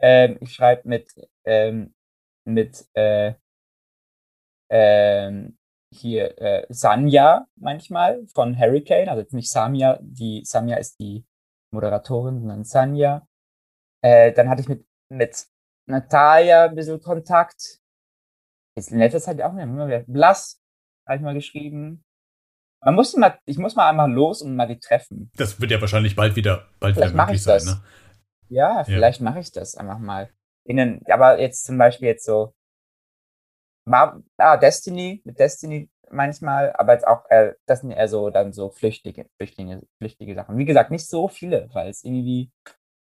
Ähm, 0.00 0.36
ich 0.40 0.52
schreibe 0.52 0.86
mit, 0.86 1.08
ähm, 1.46 1.94
mit 2.44 2.84
äh, 2.92 3.32
ähm, 4.70 5.56
hier 5.94 6.38
äh, 6.40 6.66
Sanja 6.68 7.46
manchmal 7.56 8.26
von 8.34 8.58
Hurricane, 8.58 9.08
also 9.08 9.22
jetzt 9.22 9.32
nicht 9.32 9.50
Samia, 9.50 9.98
die 10.02 10.42
Samia 10.44 10.76
ist 10.76 10.98
die 10.98 11.24
Moderatorin, 11.72 12.40
sondern 12.40 12.64
Sanja. 12.64 13.26
Äh, 14.04 14.32
dann 14.32 14.50
hatte 14.50 14.60
ich 14.60 14.68
mit, 14.68 14.86
mit 15.08 15.46
Natalia 15.86 16.64
ein 16.64 16.74
bisschen 16.74 17.00
Kontakt. 17.00 17.80
Jetzt 18.76 18.90
in 18.90 18.98
letzter 18.98 19.20
Zeit 19.20 19.40
auch 19.40 19.56
immer 19.56 19.86
wieder. 19.86 20.04
Blass 20.06 20.60
habe 21.06 21.16
ich 21.16 21.22
mal 21.22 21.34
geschrieben. 21.34 22.04
Man 22.84 22.96
muss 22.96 23.16
mal, 23.16 23.38
ich 23.46 23.56
muss 23.56 23.76
mal 23.76 23.88
einmal 23.88 24.12
los 24.12 24.42
und 24.42 24.56
mal 24.56 24.66
die 24.66 24.78
treffen. 24.78 25.30
Das 25.36 25.58
wird 25.58 25.70
ja 25.70 25.80
wahrscheinlich 25.80 26.16
bald 26.16 26.36
wieder, 26.36 26.68
bald 26.80 26.96
vielleicht 26.96 27.14
wieder 27.14 27.24
möglich 27.24 27.42
sein, 27.42 27.64
ne? 27.64 27.82
Ja, 28.50 28.84
vielleicht 28.84 29.20
ja. 29.20 29.24
mache 29.24 29.40
ich 29.40 29.52
das 29.52 29.74
einfach 29.74 29.98
mal. 29.98 30.28
Innen, 30.66 31.02
aber 31.06 31.40
jetzt 31.40 31.64
zum 31.64 31.78
Beispiel 31.78 32.08
jetzt 32.08 32.26
so 32.26 32.54
ah, 33.90 34.56
Destiny, 34.58 35.22
mit 35.24 35.38
Destiny 35.38 35.90
manchmal, 36.10 36.72
aber 36.74 36.92
jetzt 36.92 37.06
auch, 37.06 37.24
äh, 37.30 37.54
das 37.66 37.80
sind 37.80 37.90
eher 37.90 38.08
so 38.08 38.30
dann 38.30 38.52
so 38.52 38.70
flüchtige, 38.70 39.30
flüchtige, 39.36 39.82
flüchtige 39.98 40.34
Sachen. 40.34 40.58
Wie 40.58 40.64
gesagt, 40.64 40.90
nicht 40.90 41.08
so 41.08 41.28
viele, 41.28 41.68
weil 41.72 41.88
es 41.88 42.04
irgendwie, 42.04 42.50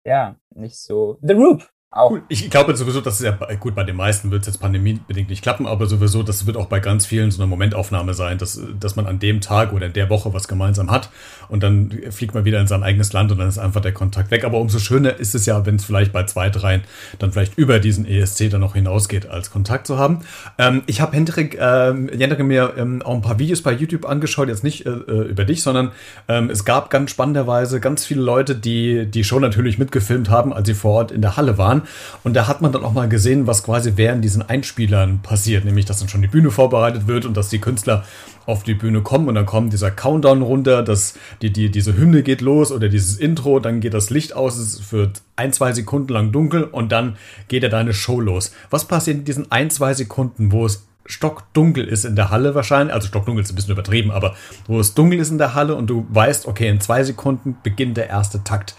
ja, 0.06 0.36
nicht 0.56 0.78
so. 0.78 1.20
The 1.22 1.34
Roop 1.34 1.70
auch. 1.92 2.12
Cool. 2.12 2.24
Ich 2.28 2.50
glaube 2.50 2.76
sowieso, 2.76 3.02
dass 3.02 3.20
es 3.20 3.26
ja 3.26 3.32
gut 3.60 3.76
bei 3.76 3.84
den 3.84 3.96
meisten 3.96 4.32
wird 4.32 4.42
es 4.42 4.48
jetzt 4.48 4.60
pandemiebedingt 4.60 5.30
nicht 5.30 5.42
klappen, 5.42 5.66
aber 5.66 5.88
sowieso, 5.88 6.24
das 6.24 6.46
wird 6.46 6.58
auch 6.58 6.68
bei 6.68 6.80
ganz 6.80 7.06
vielen 7.06 7.32
so 7.32 7.42
eine 7.42 7.50
Momentaufnahme 7.50 8.14
sein, 8.14 8.38
dass, 8.38 8.60
dass 8.80 8.96
man 8.96 9.08
an 9.08 9.20
dem 9.20 9.42
Tag 9.42 9.74
oder 9.74 9.86
in 9.86 9.94
der 9.94 10.10
Woche 10.10 10.34
was 10.34 10.48
gemeinsam 10.48 10.92
hat 10.92 11.10
und 11.50 11.64
dann 11.64 11.92
fliegt 12.10 12.34
man 12.34 12.46
wieder 12.46 12.60
in 12.60 12.68
sein 12.68 12.84
eigenes 12.84 13.14
Land 13.14 13.32
und 13.32 13.40
dann 13.40 13.48
ist 13.48 13.58
einfach 13.58 13.82
der 13.82 13.94
Kontakt 13.94 14.32
weg. 14.32 14.44
Aber 14.44 14.60
umso 14.60 14.80
schöner 14.80 15.18
ist 15.18 15.34
es 15.36 15.46
ja, 15.46 15.66
wenn 15.66 15.76
es 15.76 15.86
vielleicht 15.86 16.12
bei 16.12 16.24
zwei, 16.24 16.50
dreien 16.50 16.84
dann 17.20 17.32
vielleicht 17.32 17.58
über 17.58 17.80
diesen 17.80 18.06
ESC 18.06 18.50
dann 18.50 18.62
noch 18.62 18.76
hinausgeht, 18.76 19.28
als 19.30 19.52
Kontakt 19.52 19.88
zu 19.88 19.98
haben. 19.98 20.20
Ähm, 20.58 20.84
ich 20.88 21.02
habe 21.02 21.16
Hendrik, 21.16 21.58
ähm, 21.60 22.10
Hendrik 22.10 22.44
mir 22.44 22.74
ähm, 22.78 23.02
auch 23.02 23.16
ein 23.16 23.22
paar 23.22 23.40
Videos 23.40 23.62
bei 23.62 23.72
YouTube 23.72 24.06
angeschaut, 24.06 24.50
jetzt 24.50 24.64
nicht 24.64 24.86
äh, 24.86 24.90
äh, 24.90 25.30
über 25.30 25.46
dich, 25.46 25.64
sondern 25.64 25.92
ähm, 26.28 26.50
es 26.50 26.66
gab 26.66 26.90
ganz 26.90 27.12
spannenderweise 27.12 27.80
ganz 27.80 28.06
viele 28.06 28.22
Leute, 28.22 28.56
die 28.56 29.06
die 29.06 29.24
Show 29.24 29.40
natürlich 29.40 29.78
mitgefilmt 29.78 30.30
haben, 30.30 30.54
als 30.54 30.68
sie 30.68 30.74
vor 30.74 30.94
Ort 30.94 31.12
in 31.12 31.22
der 31.22 31.38
Halle 31.38 31.58
waren 31.58 31.77
an. 31.78 31.88
Und 32.24 32.36
da 32.36 32.48
hat 32.48 32.62
man 32.62 32.72
dann 32.72 32.84
auch 32.84 32.94
mal 32.94 33.10
gesehen, 33.10 33.48
was 33.48 33.64
quasi 33.64 33.94
während 33.96 34.24
diesen 34.24 34.42
Einspielern 34.42 35.20
passiert, 35.22 35.66
nämlich 35.66 35.86
dass 35.86 36.00
dann 36.00 36.10
schon 36.10 36.22
die 36.22 36.28
Bühne 36.28 36.52
vorbereitet 36.52 37.08
wird 37.08 37.26
und 37.26 37.36
dass 37.38 37.50
die 37.50 37.60
Künstler 37.60 38.04
auf 38.46 38.64
die 38.64 38.74
Bühne 38.74 39.02
kommen 39.02 39.28
und 39.28 39.36
dann 39.36 39.46
kommt 39.46 39.74
dieser 39.74 39.92
Countdown 39.92 40.42
runter, 40.42 40.82
dass 40.82 41.16
die, 41.42 41.52
die, 41.52 41.70
diese 41.70 41.98
Hymne 41.98 42.24
geht 42.24 42.42
los 42.42 42.72
oder 42.72 42.88
dieses 42.88 43.18
Intro, 43.18 43.60
dann 43.60 43.82
geht 43.82 43.94
das 43.94 44.10
Licht 44.10 44.36
aus, 44.36 44.58
es 44.58 44.92
wird 44.92 45.22
ein, 45.36 45.52
zwei 45.52 45.74
Sekunden 45.74 46.14
lang 46.14 46.32
dunkel 46.32 46.64
und 46.64 46.92
dann 46.92 47.18
geht 47.50 47.64
ja 47.64 47.70
deine 47.70 47.94
Show 47.94 48.22
los. 48.22 48.54
Was 48.70 48.86
passiert 48.86 49.18
in 49.18 49.26
diesen 49.26 49.52
ein, 49.52 49.70
zwei 49.70 49.94
Sekunden, 49.94 50.52
wo 50.54 50.66
es 50.66 50.88
stockdunkel 51.06 51.88
ist 51.88 52.06
in 52.06 52.16
der 52.16 52.30
Halle 52.30 52.54
wahrscheinlich, 52.54 52.94
also 52.94 53.08
stockdunkel 53.08 53.44
ist 53.44 53.52
ein 53.52 53.56
bisschen 53.56 53.72
übertrieben, 53.72 54.12
aber 54.12 54.36
wo 54.68 54.80
es 54.80 54.94
dunkel 54.94 55.20
ist 55.20 55.32
in 55.32 55.38
der 55.38 55.54
Halle 55.54 55.76
und 55.76 55.88
du 55.88 56.06
weißt, 56.10 56.48
okay, 56.48 56.68
in 56.68 56.82
zwei 56.82 57.04
Sekunden 57.04 57.58
beginnt 57.64 57.98
der 57.98 58.10
erste 58.10 58.44
Takt. 58.44 58.76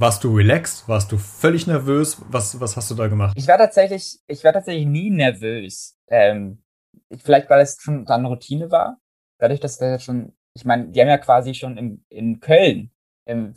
Warst 0.00 0.24
du 0.24 0.34
relaxed? 0.34 0.88
Warst 0.88 1.12
du 1.12 1.18
völlig 1.18 1.66
nervös? 1.66 2.22
Was, 2.30 2.58
was 2.58 2.74
hast 2.74 2.90
du 2.90 2.94
da 2.94 3.06
gemacht? 3.06 3.34
Ich 3.36 3.46
war 3.46 3.58
tatsächlich, 3.58 4.18
ich 4.28 4.42
war 4.44 4.54
tatsächlich 4.54 4.86
nie 4.86 5.10
nervös. 5.10 5.98
Ähm, 6.08 6.62
vielleicht, 7.18 7.50
weil 7.50 7.60
es 7.60 7.76
schon 7.78 8.06
dann 8.06 8.24
Routine 8.24 8.70
war 8.70 8.98
dadurch, 9.36 9.60
dass 9.60 9.78
wir 9.78 9.98
schon, 9.98 10.32
ich 10.54 10.64
meine, 10.64 10.88
die 10.88 10.98
haben 11.02 11.08
ja 11.08 11.18
quasi 11.18 11.52
schon 11.52 11.76
im, 11.76 12.02
in 12.08 12.40
Köln 12.40 12.90
im 13.26 13.54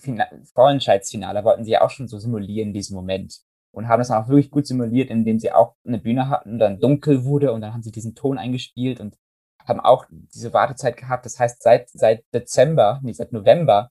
Vorentscheidsfinale 0.53 1.45
wollten 1.45 1.63
sie 1.63 1.71
ja 1.71 1.82
auch 1.82 1.89
schon 1.89 2.10
so 2.10 2.19
simulieren, 2.19 2.73
diesen 2.73 2.93
Moment. 2.93 3.39
Und 3.71 3.88
haben 3.88 4.01
das 4.01 4.10
dann 4.10 4.21
auch 4.21 4.27
wirklich 4.27 4.51
gut 4.51 4.67
simuliert, 4.67 5.10
indem 5.10 5.39
sie 5.39 5.53
auch 5.53 5.75
eine 5.88 5.97
Bühne 5.97 6.27
hatten, 6.27 6.60
dann 6.60 6.82
dunkel 6.82 7.23
wurde 7.23 7.53
und 7.53 7.62
dann 7.62 7.73
haben 7.73 7.84
sie 7.84 7.91
diesen 7.91 8.15
Ton 8.15 8.38
eingespielt 8.38 8.99
und 8.99 9.17
haben 9.65 9.79
auch 9.79 10.08
diese 10.12 10.53
Wartezeit 10.53 10.97
gehabt. 10.97 11.25
Das 11.25 11.39
heißt, 11.39 11.63
seit, 11.63 11.89
seit 11.89 12.25
Dezember, 12.34 12.99
nee, 13.01 13.13
seit 13.13 13.32
November 13.32 13.89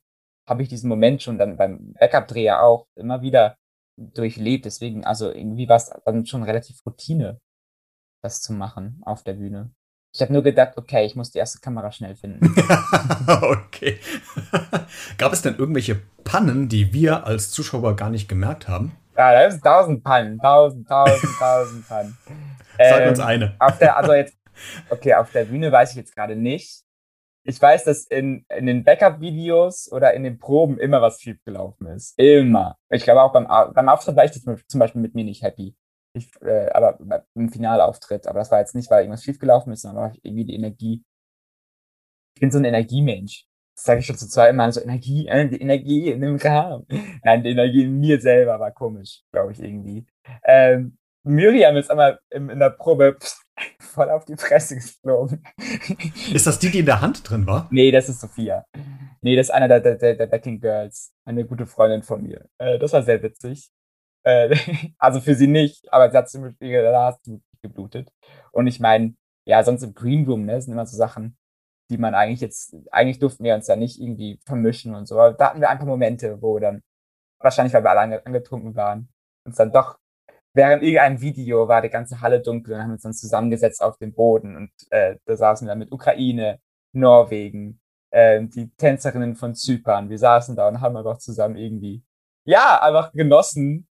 habe 0.49 0.63
ich 0.63 0.69
diesen 0.69 0.89
Moment 0.89 1.23
schon 1.23 1.39
dann 1.39 1.57
beim 1.57 1.95
Backup-Dreher 1.95 2.63
auch 2.63 2.87
immer 2.95 3.23
wieder 3.23 3.57
durchlebt. 3.97 4.65
Deswegen, 4.65 5.05
also 5.05 5.31
irgendwie 5.31 5.69
war 5.69 5.77
es 5.77 5.91
dann 6.05 6.27
schon 6.27 6.43
relativ 6.43 6.85
Routine, 6.87 7.41
das 8.23 8.41
zu 8.41 8.53
machen 8.53 9.01
auf 9.05 9.23
der 9.23 9.35
Bühne. 9.35 9.71
Ich 10.15 10.21
habe 10.21 10.33
nur 10.33 10.43
gedacht, 10.43 10.77
okay, 10.77 11.07
ich 11.07 11.17
muss 11.17 11.31
die 11.31 11.39
erste 11.39 11.61
Kamera 11.61 11.91
schnell 11.91 12.15
finden. 12.17 12.47
okay. 13.29 13.99
Gab 15.19 15.33
es 15.33 15.41
denn 15.41 15.57
irgendwelche 15.57 16.03
Pannen, 16.23 16.69
die 16.69 16.93
wir 16.93 17.27
als 17.27 17.51
Zuschauer 17.51 17.97
gar 17.97 18.11
nicht 18.11 18.29
gemerkt 18.29 18.69
haben? 18.69 18.93
Ja, 19.17 19.33
da 19.33 19.45
ist 19.45 19.63
tausend 19.63 20.05
Pannen, 20.05 20.39
tausend, 20.39 20.87
tausend, 20.87 21.33
tausend 21.39 21.89
Pannen. 21.89 22.19
Sag 22.79 23.03
ähm, 23.03 23.09
uns 23.09 23.21
eine. 23.21 23.57
Auf 23.59 23.79
der, 23.79 23.97
also 23.97 24.13
jetzt, 24.13 24.37
okay, 24.91 25.15
auf 25.15 25.31
der 25.33 25.45
Bühne 25.47 25.73
weiß 25.73 25.91
ich 25.91 25.97
jetzt 25.97 26.15
gerade 26.15 26.37
nicht. 26.37 26.82
Ich 27.45 27.61
weiß, 27.61 27.85
dass 27.85 28.07
in, 28.07 28.47
in 28.57 28.67
den 28.67 28.85
Backup-Videos 28.85 29.91
oder 29.91 30.15
in 30.15 30.23
den 30.23 30.39
Proben 30.39 30.79
immer 30.79 31.03
was 31.03 31.21
schiefgelaufen 31.21 31.89
ist. 31.89 32.17
Immer. 32.19 32.77
Ich 32.91 33.03
glaube 33.03 33.23
auch 33.23 33.33
beim, 33.33 33.47
beim 33.47 33.89
Auftritt 33.89 34.17
war 34.17 34.25
ich 34.25 34.33
zum 34.33 34.79
Beispiel 34.79 35.01
mit 35.01 35.15
mir 35.15 35.25
nicht 35.25 35.43
happy. 35.43 35.75
Ich, 36.15 36.31
äh, 36.43 36.69
aber 36.71 36.99
im 37.35 37.49
Finalauftritt. 37.49 38.27
Aber 38.27 38.39
das 38.39 38.51
war 38.51 38.61
jetzt 38.61 38.75
nicht, 38.75 38.91
weil 38.91 39.03
irgendwas 39.03 39.25
schiefgelaufen 39.25 39.73
ist, 39.73 39.83
sondern 39.83 40.15
irgendwie 40.23 40.45
die 40.45 40.55
Energie. 40.55 41.03
Ich 42.35 42.41
bin 42.41 42.51
so 42.51 42.59
ein 42.59 42.65
Energiemensch. 42.65 43.47
Das 43.75 43.85
sage 43.85 44.01
ich 44.01 44.07
schon 44.07 44.19
zu 44.19 44.29
zweimal 44.29 44.73
so 44.73 44.81
Energie, 44.81 45.27
äh, 45.27 45.49
die 45.49 45.61
Energie 45.61 46.11
in 46.11 46.21
dem 46.21 46.37
Rahmen. 46.37 46.87
Nein, 47.25 47.43
die 47.43 47.51
Energie 47.51 47.85
in 47.85 47.99
mir 47.99 48.21
selber 48.21 48.61
war 48.61 48.71
komisch, 48.71 49.23
glaube 49.33 49.53
ich, 49.53 49.61
irgendwie. 49.61 50.07
Ähm, 50.45 50.99
Miriam 51.25 51.77
ist 51.77 51.91
einmal 51.91 52.21
in, 52.31 52.51
in 52.51 52.59
der 52.59 52.71
Probe 52.71 53.17
voll 53.79 54.11
auf 54.11 54.25
die 54.25 54.37
Fresse 54.37 54.77
geflogen. 54.77 55.45
Ist 56.33 56.47
das 56.47 56.59
die, 56.59 56.71
die 56.71 56.81
in 56.81 56.87
der 56.87 57.01
Hand 57.01 57.29
drin 57.29 57.47
war? 57.47 57.69
Nee, 57.71 57.91
das 57.91 58.09
ist 58.09 58.21
Sophia. 58.21 58.65
Nee, 59.21 59.37
das 59.37 59.47
ist 59.47 59.51
einer 59.51 59.69
der, 59.69 59.97
der, 59.97 60.15
der 60.15 60.27
Backing 60.27 60.61
Girls. 60.61 61.13
Eine 61.25 61.45
gute 61.45 61.67
Freundin 61.67 62.03
von 62.03 62.23
mir. 62.23 62.49
Äh, 62.59 62.79
das 62.79 62.93
war 62.93 63.03
sehr 63.03 63.23
witzig. 63.23 63.71
Äh, 64.25 64.57
also 64.99 65.21
für 65.21 65.35
sie 65.35 65.47
nicht, 65.47 65.93
aber 65.93 66.11
sie 66.11 66.17
hat 66.17 66.31
ziemlich 66.31 66.57
da 66.61 67.07
hast 67.07 67.27
du 67.27 67.41
geblutet. 67.63 68.13
Und 68.53 68.67
ich 68.67 68.81
meine, 68.81 69.15
ja, 69.47 69.63
sonst 69.63 69.83
im 69.83 69.95
Green 69.95 70.27
Room, 70.27 70.45
ne, 70.47 70.61
sind 70.61 70.73
immer 70.73 70.87
so 70.87 70.97
Sachen, 70.97 71.37
die 71.91 71.99
man 71.99 72.15
eigentlich 72.15 72.41
jetzt, 72.41 72.75
eigentlich 72.91 73.19
durften 73.19 73.45
wir 73.45 73.55
uns 73.55 73.67
da 73.67 73.77
nicht 73.77 74.01
irgendwie 74.01 74.41
vermischen 74.47 74.95
und 74.95 75.07
so. 75.07 75.19
Aber 75.19 75.35
da 75.35 75.51
hatten 75.51 75.61
wir 75.61 75.71
ein 75.71 75.79
paar 75.79 75.87
Momente, 75.87 76.41
wo 76.41 76.59
dann, 76.59 76.83
wahrscheinlich 77.41 77.75
weil 77.75 77.85
wir 77.85 77.91
alle 77.91 78.25
angetrunken 78.25 78.75
waren, 78.75 79.09
uns 79.47 79.57
dann 79.57 79.73
doch 79.73 79.99
während 80.55 80.83
irgendeinem 80.83 81.21
Video 81.21 81.69
war 81.69 81.83
die 81.83 81.89
ganze 81.89 82.21
Halle 82.21 82.41
dunkel 82.41 82.75
und 82.75 82.83
haben 82.83 82.93
uns 82.93 83.03
dann 83.03 83.15
zusammengesetzt 83.15 83.83
auf 83.83 83.97
dem 83.99 84.13
Boden 84.13 84.57
und 84.57 84.71
äh, 84.91 85.17
da 85.25 85.37
saßen 85.37 85.67
wir 85.67 85.75
mit 85.75 85.93
Ukraine, 85.93 86.61
Norwegen, 86.93 87.81
äh, 88.11 88.43
die 88.45 88.71
Tänzerinnen 88.77 89.35
von 89.35 89.55
Zypern. 89.55 90.11
Wir 90.11 90.19
saßen 90.19 90.57
da 90.57 90.69
und 90.69 90.81
haben 90.81 90.97
einfach 90.97 91.19
zusammen 91.19 91.57
irgendwie, 91.57 92.03
ja, 92.45 92.81
einfach 92.83 93.13
genossen, 93.13 93.89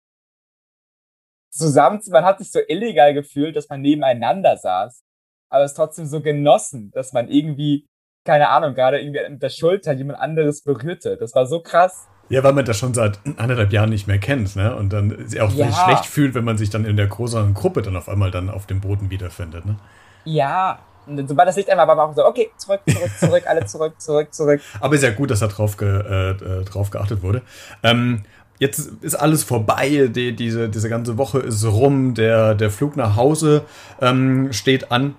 zusammen, 1.55 2.01
man 2.09 2.25
hat 2.25 2.39
sich 2.39 2.51
so 2.51 2.59
illegal 2.67 3.13
gefühlt, 3.13 3.55
dass 3.55 3.69
man 3.69 3.81
nebeneinander 3.81 4.57
saß, 4.57 5.03
aber 5.49 5.63
es 5.63 5.73
trotzdem 5.73 6.05
so 6.05 6.21
genossen, 6.21 6.91
dass 6.91 7.13
man 7.13 7.29
irgendwie, 7.29 7.87
keine 8.25 8.49
Ahnung, 8.49 8.75
gerade 8.75 8.99
irgendwie 8.99 9.29
mit 9.29 9.41
der 9.41 9.49
Schulter 9.49 9.93
jemand 9.93 10.19
anderes 10.19 10.63
berührte. 10.63 11.17
Das 11.17 11.33
war 11.33 11.45
so 11.45 11.61
krass. 11.61 12.07
Ja, 12.29 12.43
weil 12.43 12.53
man 12.53 12.65
das 12.65 12.77
schon 12.77 12.93
seit 12.93 13.19
anderthalb 13.37 13.71
Jahren 13.71 13.89
nicht 13.89 14.07
mehr 14.07 14.17
kennt, 14.17 14.55
ne? 14.55 14.75
Und 14.75 14.91
dann 14.91 15.27
sich 15.27 15.41
auch 15.41 15.51
ja. 15.51 15.71
schlecht 15.71 16.05
fühlt, 16.05 16.33
wenn 16.33 16.43
man 16.43 16.57
sich 16.57 16.69
dann 16.69 16.85
in 16.85 16.97
der 16.97 17.07
größeren 17.07 17.53
Gruppe 17.53 17.83
dann 17.83 17.95
auf 17.95 18.09
einmal 18.09 18.31
dann 18.31 18.49
auf 18.49 18.65
dem 18.65 18.81
Boden 18.81 19.11
wiederfindet, 19.11 19.65
ne? 19.65 19.75
Ja, 20.23 20.79
sobald 21.27 21.47
das 21.47 21.55
Licht 21.55 21.69
einmal 21.69 21.87
war, 21.87 21.97
war 21.97 22.09
auch 22.09 22.15
so, 22.15 22.25
okay, 22.25 22.49
zurück, 22.57 22.81
zurück, 22.87 23.11
zurück, 23.19 23.43
alle 23.45 23.65
zurück, 23.65 24.01
zurück, 24.01 24.33
zurück. 24.33 24.61
Aber 24.79 24.95
ist 24.95 25.03
ja 25.03 25.11
gut, 25.11 25.29
dass 25.29 25.39
da 25.39 25.47
drauf, 25.47 25.77
ge, 25.77 25.87
äh, 25.87 26.31
äh 26.31 26.63
drauf 26.63 26.89
geachtet 26.89 27.21
wurde. 27.21 27.43
Ähm, 27.83 28.23
jetzt 28.57 28.79
ist 29.01 29.15
alles 29.15 29.43
vorbei, 29.43 30.09
die, 30.09 30.35
diese, 30.35 30.67
diese 30.69 30.89
ganze 30.89 31.17
Woche 31.17 31.39
ist 31.39 31.63
rum, 31.63 32.15
der, 32.15 32.55
der 32.55 32.71
Flug 32.71 32.95
nach 32.97 33.15
Hause 33.15 33.65
ähm, 34.01 34.51
steht 34.51 34.91
an. 34.91 35.15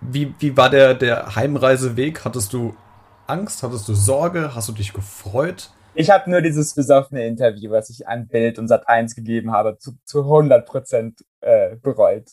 Wie, 0.00 0.34
wie 0.38 0.56
war 0.56 0.70
der, 0.70 0.94
der 0.94 1.34
Heimreiseweg? 1.34 2.24
Hattest 2.24 2.52
du 2.52 2.74
Angst? 3.26 3.62
Hattest 3.62 3.88
du 3.88 3.94
Sorge? 3.94 4.54
Hast 4.54 4.68
du 4.68 4.72
dich 4.72 4.92
gefreut? 4.92 5.70
Ich 5.94 6.08
habe 6.08 6.30
nur 6.30 6.40
dieses 6.40 6.74
besoffene 6.74 7.26
Interview, 7.26 7.72
was 7.72 7.90
ich 7.90 8.06
an 8.06 8.28
Bild 8.28 8.58
und 8.58 8.68
Sat 8.68 8.88
1 8.88 9.16
gegeben 9.16 9.50
habe, 9.50 9.76
zu, 9.78 9.92
zu 10.04 10.20
100% 10.20 11.14
äh, 11.40 11.76
bereut. 11.76 12.30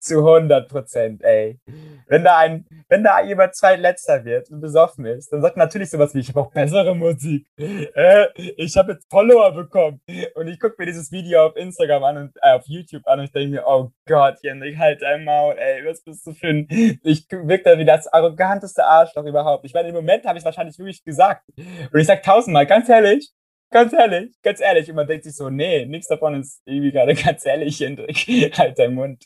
Zu 0.00 0.18
100 0.18 0.68
Prozent, 0.68 1.22
ey. 1.24 1.58
Wenn 2.06 2.24
da 2.24 2.38
ein, 2.38 2.66
wenn 2.88 3.02
da 3.02 3.20
jemand 3.20 3.54
zweitletzter 3.54 4.24
wird 4.24 4.50
und 4.50 4.60
besoffen 4.60 5.06
ist, 5.06 5.32
dann 5.32 5.42
sagt 5.42 5.56
natürlich 5.56 5.90
sowas 5.90 6.14
wie, 6.14 6.20
ich 6.20 6.28
habe 6.28 6.40
auch 6.40 6.52
bessere 6.52 6.94
Musik. 6.94 7.46
Äh, 7.58 8.26
ich 8.56 8.76
habe 8.76 8.92
jetzt 8.92 9.06
Follower 9.10 9.52
bekommen. 9.52 10.00
Und 10.34 10.48
ich 10.48 10.60
gucke 10.60 10.76
mir 10.78 10.86
dieses 10.86 11.10
Video 11.10 11.46
auf 11.46 11.56
Instagram 11.56 12.04
an 12.04 12.16
und 12.16 12.36
äh, 12.42 12.52
auf 12.52 12.64
YouTube 12.66 13.06
an 13.06 13.18
und 13.18 13.24
ich 13.26 13.32
denke 13.32 13.56
mir, 13.56 13.64
oh 13.66 13.90
Gott, 14.06 14.36
Jendrik, 14.42 14.78
halt 14.78 15.02
dein 15.02 15.24
Maul, 15.24 15.56
ey, 15.58 15.84
was 15.84 16.02
bist 16.02 16.26
du 16.26 16.32
für 16.32 16.48
ein, 16.48 16.68
ich 17.02 17.26
wirke 17.30 17.64
da 17.64 17.78
wie 17.78 17.84
das 17.84 18.06
arroganteste 18.06 18.84
Arschloch 18.84 19.24
überhaupt. 19.24 19.64
Ich 19.64 19.74
meine, 19.74 19.88
im 19.88 19.94
Moment 19.94 20.24
habe 20.24 20.38
ich 20.38 20.44
wahrscheinlich 20.44 20.78
wirklich 20.78 21.04
gesagt. 21.04 21.42
Und 21.56 22.00
ich 22.00 22.06
sag 22.06 22.22
tausendmal, 22.22 22.66
ganz 22.66 22.88
ehrlich, 22.88 23.32
Ganz 23.70 23.92
ehrlich, 23.92 24.34
ganz 24.42 24.60
ehrlich. 24.60 24.88
Und 24.88 24.96
man 24.96 25.06
denkt 25.06 25.24
sich 25.24 25.36
so, 25.36 25.50
nee, 25.50 25.84
nichts 25.84 26.08
davon 26.08 26.40
ist 26.40 26.62
irgendwie 26.64 26.92
gerade 26.92 27.14
ganz 27.22 27.44
ehrlich, 27.44 27.80
Hendrik. 27.80 28.16
halt 28.58 28.78
dein 28.78 28.94
Mund. 28.94 29.24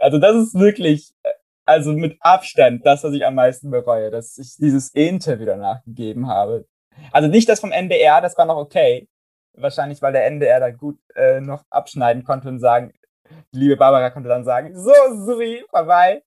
Also 0.00 0.18
das 0.18 0.36
ist 0.36 0.54
wirklich, 0.54 1.12
also 1.64 1.92
mit 1.92 2.16
Abstand 2.20 2.86
das, 2.86 3.02
was 3.02 3.12
ich 3.12 3.26
am 3.26 3.34
meisten 3.34 3.70
bereue, 3.70 4.10
dass 4.10 4.38
ich 4.38 4.56
dieses 4.56 4.90
Interview 4.90 5.46
danach 5.46 5.82
gegeben 5.84 6.28
habe. 6.28 6.66
Also 7.10 7.28
nicht 7.28 7.48
das 7.48 7.60
vom 7.60 7.72
NDR, 7.72 8.20
das 8.20 8.36
war 8.36 8.46
noch 8.46 8.56
okay. 8.56 9.08
Wahrscheinlich, 9.54 10.00
weil 10.00 10.12
der 10.12 10.26
NDR 10.26 10.60
da 10.60 10.70
gut 10.70 10.98
äh, 11.14 11.40
noch 11.40 11.64
abschneiden 11.68 12.24
konnte 12.24 12.48
und 12.48 12.58
sagen, 12.58 12.92
liebe 13.50 13.76
Barbara 13.76 14.10
konnte 14.10 14.28
dann 14.28 14.44
sagen, 14.44 14.78
so, 14.78 14.92
sorry, 15.26 15.64
vorbei. 15.70 16.22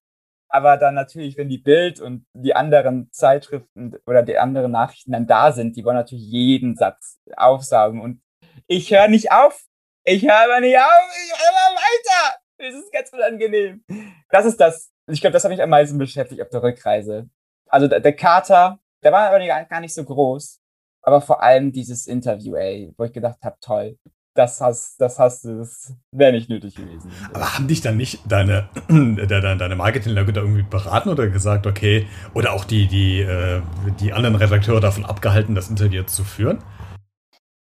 Aber 0.48 0.76
dann 0.76 0.94
natürlich, 0.94 1.36
wenn 1.36 1.48
die 1.48 1.58
Bild 1.58 2.00
und 2.00 2.26
die 2.32 2.54
anderen 2.54 3.10
Zeitschriften 3.12 3.96
oder 4.06 4.22
die 4.22 4.38
anderen 4.38 4.72
Nachrichten 4.72 5.12
dann 5.12 5.26
da 5.26 5.52
sind, 5.52 5.76
die 5.76 5.84
wollen 5.84 5.96
natürlich 5.96 6.24
jeden 6.24 6.76
Satz 6.76 7.18
aufsaugen. 7.36 8.00
Und 8.00 8.22
ich 8.66 8.90
höre 8.92 9.08
nicht 9.08 9.32
auf. 9.32 9.64
Ich 10.04 10.22
höre 10.22 10.44
aber 10.44 10.60
nicht 10.60 10.78
auf. 10.78 11.10
Ich 11.24 11.32
höre 11.32 11.50
immer 11.50 11.80
weiter. 11.80 12.38
Das 12.58 12.74
ist 12.74 12.92
ganz 12.92 13.12
unangenehm. 13.12 13.84
Das 14.30 14.46
ist 14.46 14.60
das. 14.60 14.92
Ich 15.08 15.20
glaube, 15.20 15.32
das 15.32 15.44
hat 15.44 15.50
mich 15.50 15.62
am 15.62 15.70
meisten 15.70 15.98
beschäftigt 15.98 16.40
auf 16.40 16.48
der 16.48 16.62
Rückreise. 16.62 17.28
Also 17.68 17.88
der, 17.88 18.00
der 18.00 18.14
Kater, 18.14 18.78
der 19.02 19.12
war 19.12 19.28
aber 19.28 19.44
gar 19.64 19.80
nicht 19.80 19.94
so 19.94 20.04
groß. 20.04 20.60
Aber 21.02 21.20
vor 21.20 21.42
allem 21.42 21.72
dieses 21.72 22.06
Interview, 22.06 22.54
ey, 22.54 22.92
wo 22.96 23.04
ich 23.04 23.12
gedacht 23.12 23.38
habe, 23.42 23.56
toll 23.60 23.96
das 24.36 24.60
hast, 24.60 25.00
das 25.00 25.18
hast 25.18 25.44
du, 25.44 25.58
das 25.58 25.94
wäre 26.12 26.32
nicht 26.32 26.48
nötig 26.48 26.74
gewesen. 26.74 27.10
Aber 27.32 27.54
haben 27.54 27.68
dich 27.68 27.80
dann 27.80 27.96
nicht 27.96 28.20
deine, 28.28 28.68
deine, 28.88 29.56
deine 29.56 29.76
Marketingleute 29.76 30.32
da 30.32 30.40
irgendwie 30.42 30.62
beraten 30.62 31.08
oder 31.08 31.28
gesagt, 31.28 31.66
okay, 31.66 32.06
oder 32.34 32.52
auch 32.52 32.64
die, 32.64 32.86
die, 32.86 33.20
äh, 33.20 33.62
die 34.00 34.12
anderen 34.12 34.36
Redakteure 34.36 34.80
davon 34.80 35.04
abgehalten, 35.04 35.54
das 35.54 35.68
Interview 35.68 36.02
zu 36.04 36.24
führen? 36.24 36.62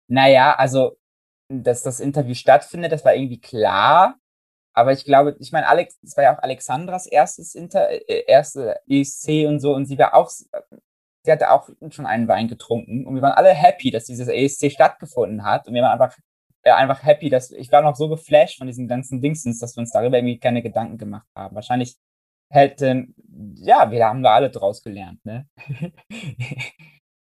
Naja, 0.09 0.55
also, 0.55 0.99
dass 1.49 1.83
das 1.83 2.01
Interview 2.01 2.35
stattfindet, 2.35 2.93
das 2.93 3.05
war 3.05 3.15
irgendwie 3.15 3.41
klar. 3.41 4.17
Aber 4.75 4.93
ich 4.93 5.05
glaube, 5.05 5.37
ich 5.39 5.53
meine, 5.53 5.69
Alex, 5.69 5.99
es 6.03 6.17
war 6.17 6.25
ja 6.25 6.35
auch 6.35 6.43
Alexandras 6.43 7.07
erstes 7.07 7.55
Inter, 7.55 7.91
äh, 7.91 8.25
erste 8.27 8.81
ESC 8.89 9.47
und 9.47 9.61
so, 9.61 9.75
und 9.75 9.87
sie 9.87 9.99
war 9.99 10.15
auch, 10.15 10.31
sie 10.31 11.31
hatte 11.31 11.51
auch 11.51 11.69
schon 11.91 12.07
einen 12.07 12.29
Wein 12.29 12.49
getrunken 12.49 13.07
und 13.07 13.15
wir 13.15 13.23
waren 13.23 13.33
alle 13.33 13.51
happy, 13.51 13.91
dass 13.91 14.05
dieses 14.05 14.29
ESC 14.29 14.73
stattgefunden 14.73 15.45
hat 15.45 15.69
und 15.69 15.75
wir 15.75 15.83
waren 15.83 16.01
einfach 16.01 16.17
ja, 16.65 16.77
einfach 16.77 17.05
happy, 17.05 17.29
dass 17.29 17.51
ich 17.51 17.71
war 17.73 17.83
noch 17.83 17.97
so 17.97 18.09
geflasht 18.09 18.59
von 18.59 18.67
diesen 18.67 18.89
ganzen 18.89 19.21
Dingsens, 19.21 19.59
dass 19.59 19.77
wir 19.77 19.81
uns 19.81 19.93
darüber 19.93 20.19
irgendwie 20.19 20.39
keine 20.39 20.63
Gedanken 20.63 20.99
gemacht 20.99 21.27
haben. 21.35 21.55
Wahrscheinlich 21.55 21.97
hätten, 22.51 23.15
ja, 23.57 23.91
wir 23.91 24.07
haben 24.07 24.23
da 24.23 24.35
alle 24.35 24.51
draus 24.51 24.83
gelernt, 24.83 25.25
ne? 25.25 25.49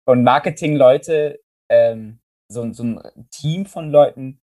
und 0.08 0.24
Marketing-Leute, 0.24 1.40
ähm, 1.70 2.20
so, 2.50 2.72
so 2.72 2.82
ein 2.82 3.00
Team 3.30 3.64
von 3.64 3.90
Leuten 3.90 4.40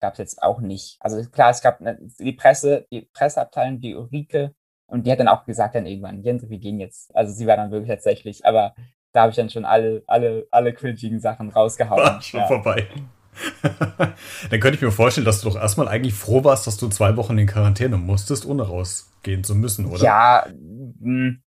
gab 0.00 0.12
es 0.12 0.18
jetzt 0.18 0.42
auch 0.42 0.60
nicht. 0.60 0.96
Also 1.00 1.28
klar, 1.28 1.50
es 1.50 1.60
gab 1.60 1.80
die 2.20 2.32
Presse, 2.32 2.86
die 2.92 3.02
Presseabteilung, 3.12 3.80
die 3.80 3.96
Ulrike, 3.96 4.54
und 4.90 5.06
die 5.06 5.12
hat 5.12 5.20
dann 5.20 5.28
auch 5.28 5.44
gesagt 5.44 5.74
dann 5.74 5.86
irgendwann, 5.86 6.22
Jens, 6.22 6.48
wir 6.48 6.58
gehen 6.58 6.80
jetzt. 6.80 7.14
Also 7.14 7.32
sie 7.34 7.46
war 7.46 7.56
dann 7.56 7.70
wirklich 7.70 7.90
tatsächlich, 7.90 8.46
aber 8.46 8.74
da 9.12 9.22
habe 9.22 9.30
ich 9.30 9.36
dann 9.36 9.50
schon 9.50 9.64
alle, 9.64 10.02
alle, 10.06 10.46
alle 10.50 10.72
cringigen 10.72 11.20
Sachen 11.20 11.50
rausgehauen. 11.50 12.02
War 12.02 12.22
schon 12.22 12.40
ja. 12.40 12.46
vorbei. 12.46 12.86
dann 13.62 14.60
könnte 14.60 14.76
ich 14.76 14.82
mir 14.82 14.90
vorstellen, 14.90 15.24
dass 15.24 15.40
du 15.40 15.48
doch 15.48 15.56
erstmal 15.56 15.88
eigentlich 15.88 16.14
froh 16.14 16.44
warst, 16.44 16.66
dass 16.66 16.76
du 16.76 16.88
zwei 16.88 17.16
Wochen 17.16 17.38
in 17.38 17.46
Quarantäne 17.46 17.96
musstest, 17.96 18.46
ohne 18.46 18.62
rausgehen 18.62 19.44
zu 19.44 19.54
müssen, 19.54 19.86
oder? 19.86 20.02
Ja, 20.02 20.46
hm. 20.46 21.42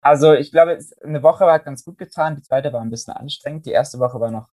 also 0.00 0.32
ich 0.34 0.50
glaube, 0.50 0.78
eine 1.02 1.22
Woche 1.22 1.44
war 1.44 1.58
ganz 1.58 1.84
gut 1.84 1.98
getan, 1.98 2.36
die 2.36 2.42
zweite 2.42 2.72
war 2.72 2.80
ein 2.80 2.90
bisschen 2.90 3.14
anstrengend. 3.14 3.66
Die 3.66 3.72
erste 3.72 3.98
Woche 3.98 4.20
war 4.20 4.30
noch, 4.30 4.48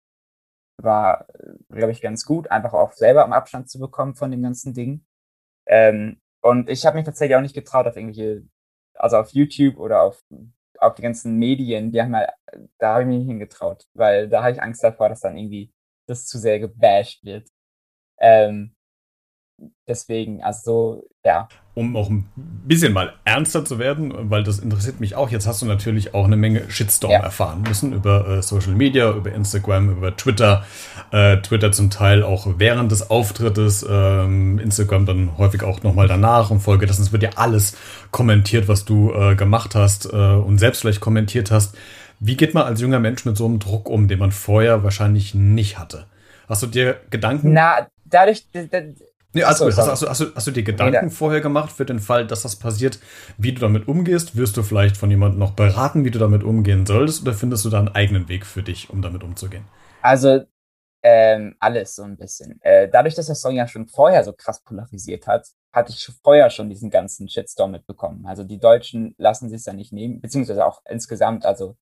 war, 0.83 1.27
glaube 1.71 1.93
ich, 1.93 2.01
ganz 2.01 2.25
gut, 2.25 2.51
einfach 2.51 2.73
auch 2.73 2.93
selber 2.93 3.25
am 3.25 3.33
Abstand 3.33 3.69
zu 3.69 3.79
bekommen 3.79 4.15
von 4.15 4.31
dem 4.31 4.43
ganzen 4.43 4.75
Ding. 4.75 5.05
Ähm, 5.67 6.21
und 6.43 6.71
ich 6.71 6.87
habe 6.87 6.97
mich 6.97 7.07
tatsächlich 7.07 7.37
auch 7.37 7.43
nicht 7.43 7.55
getraut, 7.55 7.87
auf 7.87 7.97
irgendwelche, 7.97 8.45
also 8.95 9.17
auf 9.17 9.31
YouTube 9.31 9.79
oder 9.79 10.03
auf, 10.03 10.23
auf 10.79 10.95
die 10.95 11.03
ganzen 11.03 11.39
Medien, 11.39 11.91
die 11.91 12.01
haben 12.01 12.15
halt, 12.15 12.31
da 12.79 12.95
habe 12.95 13.03
ich 13.03 13.09
mich 13.09 13.19
nicht 13.19 13.29
hingetraut, 13.29 13.85
weil 13.95 14.29
da 14.29 14.43
habe 14.43 14.53
ich 14.53 14.63
Angst 14.63 14.85
davor, 14.85 15.09
dass 15.09 15.21
dann 15.21 15.37
irgendwie 15.37 15.73
das 16.07 16.27
zu 16.27 16.39
sehr 16.39 16.59
gebasht 16.59 17.25
wird. 17.25 17.49
Ähm, 18.19 18.77
deswegen, 19.87 20.43
also 20.43 20.61
so, 20.65 21.09
ja. 21.25 21.49
Um 21.75 21.95
auch 21.95 22.09
ein 22.09 22.27
bisschen 22.65 22.93
mal 22.95 23.13
ernster 23.25 23.65
zu 23.65 23.79
werden, 23.79 24.31
weil 24.31 24.43
das 24.43 24.59
interessiert 24.59 25.01
mich 25.01 25.15
auch. 25.15 25.31
Jetzt 25.31 25.47
hast 25.47 25.61
du 25.61 25.67
natürlich 25.67 26.15
auch 26.15 26.25
eine 26.25 26.37
Menge 26.37 26.71
Shitstorm 26.71 27.13
ja. 27.13 27.19
erfahren 27.19 27.63
müssen 27.63 27.93
über 27.93 28.27
äh, 28.29 28.43
Social 28.43 28.75
Media, 28.75 29.11
über 29.11 29.33
Instagram, 29.33 29.91
über 29.91 30.17
Twitter. 30.17 30.65
Äh, 31.11 31.39
Twitter 31.39 31.73
zum 31.73 31.91
Teil 31.91 32.23
auch 32.23 32.47
während 32.59 32.93
des 32.93 33.11
Auftrittes, 33.11 33.85
ähm, 33.89 34.59
Instagram 34.59 35.05
dann 35.05 35.37
häufig 35.37 35.63
auch 35.63 35.83
nochmal 35.83 36.09
danach 36.09 36.51
und 36.51 36.61
Folge. 36.61 36.87
Das 36.87 37.13
wird 37.13 37.23
ja 37.23 37.31
alles 37.37 37.77
kommentiert, 38.11 38.69
was 38.69 38.87
du 38.87 39.13
äh, 39.13 39.35
gemacht 39.35 39.75
hast 39.75 40.07
äh, 40.07 40.17
und 40.17 40.59
selbst 40.59 40.81
vielleicht 40.81 41.01
kommentiert 41.01 41.51
hast. 41.51 41.77
Wie 42.21 42.37
geht 42.37 42.55
man 42.55 42.65
als 42.65 42.81
junger 42.81 42.99
Mensch 42.99 43.25
mit 43.25 43.37
so 43.37 43.47
einem 43.47 43.59
Druck 43.59 43.89
um, 43.89 44.09
den 44.09 44.19
man 44.19 44.33
vorher 44.33 44.83
wahrscheinlich 44.83 45.35
nicht 45.35 45.79
hatte? 45.79 46.07
Hast 46.49 46.63
du 46.63 46.67
dir 46.67 47.01
Gedanken? 47.11 47.53
Na, 47.53 47.89
dadurch. 48.05 48.47
Nee, 49.33 49.43
also, 49.43 49.67
hast, 49.67 49.77
hast, 49.77 50.09
hast, 50.09 50.21
du, 50.21 50.35
hast 50.35 50.47
du 50.47 50.51
dir 50.51 50.63
Gedanken 50.63 51.07
nee, 51.07 51.11
vorher 51.11 51.43
gemacht 51.43 51.71
für 51.71 51.85
den 51.85 51.99
Fall, 51.99 52.27
dass 52.27 52.43
das 52.43 52.57
passiert, 52.57 53.01
wie 53.37 53.53
du 53.53 53.61
damit 53.61 53.87
umgehst? 53.87 54.37
Wirst 54.37 54.57
du 54.57 54.63
vielleicht 54.63 54.97
von 54.97 55.11
jemandem 55.11 55.39
noch 55.39 55.51
beraten, 55.51 56.05
wie 56.05 56.11
du 56.11 56.19
damit 56.19 56.43
umgehen 56.43 56.87
solltest, 56.87 57.23
oder 57.23 57.35
findest 57.35 57.65
du 57.65 57.69
da 57.69 57.79
einen 57.79 57.89
eigenen 57.95 58.29
Weg 58.29 58.47
für 58.47 58.63
dich, 58.63 58.89
um 58.89 59.03
damit 59.03 59.23
umzugehen? 59.23 59.65
Also, 60.01 60.45
ähm, 61.03 61.55
alles 61.61 61.95
so 61.95 62.03
ein 62.05 62.17
bisschen. 62.17 62.59
Äh, 62.63 62.89
dadurch, 62.89 63.15
dass 63.15 63.27
der 63.27 63.35
Song 63.35 63.55
ja 63.55 63.69
schon 63.69 63.87
vorher 63.87 64.25
so 64.25 64.33
krass 64.33 64.63
polarisiert 64.63 65.27
hat, 65.27 65.47
hatte 65.73 65.93
ich 65.93 66.09
vorher 66.25 66.49
schon 66.49 66.71
diesen 66.71 66.89
ganzen 66.89 67.29
Shitstorm 67.29 67.73
mitbekommen. 67.73 68.25
Also 68.27 68.43
die 68.43 68.59
Deutschen 68.59 69.15
lassen 69.19 69.51
sich 69.51 69.65
ja 69.67 69.75
nicht 69.75 69.93
nehmen, 69.93 70.21
beziehungsweise 70.21 70.65
auch 70.65 70.81
insgesamt, 70.89 71.45
also 71.45 71.77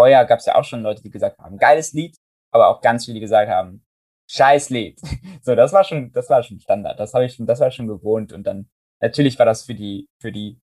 vorher 0.00 0.24
gab 0.24 0.38
es 0.38 0.46
ja 0.46 0.54
auch 0.54 0.64
schon 0.64 0.82
Leute, 0.82 1.02
die 1.02 1.10
gesagt 1.10 1.38
haben, 1.38 1.58
geiles 1.58 1.92
Lied, 1.92 2.16
aber 2.54 2.68
auch 2.68 2.80
ganz 2.80 3.04
viele, 3.04 3.16
die 3.16 3.20
gesagt 3.20 3.50
haben, 3.50 3.84
scheiß 4.30 4.70
Lied. 4.70 4.98
So, 5.42 5.54
das 5.54 5.72
war 5.72 5.84
schon, 5.84 6.10
das 6.12 6.28
war 6.28 6.42
schon 6.42 6.60
Standard. 6.60 6.98
Das 6.98 7.14
habe 7.14 7.24
ich 7.24 7.34
schon, 7.34 7.46
das 7.46 7.60
war 7.60 7.70
schon 7.70 7.86
gewohnt. 7.86 8.32
Und 8.32 8.46
dann, 8.46 8.68
natürlich 9.00 9.38
war 9.38 9.46
das 9.46 9.64
für 9.64 9.74
die, 9.74 10.06
für 10.20 10.32
die, 10.32 10.58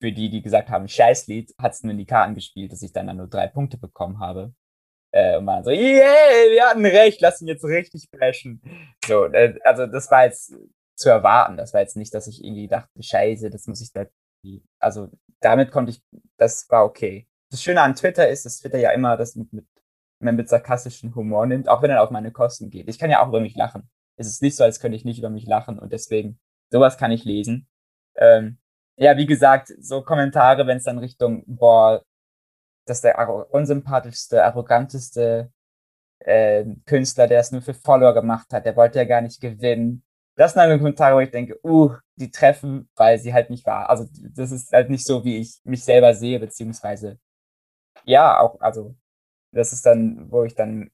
für 0.00 0.12
die, 0.12 0.28
die 0.28 0.42
gesagt 0.42 0.68
haben, 0.70 0.88
scheiß 0.88 1.26
Lied, 1.28 1.52
hat 1.60 1.72
es 1.72 1.82
nur 1.82 1.92
in 1.92 1.98
die 1.98 2.06
Karten 2.06 2.34
gespielt, 2.34 2.72
dass 2.72 2.82
ich 2.82 2.92
dann, 2.92 3.06
dann 3.06 3.16
nur 3.16 3.28
drei 3.28 3.46
Punkte 3.46 3.78
bekommen 3.78 4.20
habe. 4.20 4.52
Äh, 5.12 5.38
und 5.38 5.44
man 5.44 5.64
so, 5.64 5.70
yeah, 5.70 6.50
wir 6.50 6.64
hatten 6.64 6.84
recht, 6.84 7.20
lass 7.20 7.40
ihn 7.40 7.48
jetzt 7.48 7.64
richtig 7.64 8.08
flashen. 8.14 8.60
So, 9.06 9.26
äh, 9.26 9.58
also 9.64 9.86
das 9.86 10.10
war 10.10 10.24
jetzt 10.24 10.54
zu 10.96 11.08
erwarten. 11.08 11.56
Das 11.56 11.74
war 11.74 11.80
jetzt 11.80 11.96
nicht, 11.96 12.14
dass 12.14 12.26
ich 12.28 12.44
irgendwie 12.44 12.68
dachte, 12.68 13.02
scheiße, 13.02 13.50
das 13.50 13.66
muss 13.66 13.80
ich 13.80 13.92
da, 13.92 14.06
also 14.80 15.08
damit 15.40 15.70
konnte 15.72 15.90
ich, 15.92 16.00
das 16.36 16.68
war 16.70 16.84
okay 16.84 17.28
das 17.50 17.62
Schöne 17.62 17.82
an 17.82 17.94
Twitter 17.94 18.28
ist, 18.28 18.44
dass 18.44 18.58
Twitter 18.58 18.78
ja 18.78 18.90
immer 18.90 19.16
das 19.16 19.36
mit, 19.36 19.52
mit, 19.52 19.66
mit 20.20 20.48
sarkastischen 20.48 21.14
Humor 21.14 21.46
nimmt, 21.46 21.68
auch 21.68 21.82
wenn 21.82 21.90
er 21.90 22.02
auf 22.02 22.10
meine 22.10 22.32
Kosten 22.32 22.70
geht. 22.70 22.88
Ich 22.88 22.98
kann 22.98 23.10
ja 23.10 23.22
auch 23.22 23.28
über 23.28 23.40
mich 23.40 23.56
lachen. 23.56 23.88
Es 24.16 24.26
ist 24.26 24.42
nicht 24.42 24.56
so, 24.56 24.64
als 24.64 24.80
könnte 24.80 24.96
ich 24.96 25.04
nicht 25.04 25.18
über 25.18 25.30
mich 25.30 25.46
lachen 25.46 25.78
und 25.78 25.92
deswegen, 25.92 26.38
sowas 26.70 26.98
kann 26.98 27.12
ich 27.12 27.24
lesen. 27.24 27.68
Ähm, 28.16 28.58
ja, 28.96 29.16
wie 29.16 29.26
gesagt, 29.26 29.72
so 29.80 30.02
Kommentare, 30.02 30.66
wenn 30.66 30.78
es 30.78 30.84
dann 30.84 30.98
Richtung, 30.98 31.44
boah, 31.46 32.02
das 32.84 32.98
ist 32.98 33.04
der 33.04 33.52
unsympathischste, 33.52 34.44
arroganteste 34.44 35.52
äh, 36.20 36.64
Künstler, 36.86 37.28
der 37.28 37.40
es 37.40 37.52
nur 37.52 37.62
für 37.62 37.74
Follower 37.74 38.14
gemacht 38.14 38.52
hat, 38.52 38.64
der 38.66 38.76
wollte 38.76 38.98
ja 38.98 39.04
gar 39.04 39.20
nicht 39.20 39.40
gewinnen. 39.40 40.02
Das 40.36 40.52
sind 40.52 40.60
dann 40.60 40.78
Kommentare, 40.78 41.16
wo 41.16 41.20
ich 41.20 41.30
denke, 41.30 41.58
uh, 41.64 41.94
die 42.16 42.30
treffen, 42.30 42.88
weil 42.96 43.18
sie 43.18 43.32
halt 43.34 43.50
nicht 43.50 43.66
wahr. 43.66 43.90
Also 43.90 44.06
das 44.34 44.52
ist 44.52 44.72
halt 44.72 44.90
nicht 44.90 45.06
so, 45.06 45.24
wie 45.24 45.38
ich 45.38 45.60
mich 45.64 45.84
selber 45.84 46.14
sehe, 46.14 46.40
beziehungsweise 46.40 47.18
ja, 48.04 48.40
auch, 48.40 48.60
also, 48.60 48.94
das 49.52 49.72
ist 49.72 49.86
dann, 49.86 50.30
wo 50.30 50.44
ich 50.44 50.54
dann, 50.54 50.90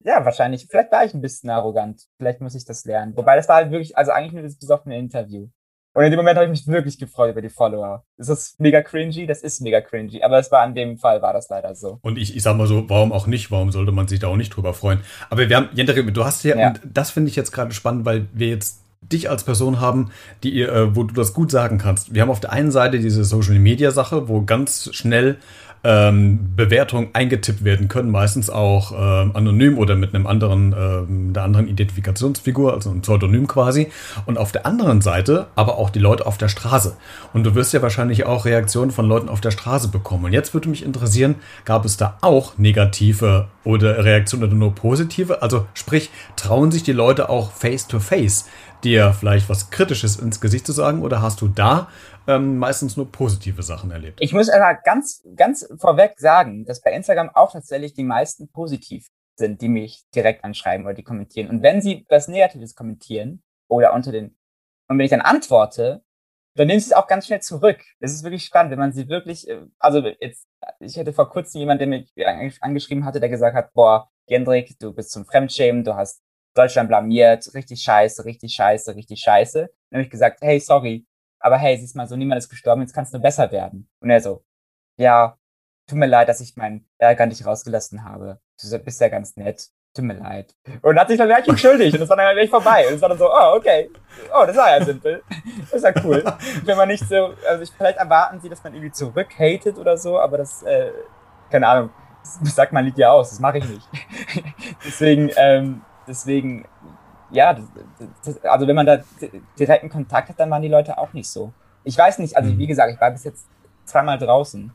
ja, 0.00 0.24
wahrscheinlich, 0.24 0.66
vielleicht 0.68 0.92
war 0.92 1.04
ich 1.04 1.14
ein 1.14 1.22
bisschen 1.22 1.50
arrogant. 1.50 2.02
Vielleicht 2.18 2.40
muss 2.40 2.54
ich 2.54 2.64
das 2.64 2.84
lernen. 2.84 3.16
Wobei, 3.16 3.36
das 3.36 3.48
war 3.48 3.56
halt 3.56 3.70
wirklich, 3.70 3.96
also 3.96 4.12
eigentlich 4.12 4.32
nur 4.32 4.42
das 4.42 4.58
besoffene 4.58 4.98
Interview. 4.98 5.48
Und 5.96 6.02
in 6.02 6.10
dem 6.10 6.18
Moment 6.18 6.36
habe 6.36 6.46
ich 6.46 6.50
mich 6.50 6.66
wirklich 6.66 6.98
gefreut 6.98 7.30
über 7.30 7.40
die 7.40 7.48
Follower. 7.48 8.04
Ist 8.16 8.28
das 8.28 8.56
mega 8.58 8.82
cringy? 8.82 9.26
Das 9.26 9.42
ist 9.42 9.60
mega 9.60 9.80
cringy. 9.80 10.24
Aber 10.24 10.40
es 10.40 10.50
war 10.50 10.62
an 10.62 10.74
dem 10.74 10.98
Fall, 10.98 11.22
war 11.22 11.32
das 11.32 11.48
leider 11.48 11.76
so. 11.76 12.00
Und 12.02 12.18
ich, 12.18 12.36
ich 12.36 12.42
sag 12.42 12.56
mal 12.56 12.66
so, 12.66 12.90
warum 12.90 13.12
auch 13.12 13.28
nicht? 13.28 13.52
Warum 13.52 13.70
sollte 13.70 13.92
man 13.92 14.08
sich 14.08 14.18
da 14.18 14.26
auch 14.26 14.36
nicht 14.36 14.50
drüber 14.50 14.74
freuen? 14.74 15.00
Aber 15.30 15.48
wir 15.48 15.56
haben, 15.56 15.68
Jendrik, 15.72 16.12
du 16.12 16.24
hast 16.24 16.42
ja, 16.42 16.56
ja. 16.56 16.68
und 16.68 16.80
das 16.84 17.12
finde 17.12 17.30
ich 17.30 17.36
jetzt 17.36 17.52
gerade 17.52 17.72
spannend, 17.72 18.04
weil 18.04 18.26
wir 18.32 18.48
jetzt 18.48 18.80
dich 19.02 19.30
als 19.30 19.44
Person 19.44 19.80
haben, 19.80 20.10
die 20.42 20.62
äh, 20.62 20.96
wo 20.96 21.04
du 21.04 21.14
das 21.14 21.32
gut 21.32 21.52
sagen 21.52 21.78
kannst. 21.78 22.12
Wir 22.12 22.22
haben 22.22 22.30
auf 22.30 22.40
der 22.40 22.52
einen 22.52 22.72
Seite 22.72 22.98
diese 22.98 23.22
Social 23.22 23.58
Media 23.60 23.92
Sache, 23.92 24.28
wo 24.28 24.42
ganz 24.42 24.90
schnell 24.92 25.36
ähm, 25.84 26.54
Bewertungen 26.56 27.08
eingetippt 27.12 27.62
werden 27.62 27.88
können, 27.88 28.10
meistens 28.10 28.48
auch 28.48 28.92
ähm, 28.92 29.32
anonym 29.34 29.76
oder 29.76 29.96
mit 29.96 30.14
einem 30.14 30.26
anderen, 30.26 30.74
ähm, 30.76 31.32
der 31.34 31.42
anderen 31.42 31.68
Identifikationsfigur, 31.68 32.72
also 32.72 32.90
einem 32.90 33.02
Pseudonym 33.02 33.46
quasi. 33.46 33.88
Und 34.24 34.38
auf 34.38 34.50
der 34.50 34.64
anderen 34.66 35.02
Seite 35.02 35.46
aber 35.54 35.76
auch 35.76 35.90
die 35.90 35.98
Leute 35.98 36.26
auf 36.26 36.38
der 36.38 36.48
Straße. 36.48 36.96
Und 37.34 37.44
du 37.44 37.54
wirst 37.54 37.74
ja 37.74 37.82
wahrscheinlich 37.82 38.24
auch 38.24 38.46
Reaktionen 38.46 38.90
von 38.90 39.06
Leuten 39.06 39.28
auf 39.28 39.42
der 39.42 39.50
Straße 39.50 39.88
bekommen. 39.88 40.24
Und 40.24 40.32
jetzt 40.32 40.54
würde 40.54 40.70
mich 40.70 40.84
interessieren, 40.84 41.36
gab 41.66 41.84
es 41.84 41.98
da 41.98 42.16
auch 42.22 42.56
negative 42.56 43.48
oder 43.62 44.04
Reaktionen 44.04 44.44
oder 44.44 44.54
nur 44.54 44.74
positive? 44.74 45.42
Also 45.42 45.66
sprich, 45.74 46.10
trauen 46.36 46.72
sich 46.72 46.82
die 46.82 46.92
Leute 46.92 47.28
auch 47.28 47.52
face 47.52 47.86
to 47.86 48.00
face 48.00 48.46
dir 48.84 49.14
vielleicht 49.18 49.48
was 49.48 49.70
Kritisches 49.70 50.16
ins 50.16 50.40
Gesicht 50.40 50.66
zu 50.66 50.72
sagen 50.72 51.02
oder 51.02 51.22
hast 51.22 51.40
du 51.40 51.48
da 51.48 51.88
ähm, 52.26 52.58
meistens 52.58 52.96
nur 52.96 53.10
positive 53.10 53.62
Sachen 53.62 53.90
erlebt. 53.90 54.20
Ich 54.20 54.32
muss 54.32 54.48
aber 54.48 54.74
ganz, 54.82 55.22
ganz 55.36 55.68
vorweg 55.78 56.14
sagen, 56.18 56.64
dass 56.64 56.80
bei 56.80 56.92
Instagram 56.92 57.30
auch 57.30 57.52
tatsächlich 57.52 57.94
die 57.94 58.04
meisten 58.04 58.50
positiv 58.50 59.06
sind, 59.36 59.60
die 59.60 59.68
mich 59.68 60.02
direkt 60.14 60.44
anschreiben 60.44 60.86
oder 60.86 60.94
die 60.94 61.02
kommentieren. 61.02 61.48
Und 61.48 61.62
wenn 61.62 61.82
sie 61.82 62.06
was 62.08 62.28
Negatives 62.28 62.74
kommentieren 62.74 63.42
oder 63.68 63.92
unter 63.94 64.12
den, 64.12 64.36
und 64.88 64.98
wenn 64.98 65.04
ich 65.04 65.10
dann 65.10 65.20
antworte, 65.20 66.02
dann 66.56 66.68
nehmen 66.68 66.80
sie 66.80 66.86
es 66.86 66.92
auch 66.92 67.08
ganz 67.08 67.26
schnell 67.26 67.42
zurück. 67.42 67.80
Das 68.00 68.12
ist 68.12 68.22
wirklich 68.22 68.44
spannend, 68.44 68.70
wenn 68.70 68.78
man 68.78 68.92
sie 68.92 69.08
wirklich, 69.08 69.48
äh, 69.48 69.62
also 69.78 70.00
jetzt, 70.20 70.46
ich 70.78 70.96
hatte 70.96 71.12
vor 71.12 71.28
kurzem 71.28 71.60
jemanden, 71.60 72.06
der 72.16 72.36
mich 72.36 72.62
angeschrieben 72.62 73.04
hatte, 73.04 73.20
der 73.20 73.28
gesagt 73.28 73.56
hat, 73.56 73.72
boah, 73.72 74.08
Gendrik, 74.26 74.78
du 74.78 74.92
bist 74.92 75.10
zum 75.10 75.26
Fremdschämen, 75.26 75.84
du 75.84 75.94
hast 75.96 76.22
Deutschland 76.54 76.88
blamiert, 76.88 77.52
richtig 77.54 77.82
scheiße, 77.82 78.24
richtig 78.24 78.54
scheiße, 78.54 78.94
richtig 78.94 79.20
scheiße. 79.20 79.68
Dann 79.90 79.98
habe 79.98 80.04
ich 80.04 80.10
gesagt, 80.10 80.40
hey, 80.40 80.60
sorry, 80.60 81.04
aber 81.44 81.58
hey, 81.58 81.76
siehst 81.76 81.94
mal 81.94 82.08
so, 82.08 82.16
niemand 82.16 82.38
ist 82.38 82.48
gestorben, 82.48 82.80
jetzt 82.80 82.94
kannst 82.94 83.12
du 83.12 83.18
besser 83.18 83.52
werden. 83.52 83.86
Und 84.00 84.08
er 84.08 84.18
so, 84.22 84.42
ja, 84.96 85.36
tut 85.86 85.98
mir 85.98 86.06
leid, 86.06 86.26
dass 86.26 86.40
ich 86.40 86.56
meinen 86.56 86.88
Ärger 86.96 87.26
nicht 87.26 87.44
rausgelassen 87.44 88.02
habe. 88.02 88.40
Du 88.62 88.78
bist 88.78 88.98
ja 88.98 89.10
ganz 89.10 89.36
nett. 89.36 89.68
Tut 89.94 90.06
mir 90.06 90.14
leid. 90.14 90.56
Und 90.80 90.98
hat 90.98 91.08
sich 91.08 91.18
dann 91.18 91.28
gleich 91.28 91.46
entschuldigt 91.46 91.92
und 91.92 92.00
das 92.00 92.08
war 92.08 92.16
dann 92.16 92.34
gleich 92.34 92.48
vorbei. 92.48 92.88
Und 92.88 92.94
es 92.94 93.02
war 93.02 93.10
dann 93.10 93.18
so, 93.18 93.30
oh, 93.30 93.56
okay. 93.56 93.90
Oh, 94.34 94.46
das 94.46 94.56
war 94.56 94.70
ja 94.70 94.82
simpel. 94.82 95.22
Das 95.60 95.74
ist 95.74 95.84
ja 95.84 95.92
cool. 96.02 96.24
Wenn 96.64 96.78
man 96.78 96.88
nicht 96.88 97.06
so, 97.06 97.34
also 97.46 97.62
ich, 97.62 97.70
vielleicht 97.70 97.98
erwarten 97.98 98.40
sie, 98.40 98.48
dass 98.48 98.64
man 98.64 98.72
irgendwie 98.72 98.92
zurückhatet 98.92 99.76
oder 99.76 99.98
so, 99.98 100.18
aber 100.18 100.38
das, 100.38 100.62
äh, 100.62 100.92
keine 101.50 101.68
Ahnung, 101.68 101.90
das 102.42 102.54
sagt 102.54 102.72
man 102.72 102.86
Lied 102.86 102.96
ja 102.96 103.10
aus, 103.10 103.28
das 103.28 103.38
mache 103.38 103.58
ich 103.58 103.68
nicht. 103.68 103.86
deswegen, 104.86 105.30
ähm, 105.36 105.82
deswegen 106.08 106.66
ja, 107.34 107.54
das, 107.54 107.64
das, 108.24 108.44
also 108.44 108.66
wenn 108.66 108.76
man 108.76 108.86
da 108.86 108.98
direkten 109.58 109.88
Kontakt 109.88 110.28
hat, 110.28 110.40
dann 110.40 110.50
waren 110.50 110.62
die 110.62 110.68
Leute 110.68 110.96
auch 110.98 111.12
nicht 111.12 111.28
so. 111.28 111.52
Ich 111.84 111.98
weiß 111.98 112.18
nicht, 112.18 112.36
also 112.36 112.52
mhm. 112.52 112.58
wie 112.58 112.66
gesagt, 112.66 112.92
ich 112.92 113.00
war 113.00 113.10
bis 113.10 113.24
jetzt 113.24 113.46
zweimal 113.84 114.18
draußen. 114.18 114.72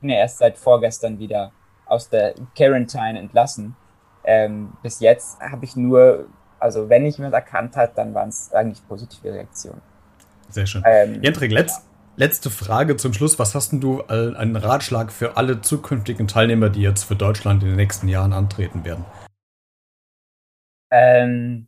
Bin 0.00 0.10
ja 0.10 0.16
erst 0.16 0.38
seit 0.38 0.58
vorgestern 0.58 1.18
wieder 1.18 1.52
aus 1.86 2.08
der 2.08 2.34
Quarantine 2.56 3.18
entlassen. 3.18 3.76
Ähm, 4.24 4.72
bis 4.82 5.00
jetzt 5.00 5.40
habe 5.40 5.64
ich 5.64 5.74
nur 5.74 6.26
Also 6.60 6.88
wenn 6.88 7.04
ich 7.04 7.16
jemand 7.16 7.34
erkannt 7.34 7.76
hat, 7.76 7.98
dann 7.98 8.14
waren 8.14 8.28
es 8.28 8.52
eigentlich 8.52 8.86
positive 8.86 9.32
Reaktionen. 9.32 9.82
Sehr 10.48 10.66
schön. 10.66 10.82
Ähm, 10.86 11.20
Jendrik, 11.20 11.50
letzt, 11.50 11.80
ja. 11.80 11.84
letzte 12.16 12.50
Frage 12.50 12.96
zum 12.96 13.12
Schluss. 13.12 13.38
Was 13.38 13.54
hast 13.56 13.72
denn 13.72 13.80
du 13.80 14.04
einen 14.06 14.54
Ratschlag 14.54 15.10
für 15.10 15.36
alle 15.36 15.60
zukünftigen 15.60 16.28
Teilnehmer, 16.28 16.68
die 16.68 16.82
jetzt 16.82 17.02
für 17.02 17.16
Deutschland 17.16 17.62
in 17.62 17.70
den 17.70 17.76
nächsten 17.76 18.06
Jahren 18.06 18.32
antreten 18.32 18.84
werden? 18.84 19.04
Ähm, 20.92 21.66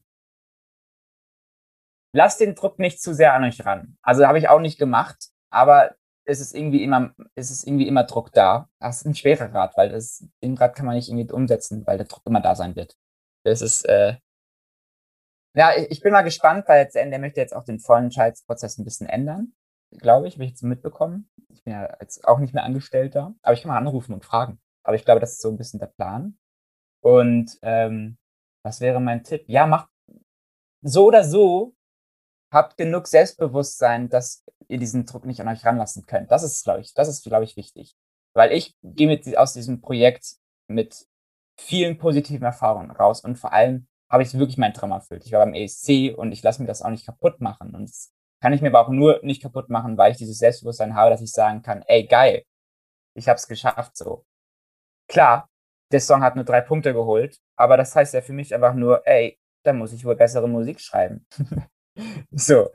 lasst 2.14 2.40
den 2.40 2.54
Druck 2.54 2.78
nicht 2.78 3.02
zu 3.02 3.12
sehr 3.12 3.34
an 3.34 3.44
euch 3.44 3.64
ran. 3.66 3.98
Also 4.02 4.26
habe 4.26 4.38
ich 4.38 4.48
auch 4.48 4.60
nicht 4.60 4.78
gemacht, 4.78 5.30
aber 5.50 5.94
es 6.26 6.40
ist 6.40 6.54
irgendwie 6.54 6.82
immer, 6.82 7.14
es 7.34 7.50
ist 7.50 7.66
irgendwie 7.66 7.88
immer 7.88 8.04
Druck 8.04 8.32
da. 8.32 8.70
Das 8.80 8.98
ist 8.98 9.06
ein 9.06 9.14
schwerer 9.14 9.52
Rad, 9.52 9.76
weil 9.76 9.90
das, 9.90 10.26
den 10.42 10.56
Rad 10.56 10.74
kann 10.74 10.86
man 10.86 10.94
nicht 10.94 11.08
irgendwie 11.08 11.30
umsetzen, 11.30 11.86
weil 11.86 11.98
der 11.98 12.06
Druck 12.06 12.22
immer 12.26 12.40
da 12.40 12.54
sein 12.54 12.76
wird. 12.76 12.96
Das 13.44 13.60
ist, 13.60 13.84
äh, 13.84 14.16
ja, 15.56 15.72
ich 15.76 16.00
bin 16.00 16.12
mal 16.12 16.22
gespannt, 16.22 16.64
weil 16.66 16.82
jetzt, 16.82 16.94
der 16.94 17.18
möchte 17.18 17.40
jetzt 17.40 17.54
auch 17.54 17.64
den 17.64 17.78
Vorentscheidsprozess 17.78 18.78
ein 18.78 18.84
bisschen 18.84 19.08
ändern, 19.08 19.52
glaube 19.98 20.28
ich, 20.28 20.34
habe 20.34 20.44
ich 20.44 20.50
jetzt 20.50 20.62
mitbekommen. 20.62 21.28
Ich 21.48 21.62
bin 21.64 21.74
ja 21.74 21.96
jetzt 22.00 22.26
auch 22.26 22.38
nicht 22.38 22.54
mehr 22.54 22.64
Angestellter, 22.64 23.34
aber 23.42 23.54
ich 23.54 23.62
kann 23.62 23.68
mal 23.70 23.78
anrufen 23.78 24.14
und 24.14 24.24
fragen. 24.24 24.58
Aber 24.84 24.96
ich 24.96 25.04
glaube, 25.04 25.20
das 25.20 25.32
ist 25.32 25.42
so 25.42 25.50
ein 25.50 25.56
bisschen 25.56 25.80
der 25.80 25.86
Plan. 25.86 26.36
Und 27.02 27.58
ähm, 27.62 28.16
was 28.64 28.80
wäre 28.80 29.00
mein 29.00 29.24
Tipp? 29.24 29.44
Ja, 29.46 29.66
macht 29.66 29.88
so 30.82 31.06
oder 31.06 31.24
so, 31.24 31.73
habt 32.54 32.76
genug 32.78 33.06
Selbstbewusstsein, 33.06 34.08
dass 34.08 34.44
ihr 34.68 34.78
diesen 34.78 35.04
Druck 35.04 35.26
nicht 35.26 35.40
an 35.40 35.48
euch 35.48 35.64
ranlassen 35.64 36.06
könnt. 36.06 36.30
Das 36.30 36.42
ist, 36.42 36.64
glaube 36.64 36.80
ich, 36.80 36.94
das 36.94 37.08
ist, 37.08 37.24
glaube 37.24 37.44
ich, 37.44 37.56
wichtig. 37.56 37.94
Weil 38.32 38.52
ich 38.52 38.74
gehe 38.82 39.06
mit 39.06 39.36
aus 39.36 39.52
diesem 39.52 39.80
Projekt 39.80 40.36
mit 40.68 41.06
vielen 41.60 41.98
positiven 41.98 42.44
Erfahrungen 42.44 42.90
raus 42.90 43.20
und 43.20 43.36
vor 43.38 43.52
allem 43.52 43.86
habe 44.10 44.22
ich 44.22 44.34
wirklich 44.34 44.58
meinen 44.58 44.74
Traum 44.74 44.92
erfüllt. 44.92 45.24
Ich 45.26 45.32
war 45.32 45.44
beim 45.44 45.54
ESC 45.54 46.14
und 46.16 46.32
ich 46.32 46.42
lasse 46.42 46.62
mir 46.62 46.68
das 46.68 46.82
auch 46.82 46.90
nicht 46.90 47.06
kaputt 47.06 47.40
machen. 47.40 47.74
Und 47.74 47.88
das 47.88 48.12
kann 48.40 48.52
ich 48.52 48.62
mir 48.62 48.68
aber 48.68 48.80
auch 48.80 48.88
nur 48.88 49.20
nicht 49.22 49.42
kaputt 49.42 49.68
machen, 49.70 49.98
weil 49.98 50.12
ich 50.12 50.18
dieses 50.18 50.38
Selbstbewusstsein 50.38 50.94
habe, 50.94 51.10
dass 51.10 51.20
ich 51.20 51.32
sagen 51.32 51.62
kann, 51.62 51.82
ey, 51.86 52.06
geil, 52.06 52.44
ich 53.14 53.28
habe 53.28 53.36
es 53.36 53.48
geschafft 53.48 53.96
so. 53.96 54.24
Klar, 55.08 55.48
der 55.92 56.00
Song 56.00 56.22
hat 56.22 56.36
nur 56.36 56.44
drei 56.44 56.60
Punkte 56.60 56.92
geholt, 56.92 57.38
aber 57.56 57.76
das 57.76 57.94
heißt 57.94 58.14
ja 58.14 58.22
für 58.22 58.32
mich 58.32 58.54
einfach 58.54 58.74
nur, 58.74 59.06
ey, 59.06 59.38
da 59.64 59.72
muss 59.72 59.92
ich 59.92 60.04
wohl 60.04 60.16
bessere 60.16 60.48
Musik 60.48 60.80
schreiben. 60.80 61.26
so, 62.32 62.70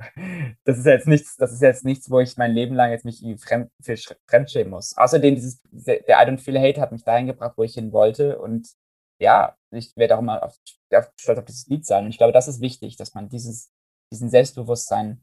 das 0.64 0.78
ist 0.78 0.86
jetzt 0.86 1.08
nichts, 1.08 1.36
das 1.38 1.52
ist 1.52 1.62
jetzt 1.62 1.86
nichts, 1.86 2.10
wo 2.10 2.20
ich 2.20 2.38
mein 2.38 2.54
Leben 2.54 2.76
lang 2.76 2.92
jetzt 2.92 3.06
mich 3.06 3.24
fremd, 3.40 3.70
für 3.82 3.98
fremdschämen 4.28 4.72
muss. 4.72 4.96
Außerdem 4.98 5.36
dieses, 5.36 5.62
der 5.72 6.00
I 6.08 6.26
Don't 6.26 6.40
Feel 6.40 6.60
Hate 6.60 6.80
hat 6.80 6.92
mich 6.92 7.04
dahin 7.04 7.28
gebracht, 7.28 7.54
wo 7.58 7.64
ich 7.64 7.74
hin 7.74 7.92
wollte 7.92 8.40
und 8.40 8.70
ja, 9.22 9.58
ich 9.72 9.96
werde 9.98 10.16
auch 10.16 10.20
immer 10.20 10.42
auf, 10.44 10.58
auf, 10.94 11.12
stolz 11.20 11.40
auf 11.40 11.46
dieses 11.46 11.68
Lied 11.68 11.86
sein. 11.86 12.06
Und 12.06 12.12
ich 12.12 12.18
glaube, 12.18 12.34
das 12.34 12.48
ist 12.48 12.62
wichtig, 12.62 12.96
dass 12.96 13.14
man 13.14 13.30
dieses, 13.30 13.70
diesen 14.12 14.30
Selbstbewusstsein 14.30 15.22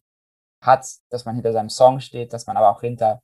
hat, 0.63 0.87
dass 1.11 1.25
man 1.25 1.35
hinter 1.35 1.53
seinem 1.53 1.71
Song 1.71 2.01
steht, 2.01 2.33
dass 2.33 2.47
man 2.47 2.57
aber 2.57 2.71
auch 2.71 2.81
hinter, 2.81 3.23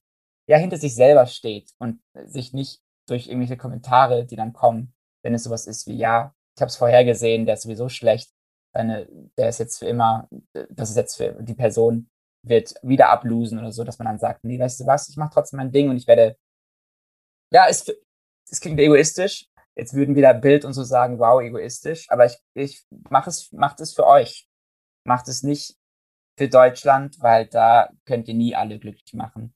ja, 0.48 0.56
hinter 0.56 0.78
sich 0.78 0.94
selber 0.94 1.26
steht 1.26 1.72
und 1.78 2.00
sich 2.24 2.52
nicht 2.52 2.80
durch 3.06 3.28
irgendwelche 3.28 3.56
Kommentare, 3.56 4.24
die 4.24 4.36
dann 4.36 4.52
kommen, 4.52 4.94
wenn 5.22 5.34
es 5.34 5.44
sowas 5.44 5.66
ist 5.66 5.86
wie, 5.86 5.96
ja, 5.96 6.34
ich 6.56 6.60
habe 6.60 6.68
es 6.68 6.76
vorhergesehen, 6.76 7.46
der 7.46 7.54
ist 7.54 7.62
sowieso 7.62 7.88
schlecht, 7.88 8.30
deine, 8.72 9.06
der 9.36 9.48
ist 9.48 9.58
jetzt 9.58 9.78
für 9.78 9.86
immer, 9.86 10.28
das 10.70 10.90
ist 10.90 10.96
jetzt 10.96 11.16
für 11.16 11.32
die 11.42 11.54
Person, 11.54 12.08
wird 12.44 12.74
wieder 12.82 13.10
ablosen 13.10 13.58
oder 13.58 13.72
so, 13.72 13.84
dass 13.84 13.98
man 13.98 14.06
dann 14.06 14.18
sagt, 14.18 14.44
nee, 14.44 14.58
weißt 14.58 14.80
du 14.80 14.86
was, 14.86 15.08
ich 15.08 15.16
mache 15.16 15.30
trotzdem 15.32 15.58
mein 15.58 15.70
Ding 15.70 15.90
und 15.90 15.96
ich 15.96 16.06
werde, 16.06 16.36
ja, 17.52 17.66
es, 17.68 17.92
es 18.50 18.60
klingt 18.60 18.80
egoistisch, 18.80 19.46
jetzt 19.76 19.94
würden 19.94 20.16
wieder 20.16 20.34
Bild 20.34 20.64
und 20.64 20.72
so 20.72 20.82
sagen, 20.82 21.18
wow, 21.18 21.40
egoistisch, 21.40 22.10
aber 22.10 22.26
ich, 22.26 22.38
ich 22.54 22.84
mache 23.10 23.30
es, 23.30 23.52
macht 23.52 23.80
es 23.80 23.92
für 23.92 24.06
euch. 24.06 24.48
Macht 25.04 25.28
es 25.28 25.42
nicht 25.42 25.76
für 26.38 26.48
Deutschland, 26.48 27.20
weil 27.20 27.46
da 27.46 27.90
könnt 28.04 28.28
ihr 28.28 28.34
nie 28.34 28.54
alle 28.54 28.78
glücklich 28.78 29.14
machen. 29.14 29.54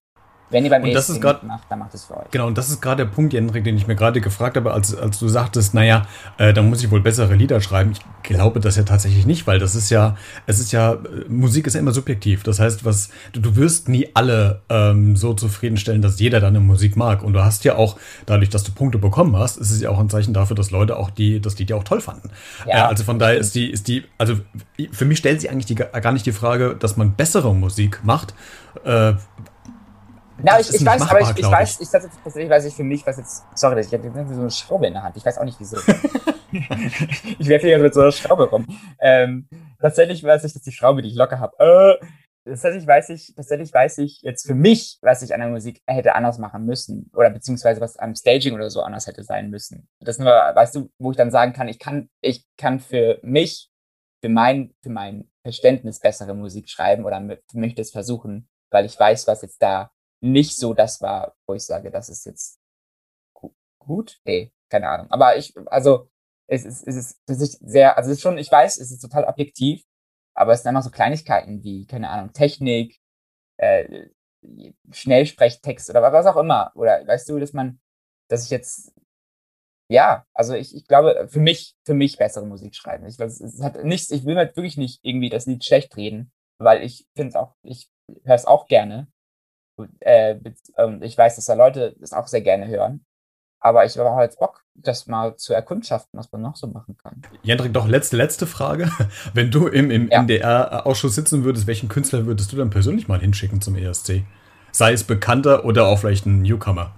Wenn 0.48 0.64
ihr 0.64 0.70
beim 0.70 0.84
und 0.84 0.94
das 0.94 1.10
ist 1.10 1.20
grad, 1.20 1.42
macht, 1.42 1.64
dann 1.68 1.80
macht 1.80 1.92
es 1.94 2.04
für 2.04 2.16
euch. 2.16 2.30
Genau, 2.30 2.46
und 2.46 2.56
das 2.56 2.68
ist 2.68 2.80
gerade 2.80 3.04
der 3.04 3.10
Punkt, 3.10 3.32
Jendrik, 3.32 3.64
den 3.64 3.76
ich 3.76 3.88
mir 3.88 3.96
gerade 3.96 4.20
gefragt 4.20 4.56
habe, 4.56 4.72
als, 4.72 4.94
als 4.94 5.18
du 5.18 5.26
sagtest, 5.26 5.74
naja, 5.74 6.06
äh, 6.38 6.52
da 6.52 6.62
muss 6.62 6.84
ich 6.84 6.90
wohl 6.92 7.00
bessere 7.00 7.34
Lieder 7.34 7.60
schreiben. 7.60 7.90
Ich 7.90 8.00
glaube 8.22 8.60
das 8.60 8.76
ja 8.76 8.84
tatsächlich 8.84 9.26
nicht, 9.26 9.48
weil 9.48 9.58
das 9.58 9.74
ist 9.74 9.90
ja, 9.90 10.16
es 10.46 10.60
ist 10.60 10.70
ja, 10.70 10.98
Musik 11.28 11.66
ist 11.66 11.74
ja 11.74 11.80
immer 11.80 11.90
subjektiv. 11.90 12.44
Das 12.44 12.60
heißt, 12.60 12.84
was, 12.84 13.10
du, 13.32 13.40
du 13.40 13.56
wirst 13.56 13.88
nie 13.88 14.08
alle 14.14 14.62
ähm, 14.68 15.16
so 15.16 15.34
zufriedenstellen, 15.34 16.00
dass 16.00 16.20
jeder 16.20 16.38
deine 16.38 16.60
Musik 16.60 16.96
mag. 16.96 17.24
Und 17.24 17.32
du 17.32 17.44
hast 17.44 17.64
ja 17.64 17.74
auch, 17.74 17.96
dadurch, 18.26 18.50
dass 18.50 18.62
du 18.62 18.70
Punkte 18.70 18.98
bekommen 18.98 19.36
hast, 19.36 19.56
ist 19.56 19.72
es 19.72 19.80
ja 19.80 19.90
auch 19.90 19.98
ein 19.98 20.10
Zeichen 20.10 20.32
dafür, 20.32 20.54
dass 20.54 20.70
Leute 20.70 20.96
auch 20.96 21.10
die, 21.10 21.40
dass 21.40 21.56
die 21.56 21.66
dir 21.66 21.76
auch 21.76 21.84
toll 21.84 22.00
fanden. 22.00 22.30
Ja, 22.66 22.84
äh, 22.84 22.88
also 22.88 23.02
von 23.02 23.18
daher 23.18 23.36
ist 23.36 23.56
die, 23.56 23.68
ist 23.68 23.88
die, 23.88 24.04
also 24.16 24.34
für 24.92 25.06
mich 25.06 25.18
stellt 25.18 25.40
sich 25.40 25.50
eigentlich 25.50 25.66
die, 25.66 25.74
gar 25.74 26.12
nicht 26.12 26.24
die 26.24 26.32
Frage, 26.32 26.76
dass 26.78 26.96
man 26.96 27.14
bessere 27.14 27.52
Musik 27.52 28.00
macht. 28.04 28.34
Äh, 28.84 29.14
na, 30.42 30.60
ich, 30.60 30.72
ich 30.72 30.84
weiß, 30.84 31.00
machbar, 31.00 31.20
aber 31.20 31.30
ich, 31.30 31.38
ich 31.38 31.50
weiß, 31.50 31.80
ich, 31.80 31.88
tatsächlich 31.88 32.50
weiß 32.50 32.64
ich 32.66 32.74
für 32.74 32.84
mich, 32.84 33.06
was 33.06 33.16
jetzt, 33.16 33.44
sorry, 33.54 33.80
ich 33.80 33.92
habe 33.92 34.10
so 34.34 34.40
eine 34.40 34.50
Schraube 34.50 34.86
in 34.86 34.92
der 34.92 35.02
Hand. 35.02 35.16
Ich 35.16 35.24
weiß 35.24 35.38
auch 35.38 35.44
nicht 35.44 35.58
wieso. 35.58 35.76
ich 37.38 37.48
werfe 37.48 37.66
hier 37.66 37.78
mit 37.78 37.94
so 37.94 38.02
einer 38.02 38.12
Schraube 38.12 38.48
rum. 38.50 38.66
Ähm, 39.00 39.48
tatsächlich 39.80 40.22
weiß 40.22 40.44
ich, 40.44 40.52
dass 40.52 40.62
die 40.62 40.72
Schraube, 40.72 41.02
die 41.02 41.08
ich 41.08 41.14
locker 41.14 41.40
habe, 41.40 41.98
äh, 42.00 42.06
tatsächlich 42.46 42.86
weiß 42.86 43.10
ich, 43.10 43.34
tatsächlich 43.34 43.72
weiß 43.72 43.98
ich 43.98 44.22
jetzt 44.22 44.46
für 44.46 44.54
mich, 44.54 44.98
was 45.02 45.22
ich 45.22 45.34
an 45.34 45.40
der 45.40 45.48
Musik 45.48 45.82
hätte 45.86 46.14
anders 46.14 46.38
machen 46.38 46.64
müssen 46.64 47.10
oder 47.14 47.30
beziehungsweise 47.30 47.80
was 47.80 47.98
am 47.98 48.14
Staging 48.14 48.54
oder 48.54 48.70
so 48.70 48.82
anders 48.82 49.06
hätte 49.06 49.24
sein 49.24 49.50
müssen. 49.50 49.88
Das 50.00 50.18
nur, 50.18 50.30
weißt 50.30 50.76
du, 50.76 50.90
wo 50.98 51.10
ich 51.10 51.16
dann 51.16 51.30
sagen 51.30 51.52
kann, 51.52 51.68
ich 51.68 51.78
kann, 51.78 52.08
ich 52.20 52.44
kann 52.56 52.80
für 52.80 53.18
mich, 53.22 53.70
für 54.22 54.28
mein, 54.28 54.74
für 54.82 54.90
mein 54.90 55.30
Verständnis 55.42 56.00
bessere 56.00 56.34
Musik 56.34 56.68
schreiben 56.68 57.04
oder 57.04 57.20
möchte 57.52 57.82
es 57.82 57.90
versuchen, 57.90 58.48
weil 58.70 58.84
ich 58.84 58.98
weiß, 58.98 59.26
was 59.26 59.42
jetzt 59.42 59.62
da 59.62 59.90
nicht 60.22 60.56
so 60.56 60.74
das 60.74 61.00
war, 61.00 61.34
wo 61.46 61.54
ich 61.54 61.64
sage, 61.64 61.90
das 61.90 62.08
ist 62.08 62.26
jetzt 62.26 62.58
gut. 63.78 64.18
Nee, 64.24 64.52
keine 64.70 64.88
Ahnung. 64.88 65.10
Aber 65.10 65.36
ich, 65.36 65.54
also, 65.66 66.10
es 66.48 66.64
ist, 66.64 66.86
es 66.86 66.96
ist, 66.96 67.20
ist 67.28 67.60
sehr, 67.60 67.96
also 67.96 68.10
es 68.10 68.18
ist 68.18 68.22
schon, 68.22 68.38
ich 68.38 68.50
weiß, 68.50 68.78
es 68.78 68.90
ist 68.90 69.00
total 69.00 69.24
objektiv, 69.24 69.84
aber 70.34 70.52
es 70.52 70.62
sind 70.62 70.68
einfach 70.68 70.82
so 70.82 70.90
Kleinigkeiten 70.90 71.62
wie, 71.62 71.86
keine 71.86 72.10
Ahnung, 72.10 72.32
Technik, 72.32 72.98
äh, 73.58 74.08
Schnellsprechttext 74.92 75.90
oder 75.90 76.12
was 76.12 76.26
auch 76.26 76.36
immer. 76.36 76.72
Oder 76.74 77.06
weißt 77.06 77.28
du, 77.28 77.38
dass 77.38 77.52
man, 77.52 77.80
dass 78.28 78.44
ich 78.44 78.50
jetzt, 78.50 78.92
ja, 79.88 80.24
also 80.34 80.54
ich, 80.54 80.74
ich 80.74 80.86
glaube, 80.86 81.28
für 81.28 81.40
mich, 81.40 81.74
für 81.84 81.94
mich 81.94 82.16
bessere 82.16 82.46
Musik 82.46 82.74
schreiben. 82.74 83.06
Ich, 83.06 83.18
es, 83.18 83.40
es 83.40 83.62
hat 83.62 83.82
nichts, 83.84 84.10
ich 84.10 84.24
will 84.24 84.36
halt 84.36 84.56
wirklich 84.56 84.76
nicht 84.76 85.00
irgendwie 85.02 85.30
das 85.30 85.46
Lied 85.46 85.64
schlecht 85.64 85.96
reden, 85.96 86.32
weil 86.58 86.82
ich 86.82 87.06
finde 87.16 87.30
es 87.30 87.36
auch, 87.36 87.54
ich 87.62 87.88
höre 88.24 88.34
es 88.34 88.46
auch 88.46 88.66
gerne. 88.66 89.08
Äh, 90.00 90.36
ähm, 90.76 91.02
ich 91.02 91.16
weiß, 91.16 91.36
dass 91.36 91.46
da 91.46 91.54
Leute 91.54 91.94
das 92.00 92.12
auch 92.12 92.26
sehr 92.26 92.40
gerne 92.40 92.66
hören. 92.68 93.04
Aber 93.60 93.84
ich 93.84 93.98
habe 93.98 94.22
jetzt 94.22 94.38
Bock, 94.38 94.64
das 94.74 95.06
mal 95.06 95.36
zu 95.36 95.54
erkundschaften, 95.54 96.18
was 96.18 96.30
man 96.30 96.42
noch 96.42 96.56
so 96.56 96.66
machen 96.66 96.96
kann. 97.02 97.22
Jendrik, 97.42 97.72
doch 97.72 97.88
letzte, 97.88 98.16
letzte 98.16 98.46
Frage. 98.46 98.90
Wenn 99.34 99.50
du 99.50 99.66
im, 99.66 99.90
im 99.90 100.08
ja. 100.08 100.20
NDR-Ausschuss 100.20 101.14
sitzen 101.14 101.44
würdest, 101.44 101.66
welchen 101.66 101.88
Künstler 101.88 102.26
würdest 102.26 102.52
du 102.52 102.56
dann 102.56 102.70
persönlich 102.70 103.08
mal 103.08 103.20
hinschicken 103.20 103.60
zum 103.60 103.76
ESC? 103.76 104.24
Sei 104.72 104.92
es 104.92 105.04
bekannter 105.04 105.64
oder 105.64 105.86
auch 105.86 105.98
vielleicht 105.98 106.26
ein 106.26 106.42
Newcomer? 106.42 106.92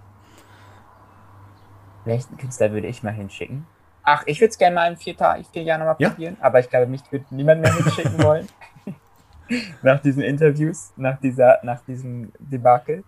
Welchen 2.04 2.36
Künstler 2.36 2.72
würde 2.72 2.88
ich 2.88 3.02
mal 3.02 3.12
hinschicken? 3.12 3.66
Ach, 4.02 4.22
ich 4.26 4.40
würde 4.40 4.50
es 4.50 4.58
gerne 4.58 4.74
mal 4.74 4.90
in 4.90 4.96
vier, 4.96 5.14
vier 5.52 5.62
Jahren 5.62 5.80
nochmal 5.80 5.96
ja? 5.98 6.08
probieren, 6.10 6.36
aber 6.40 6.60
ich 6.60 6.70
glaube, 6.70 6.86
mich 6.86 7.02
würde 7.10 7.26
niemand 7.30 7.60
mehr 7.60 7.74
hinschicken 7.74 8.22
wollen. 8.22 8.48
Nach 9.82 10.00
diesen 10.00 10.22
Interviews, 10.22 10.92
nach 10.96 11.20
dieser, 11.20 11.58
nach 11.62 11.84
diesem 11.84 12.32
Debakel. 12.38 13.04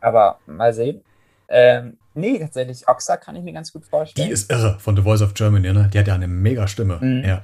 Aber 0.00 0.38
mal 0.46 0.72
sehen. 0.72 1.02
Ähm, 1.48 1.98
nee, 2.14 2.38
tatsächlich, 2.38 2.88
Oxa 2.88 3.16
kann 3.16 3.36
ich 3.36 3.42
mir 3.42 3.52
ganz 3.52 3.72
gut 3.72 3.84
vorstellen. 3.86 4.28
Die 4.28 4.32
ist 4.32 4.50
irre 4.50 4.78
von 4.78 4.96
The 4.96 5.02
Voice 5.02 5.22
of 5.22 5.34
Germany, 5.34 5.72
ne? 5.72 5.90
Die 5.92 5.98
hat 5.98 6.08
ja 6.08 6.14
eine 6.14 6.28
mega 6.28 6.66
Stimme. 6.66 6.98
Mhm. 7.00 7.24
Ja. 7.24 7.42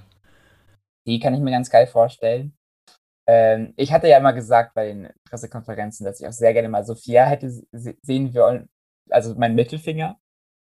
Die 1.06 1.18
kann 1.18 1.34
ich 1.34 1.40
mir 1.40 1.50
ganz 1.50 1.70
geil 1.70 1.86
vorstellen. 1.86 2.52
Ähm, 3.26 3.74
ich 3.76 3.92
hatte 3.92 4.08
ja 4.08 4.18
immer 4.18 4.32
gesagt 4.32 4.74
bei 4.74 4.86
den 4.86 5.08
Pressekonferenzen, 5.28 6.04
dass 6.04 6.20
ich 6.20 6.26
auch 6.26 6.32
sehr 6.32 6.52
gerne 6.52 6.68
mal 6.68 6.84
Sophia 6.84 7.26
hätte 7.26 7.50
sehen 7.70 8.34
wollen, 8.34 8.68
also 9.08 9.34
mein 9.36 9.54
Mittelfinger, 9.54 10.16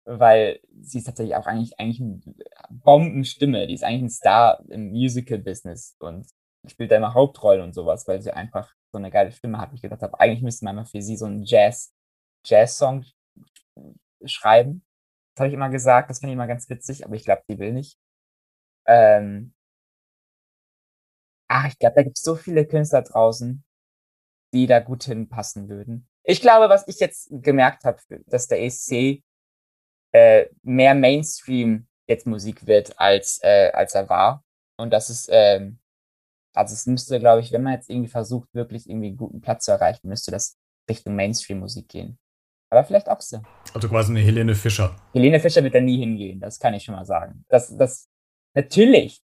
weil 0.05 0.59
sie 0.82 0.99
ist 0.99 1.05
tatsächlich 1.05 1.36
auch 1.36 1.45
eigentlich, 1.45 1.80
eigentlich 1.80 2.01
eine 2.01 2.19
Bombenstimme. 2.69 3.67
Die 3.67 3.73
ist 3.73 3.84
eigentlich 3.84 4.03
ein 4.03 4.09
Star 4.09 4.63
im 4.69 4.89
Musical-Business 4.91 5.95
und 5.99 6.28
spielt 6.68 6.91
da 6.91 6.97
immer 6.97 7.13
Hauptrollen 7.13 7.61
und 7.61 7.74
sowas, 7.74 8.07
weil 8.07 8.22
sie 8.22 8.32
einfach 8.32 8.74
so 8.91 8.97
eine 8.97 9.11
geile 9.11 9.32
Stimme 9.32 9.59
hat. 9.59 9.74
Ich 9.74 9.82
gedacht 9.82 10.01
habe, 10.01 10.20
eigentlich 10.20 10.41
müsste 10.41 10.66
man 10.66 10.76
mal 10.76 10.86
für 10.86 11.01
sie 11.01 11.18
so 11.18 11.26
einen 11.26 11.43
Jazz, 11.43 11.93
Jazz-Song 12.45 13.05
schreiben. 14.26 14.86
Das 15.36 15.41
habe 15.41 15.47
ich 15.49 15.53
immer 15.53 15.70
gesagt, 15.70 16.09
das 16.09 16.20
finde 16.20 16.32
ich 16.32 16.36
immer 16.36 16.47
ganz 16.47 16.70
witzig, 16.70 17.05
aber 17.05 17.16
ich 17.16 17.26
glaube, 17.26 17.43
die 17.49 17.59
will 17.59 17.74
nicht. 17.74 17.97
Ähm, 18.88 19.53
ach, 21.47 21.68
ich 21.68 21.78
glaube, 21.78 21.95
da 21.95 22.03
gibt 22.03 22.18
es 22.18 22.24
so 22.24 22.36
viele 22.36 22.66
Künstler 22.66 23.01
draußen, 23.01 23.63
die 24.53 24.68
da 24.68 24.80
gut 24.80 25.03
hinpassen 25.03 25.68
würden. 25.68 26.07
Ich 26.24 26.41
glaube, 26.41 26.70
was 26.70 26.88
ich 26.88 26.99
jetzt 26.99 27.28
gemerkt 27.32 27.84
habe, 27.84 27.99
dass 28.26 28.47
der 28.47 28.61
ESC 28.63 29.22
äh, 30.13 30.47
mehr 30.63 30.95
Mainstream 30.95 31.88
jetzt 32.07 32.26
Musik 32.26 32.66
wird, 32.66 32.97
als, 32.99 33.39
äh, 33.43 33.72
als 33.74 33.95
er 33.95 34.07
war. 34.07 34.43
Und 34.78 34.91
das 34.91 35.09
ist, 35.09 35.30
ähm, 35.32 35.80
also 36.56 36.74
es 36.74 36.86
müsste, 36.86 37.20
glaube 37.20 37.41
ich, 37.41 37.51
wenn 37.51 37.64
man 37.64 37.74
jetzt 37.74 37.89
irgendwie 37.89 38.10
versucht, 38.10 38.53
wirklich 38.53 38.89
irgendwie 38.89 39.08
einen 39.08 39.18
guten 39.18 39.41
Platz 39.41 39.66
zu 39.66 39.72
erreichen, 39.72 40.08
müsste 40.08 40.32
das 40.32 40.58
Richtung 40.89 41.16
Mainstream-Musik 41.16 41.89
gehen. 41.89 42.18
Aber 42.70 42.84
vielleicht 42.84 43.10
auch 43.10 43.22
so. 43.22 43.41
Also 43.74 43.89
quasi 43.89 44.12
eine 44.12 44.22
Helene 44.22 44.56
Fischer. 44.56 44.95
Helene 45.14 45.39
Fischer 45.39 45.64
wird 45.64 45.76
da 45.76 45.82
nie 45.82 45.99
hingehen, 45.99 46.39
das 46.39 46.60
kann 46.60 46.74
ich 46.74 46.84
schon 46.84 46.95
mal 46.95 47.06
sagen. 47.06 47.45
Das, 47.49 47.76
das, 47.78 48.08
natürlich. 48.53 49.22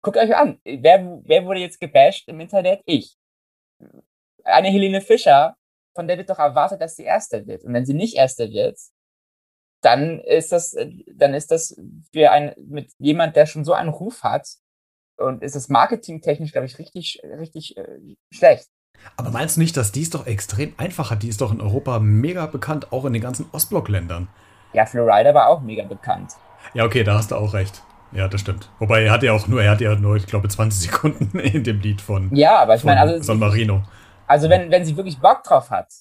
Guckt 0.00 0.16
euch 0.16 0.34
an. 0.34 0.60
Wer, 0.64 1.20
wer 1.24 1.44
wurde 1.44 1.60
jetzt 1.60 1.80
gebasht 1.80 2.28
im 2.28 2.40
Internet? 2.40 2.80
Ich. 2.86 3.16
Eine 4.44 4.68
Helene 4.68 5.00
Fischer, 5.00 5.56
von 5.94 6.06
der 6.06 6.16
wird 6.16 6.30
doch 6.30 6.38
erwartet, 6.38 6.80
dass 6.80 6.96
sie 6.96 7.02
Erste 7.02 7.46
wird. 7.46 7.64
Und 7.64 7.74
wenn 7.74 7.84
sie 7.84 7.94
nicht 7.94 8.16
Erste 8.16 8.50
wird, 8.50 8.78
dann 9.82 10.20
ist 10.20 10.52
das, 10.52 10.76
dann 11.12 11.34
ist 11.34 11.50
das 11.50 11.76
für 12.12 12.30
ein, 12.30 12.54
mit 12.56 12.92
jemand, 12.98 13.36
der 13.36 13.46
schon 13.46 13.64
so 13.64 13.72
einen 13.72 13.90
Ruf 13.90 14.22
hat, 14.22 14.48
und 15.18 15.42
ist 15.42 15.56
das 15.56 15.68
marketingtechnisch, 15.68 16.52
glaube 16.52 16.66
ich, 16.66 16.78
richtig, 16.78 17.20
richtig 17.38 17.76
äh, 17.76 18.16
schlecht. 18.32 18.68
Aber 19.16 19.30
meinst 19.30 19.56
du 19.56 19.60
nicht, 19.60 19.76
dass 19.76 19.92
die 19.92 20.02
es 20.02 20.10
doch 20.10 20.26
extrem 20.26 20.74
einfach 20.76 21.10
hat? 21.10 21.22
Die 21.22 21.28
ist 21.28 21.40
doch 21.40 21.52
in 21.52 21.60
Europa 21.60 21.98
mega 21.98 22.46
bekannt, 22.46 22.92
auch 22.92 23.04
in 23.04 23.12
den 23.12 23.22
ganzen 23.22 23.46
Ostblock-Ländern. 23.52 24.28
Ja, 24.72 24.86
Florida 24.86 25.34
war 25.34 25.48
auch 25.48 25.60
mega 25.60 25.84
bekannt. 25.84 26.32
Ja, 26.74 26.84
okay, 26.84 27.04
da 27.04 27.14
hast 27.14 27.30
du 27.30 27.36
auch 27.36 27.54
recht. 27.54 27.82
Ja, 28.12 28.28
das 28.28 28.40
stimmt. 28.40 28.70
Wobei 28.78 29.04
er 29.04 29.12
hat 29.12 29.22
ja 29.22 29.32
auch 29.32 29.46
nur, 29.48 29.62
er 29.62 29.70
hat 29.72 29.80
ja 29.80 29.94
nur, 29.94 30.16
ich 30.16 30.26
glaube, 30.26 30.48
20 30.48 30.80
Sekunden 30.90 31.38
in 31.38 31.64
dem 31.64 31.80
Lied 31.80 32.00
von. 32.00 32.34
Ja, 32.34 32.58
aber 32.58 32.74
ich 32.74 32.84
meine, 32.84 33.00
also. 33.00 33.22
San 33.22 33.38
Marino. 33.38 33.82
Also, 34.26 34.50
wenn, 34.50 34.70
wenn 34.70 34.84
sie 34.84 34.96
wirklich 34.96 35.18
Bock 35.18 35.42
drauf 35.42 35.70
hat, 35.70 35.92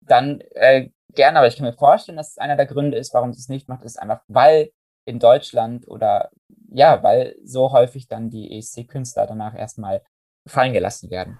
dann 0.00 0.40
äh, 0.54 0.88
gerne, 1.14 1.38
aber 1.38 1.48
ich 1.48 1.56
kann 1.56 1.66
mir 1.66 1.72
vorstellen, 1.72 2.16
dass 2.16 2.30
es 2.30 2.38
einer 2.38 2.56
der 2.56 2.66
Gründe 2.66 2.96
ist, 2.98 3.12
warum 3.14 3.32
sie 3.32 3.40
es 3.40 3.48
nicht 3.48 3.68
macht, 3.68 3.84
ist 3.84 4.00
einfach, 4.00 4.20
weil 4.28 4.70
in 5.06 5.18
Deutschland 5.18 5.86
oder 5.88 6.30
ja, 6.74 7.02
weil 7.02 7.36
so 7.44 7.72
häufig 7.72 8.08
dann 8.08 8.30
die 8.30 8.56
ESC-Künstler 8.58 9.26
danach 9.26 9.54
erstmal 9.54 10.02
fallen 10.46 10.72
gelassen 10.72 11.10
werden. 11.10 11.38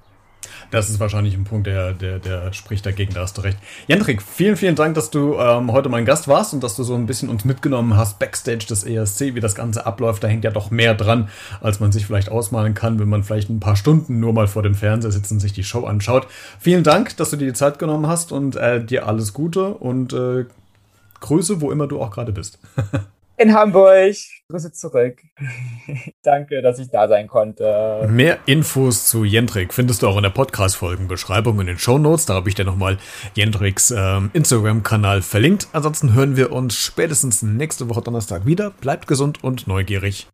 Das 0.70 0.90
ist 0.90 1.00
wahrscheinlich 1.00 1.34
ein 1.34 1.44
Punkt, 1.44 1.66
der, 1.66 1.92
der, 1.92 2.18
der 2.18 2.52
spricht 2.52 2.84
dagegen, 2.84 3.14
da 3.14 3.20
hast 3.22 3.38
du 3.38 3.42
recht. 3.42 3.58
Jendrik, 3.86 4.22
vielen, 4.22 4.56
vielen 4.56 4.74
Dank, 4.74 4.94
dass 4.94 5.10
du 5.10 5.34
ähm, 5.38 5.72
heute 5.72 5.88
mein 5.88 6.04
Gast 6.04 6.28
warst 6.28 6.52
und 6.52 6.62
dass 6.62 6.76
du 6.76 6.82
so 6.82 6.94
ein 6.94 7.06
bisschen 7.06 7.28
uns 7.28 7.44
mitgenommen 7.44 7.96
hast, 7.96 8.18
Backstage 8.18 8.66
des 8.68 8.84
ESC, 8.84 9.34
wie 9.34 9.40
das 9.40 9.54
Ganze 9.54 9.86
abläuft. 9.86 10.22
Da 10.22 10.28
hängt 10.28 10.44
ja 10.44 10.50
doch 10.50 10.70
mehr 10.70 10.94
dran, 10.94 11.28
als 11.60 11.80
man 11.80 11.92
sich 11.92 12.06
vielleicht 12.06 12.28
ausmalen 12.28 12.74
kann, 12.74 12.98
wenn 12.98 13.08
man 13.08 13.24
vielleicht 13.24 13.50
ein 13.50 13.60
paar 13.60 13.76
Stunden 13.76 14.20
nur 14.20 14.32
mal 14.32 14.46
vor 14.46 14.62
dem 14.62 14.74
Fernseher 14.74 15.12
sitzt 15.12 15.32
und 15.32 15.40
sich 15.40 15.52
die 15.52 15.64
Show 15.64 15.84
anschaut. 15.84 16.26
Vielen 16.58 16.84
Dank, 16.84 17.16
dass 17.16 17.30
du 17.30 17.36
dir 17.36 17.46
die 17.46 17.54
Zeit 17.54 17.78
genommen 17.78 18.06
hast 18.06 18.32
und 18.32 18.56
äh, 18.56 18.84
dir 18.84 19.06
alles 19.06 19.32
Gute 19.32 19.74
und 19.74 20.12
äh, 20.12 20.46
Grüße, 21.20 21.60
wo 21.60 21.70
immer 21.70 21.86
du 21.86 22.02
auch 22.02 22.10
gerade 22.10 22.32
bist. 22.32 22.58
in 23.36 23.54
Hamburg. 23.54 24.16
Grüße 24.48 24.72
zurück. 24.72 25.20
Danke, 26.22 26.62
dass 26.62 26.78
ich 26.78 26.90
da 26.90 27.08
sein 27.08 27.26
konnte. 27.28 28.06
Mehr 28.10 28.38
Infos 28.46 29.06
zu 29.08 29.24
Jendrik 29.24 29.72
findest 29.72 30.02
du 30.02 30.08
auch 30.08 30.16
in 30.16 30.22
der 30.22 30.30
Podcast-Folgenbeschreibung 30.30 31.60
in 31.60 31.66
den 31.66 31.78
Show 31.78 31.98
Notes. 31.98 32.26
Da 32.26 32.34
habe 32.34 32.48
ich 32.48 32.54
dir 32.54 32.64
nochmal 32.64 32.98
Jendriks 33.34 33.90
ähm, 33.96 34.30
Instagram-Kanal 34.32 35.22
verlinkt. 35.22 35.68
Ansonsten 35.72 36.14
hören 36.14 36.36
wir 36.36 36.52
uns 36.52 36.76
spätestens 36.76 37.42
nächste 37.42 37.88
Woche 37.88 38.02
Donnerstag 38.02 38.46
wieder. 38.46 38.70
Bleibt 38.70 39.06
gesund 39.06 39.42
und 39.42 39.66
neugierig. 39.66 40.28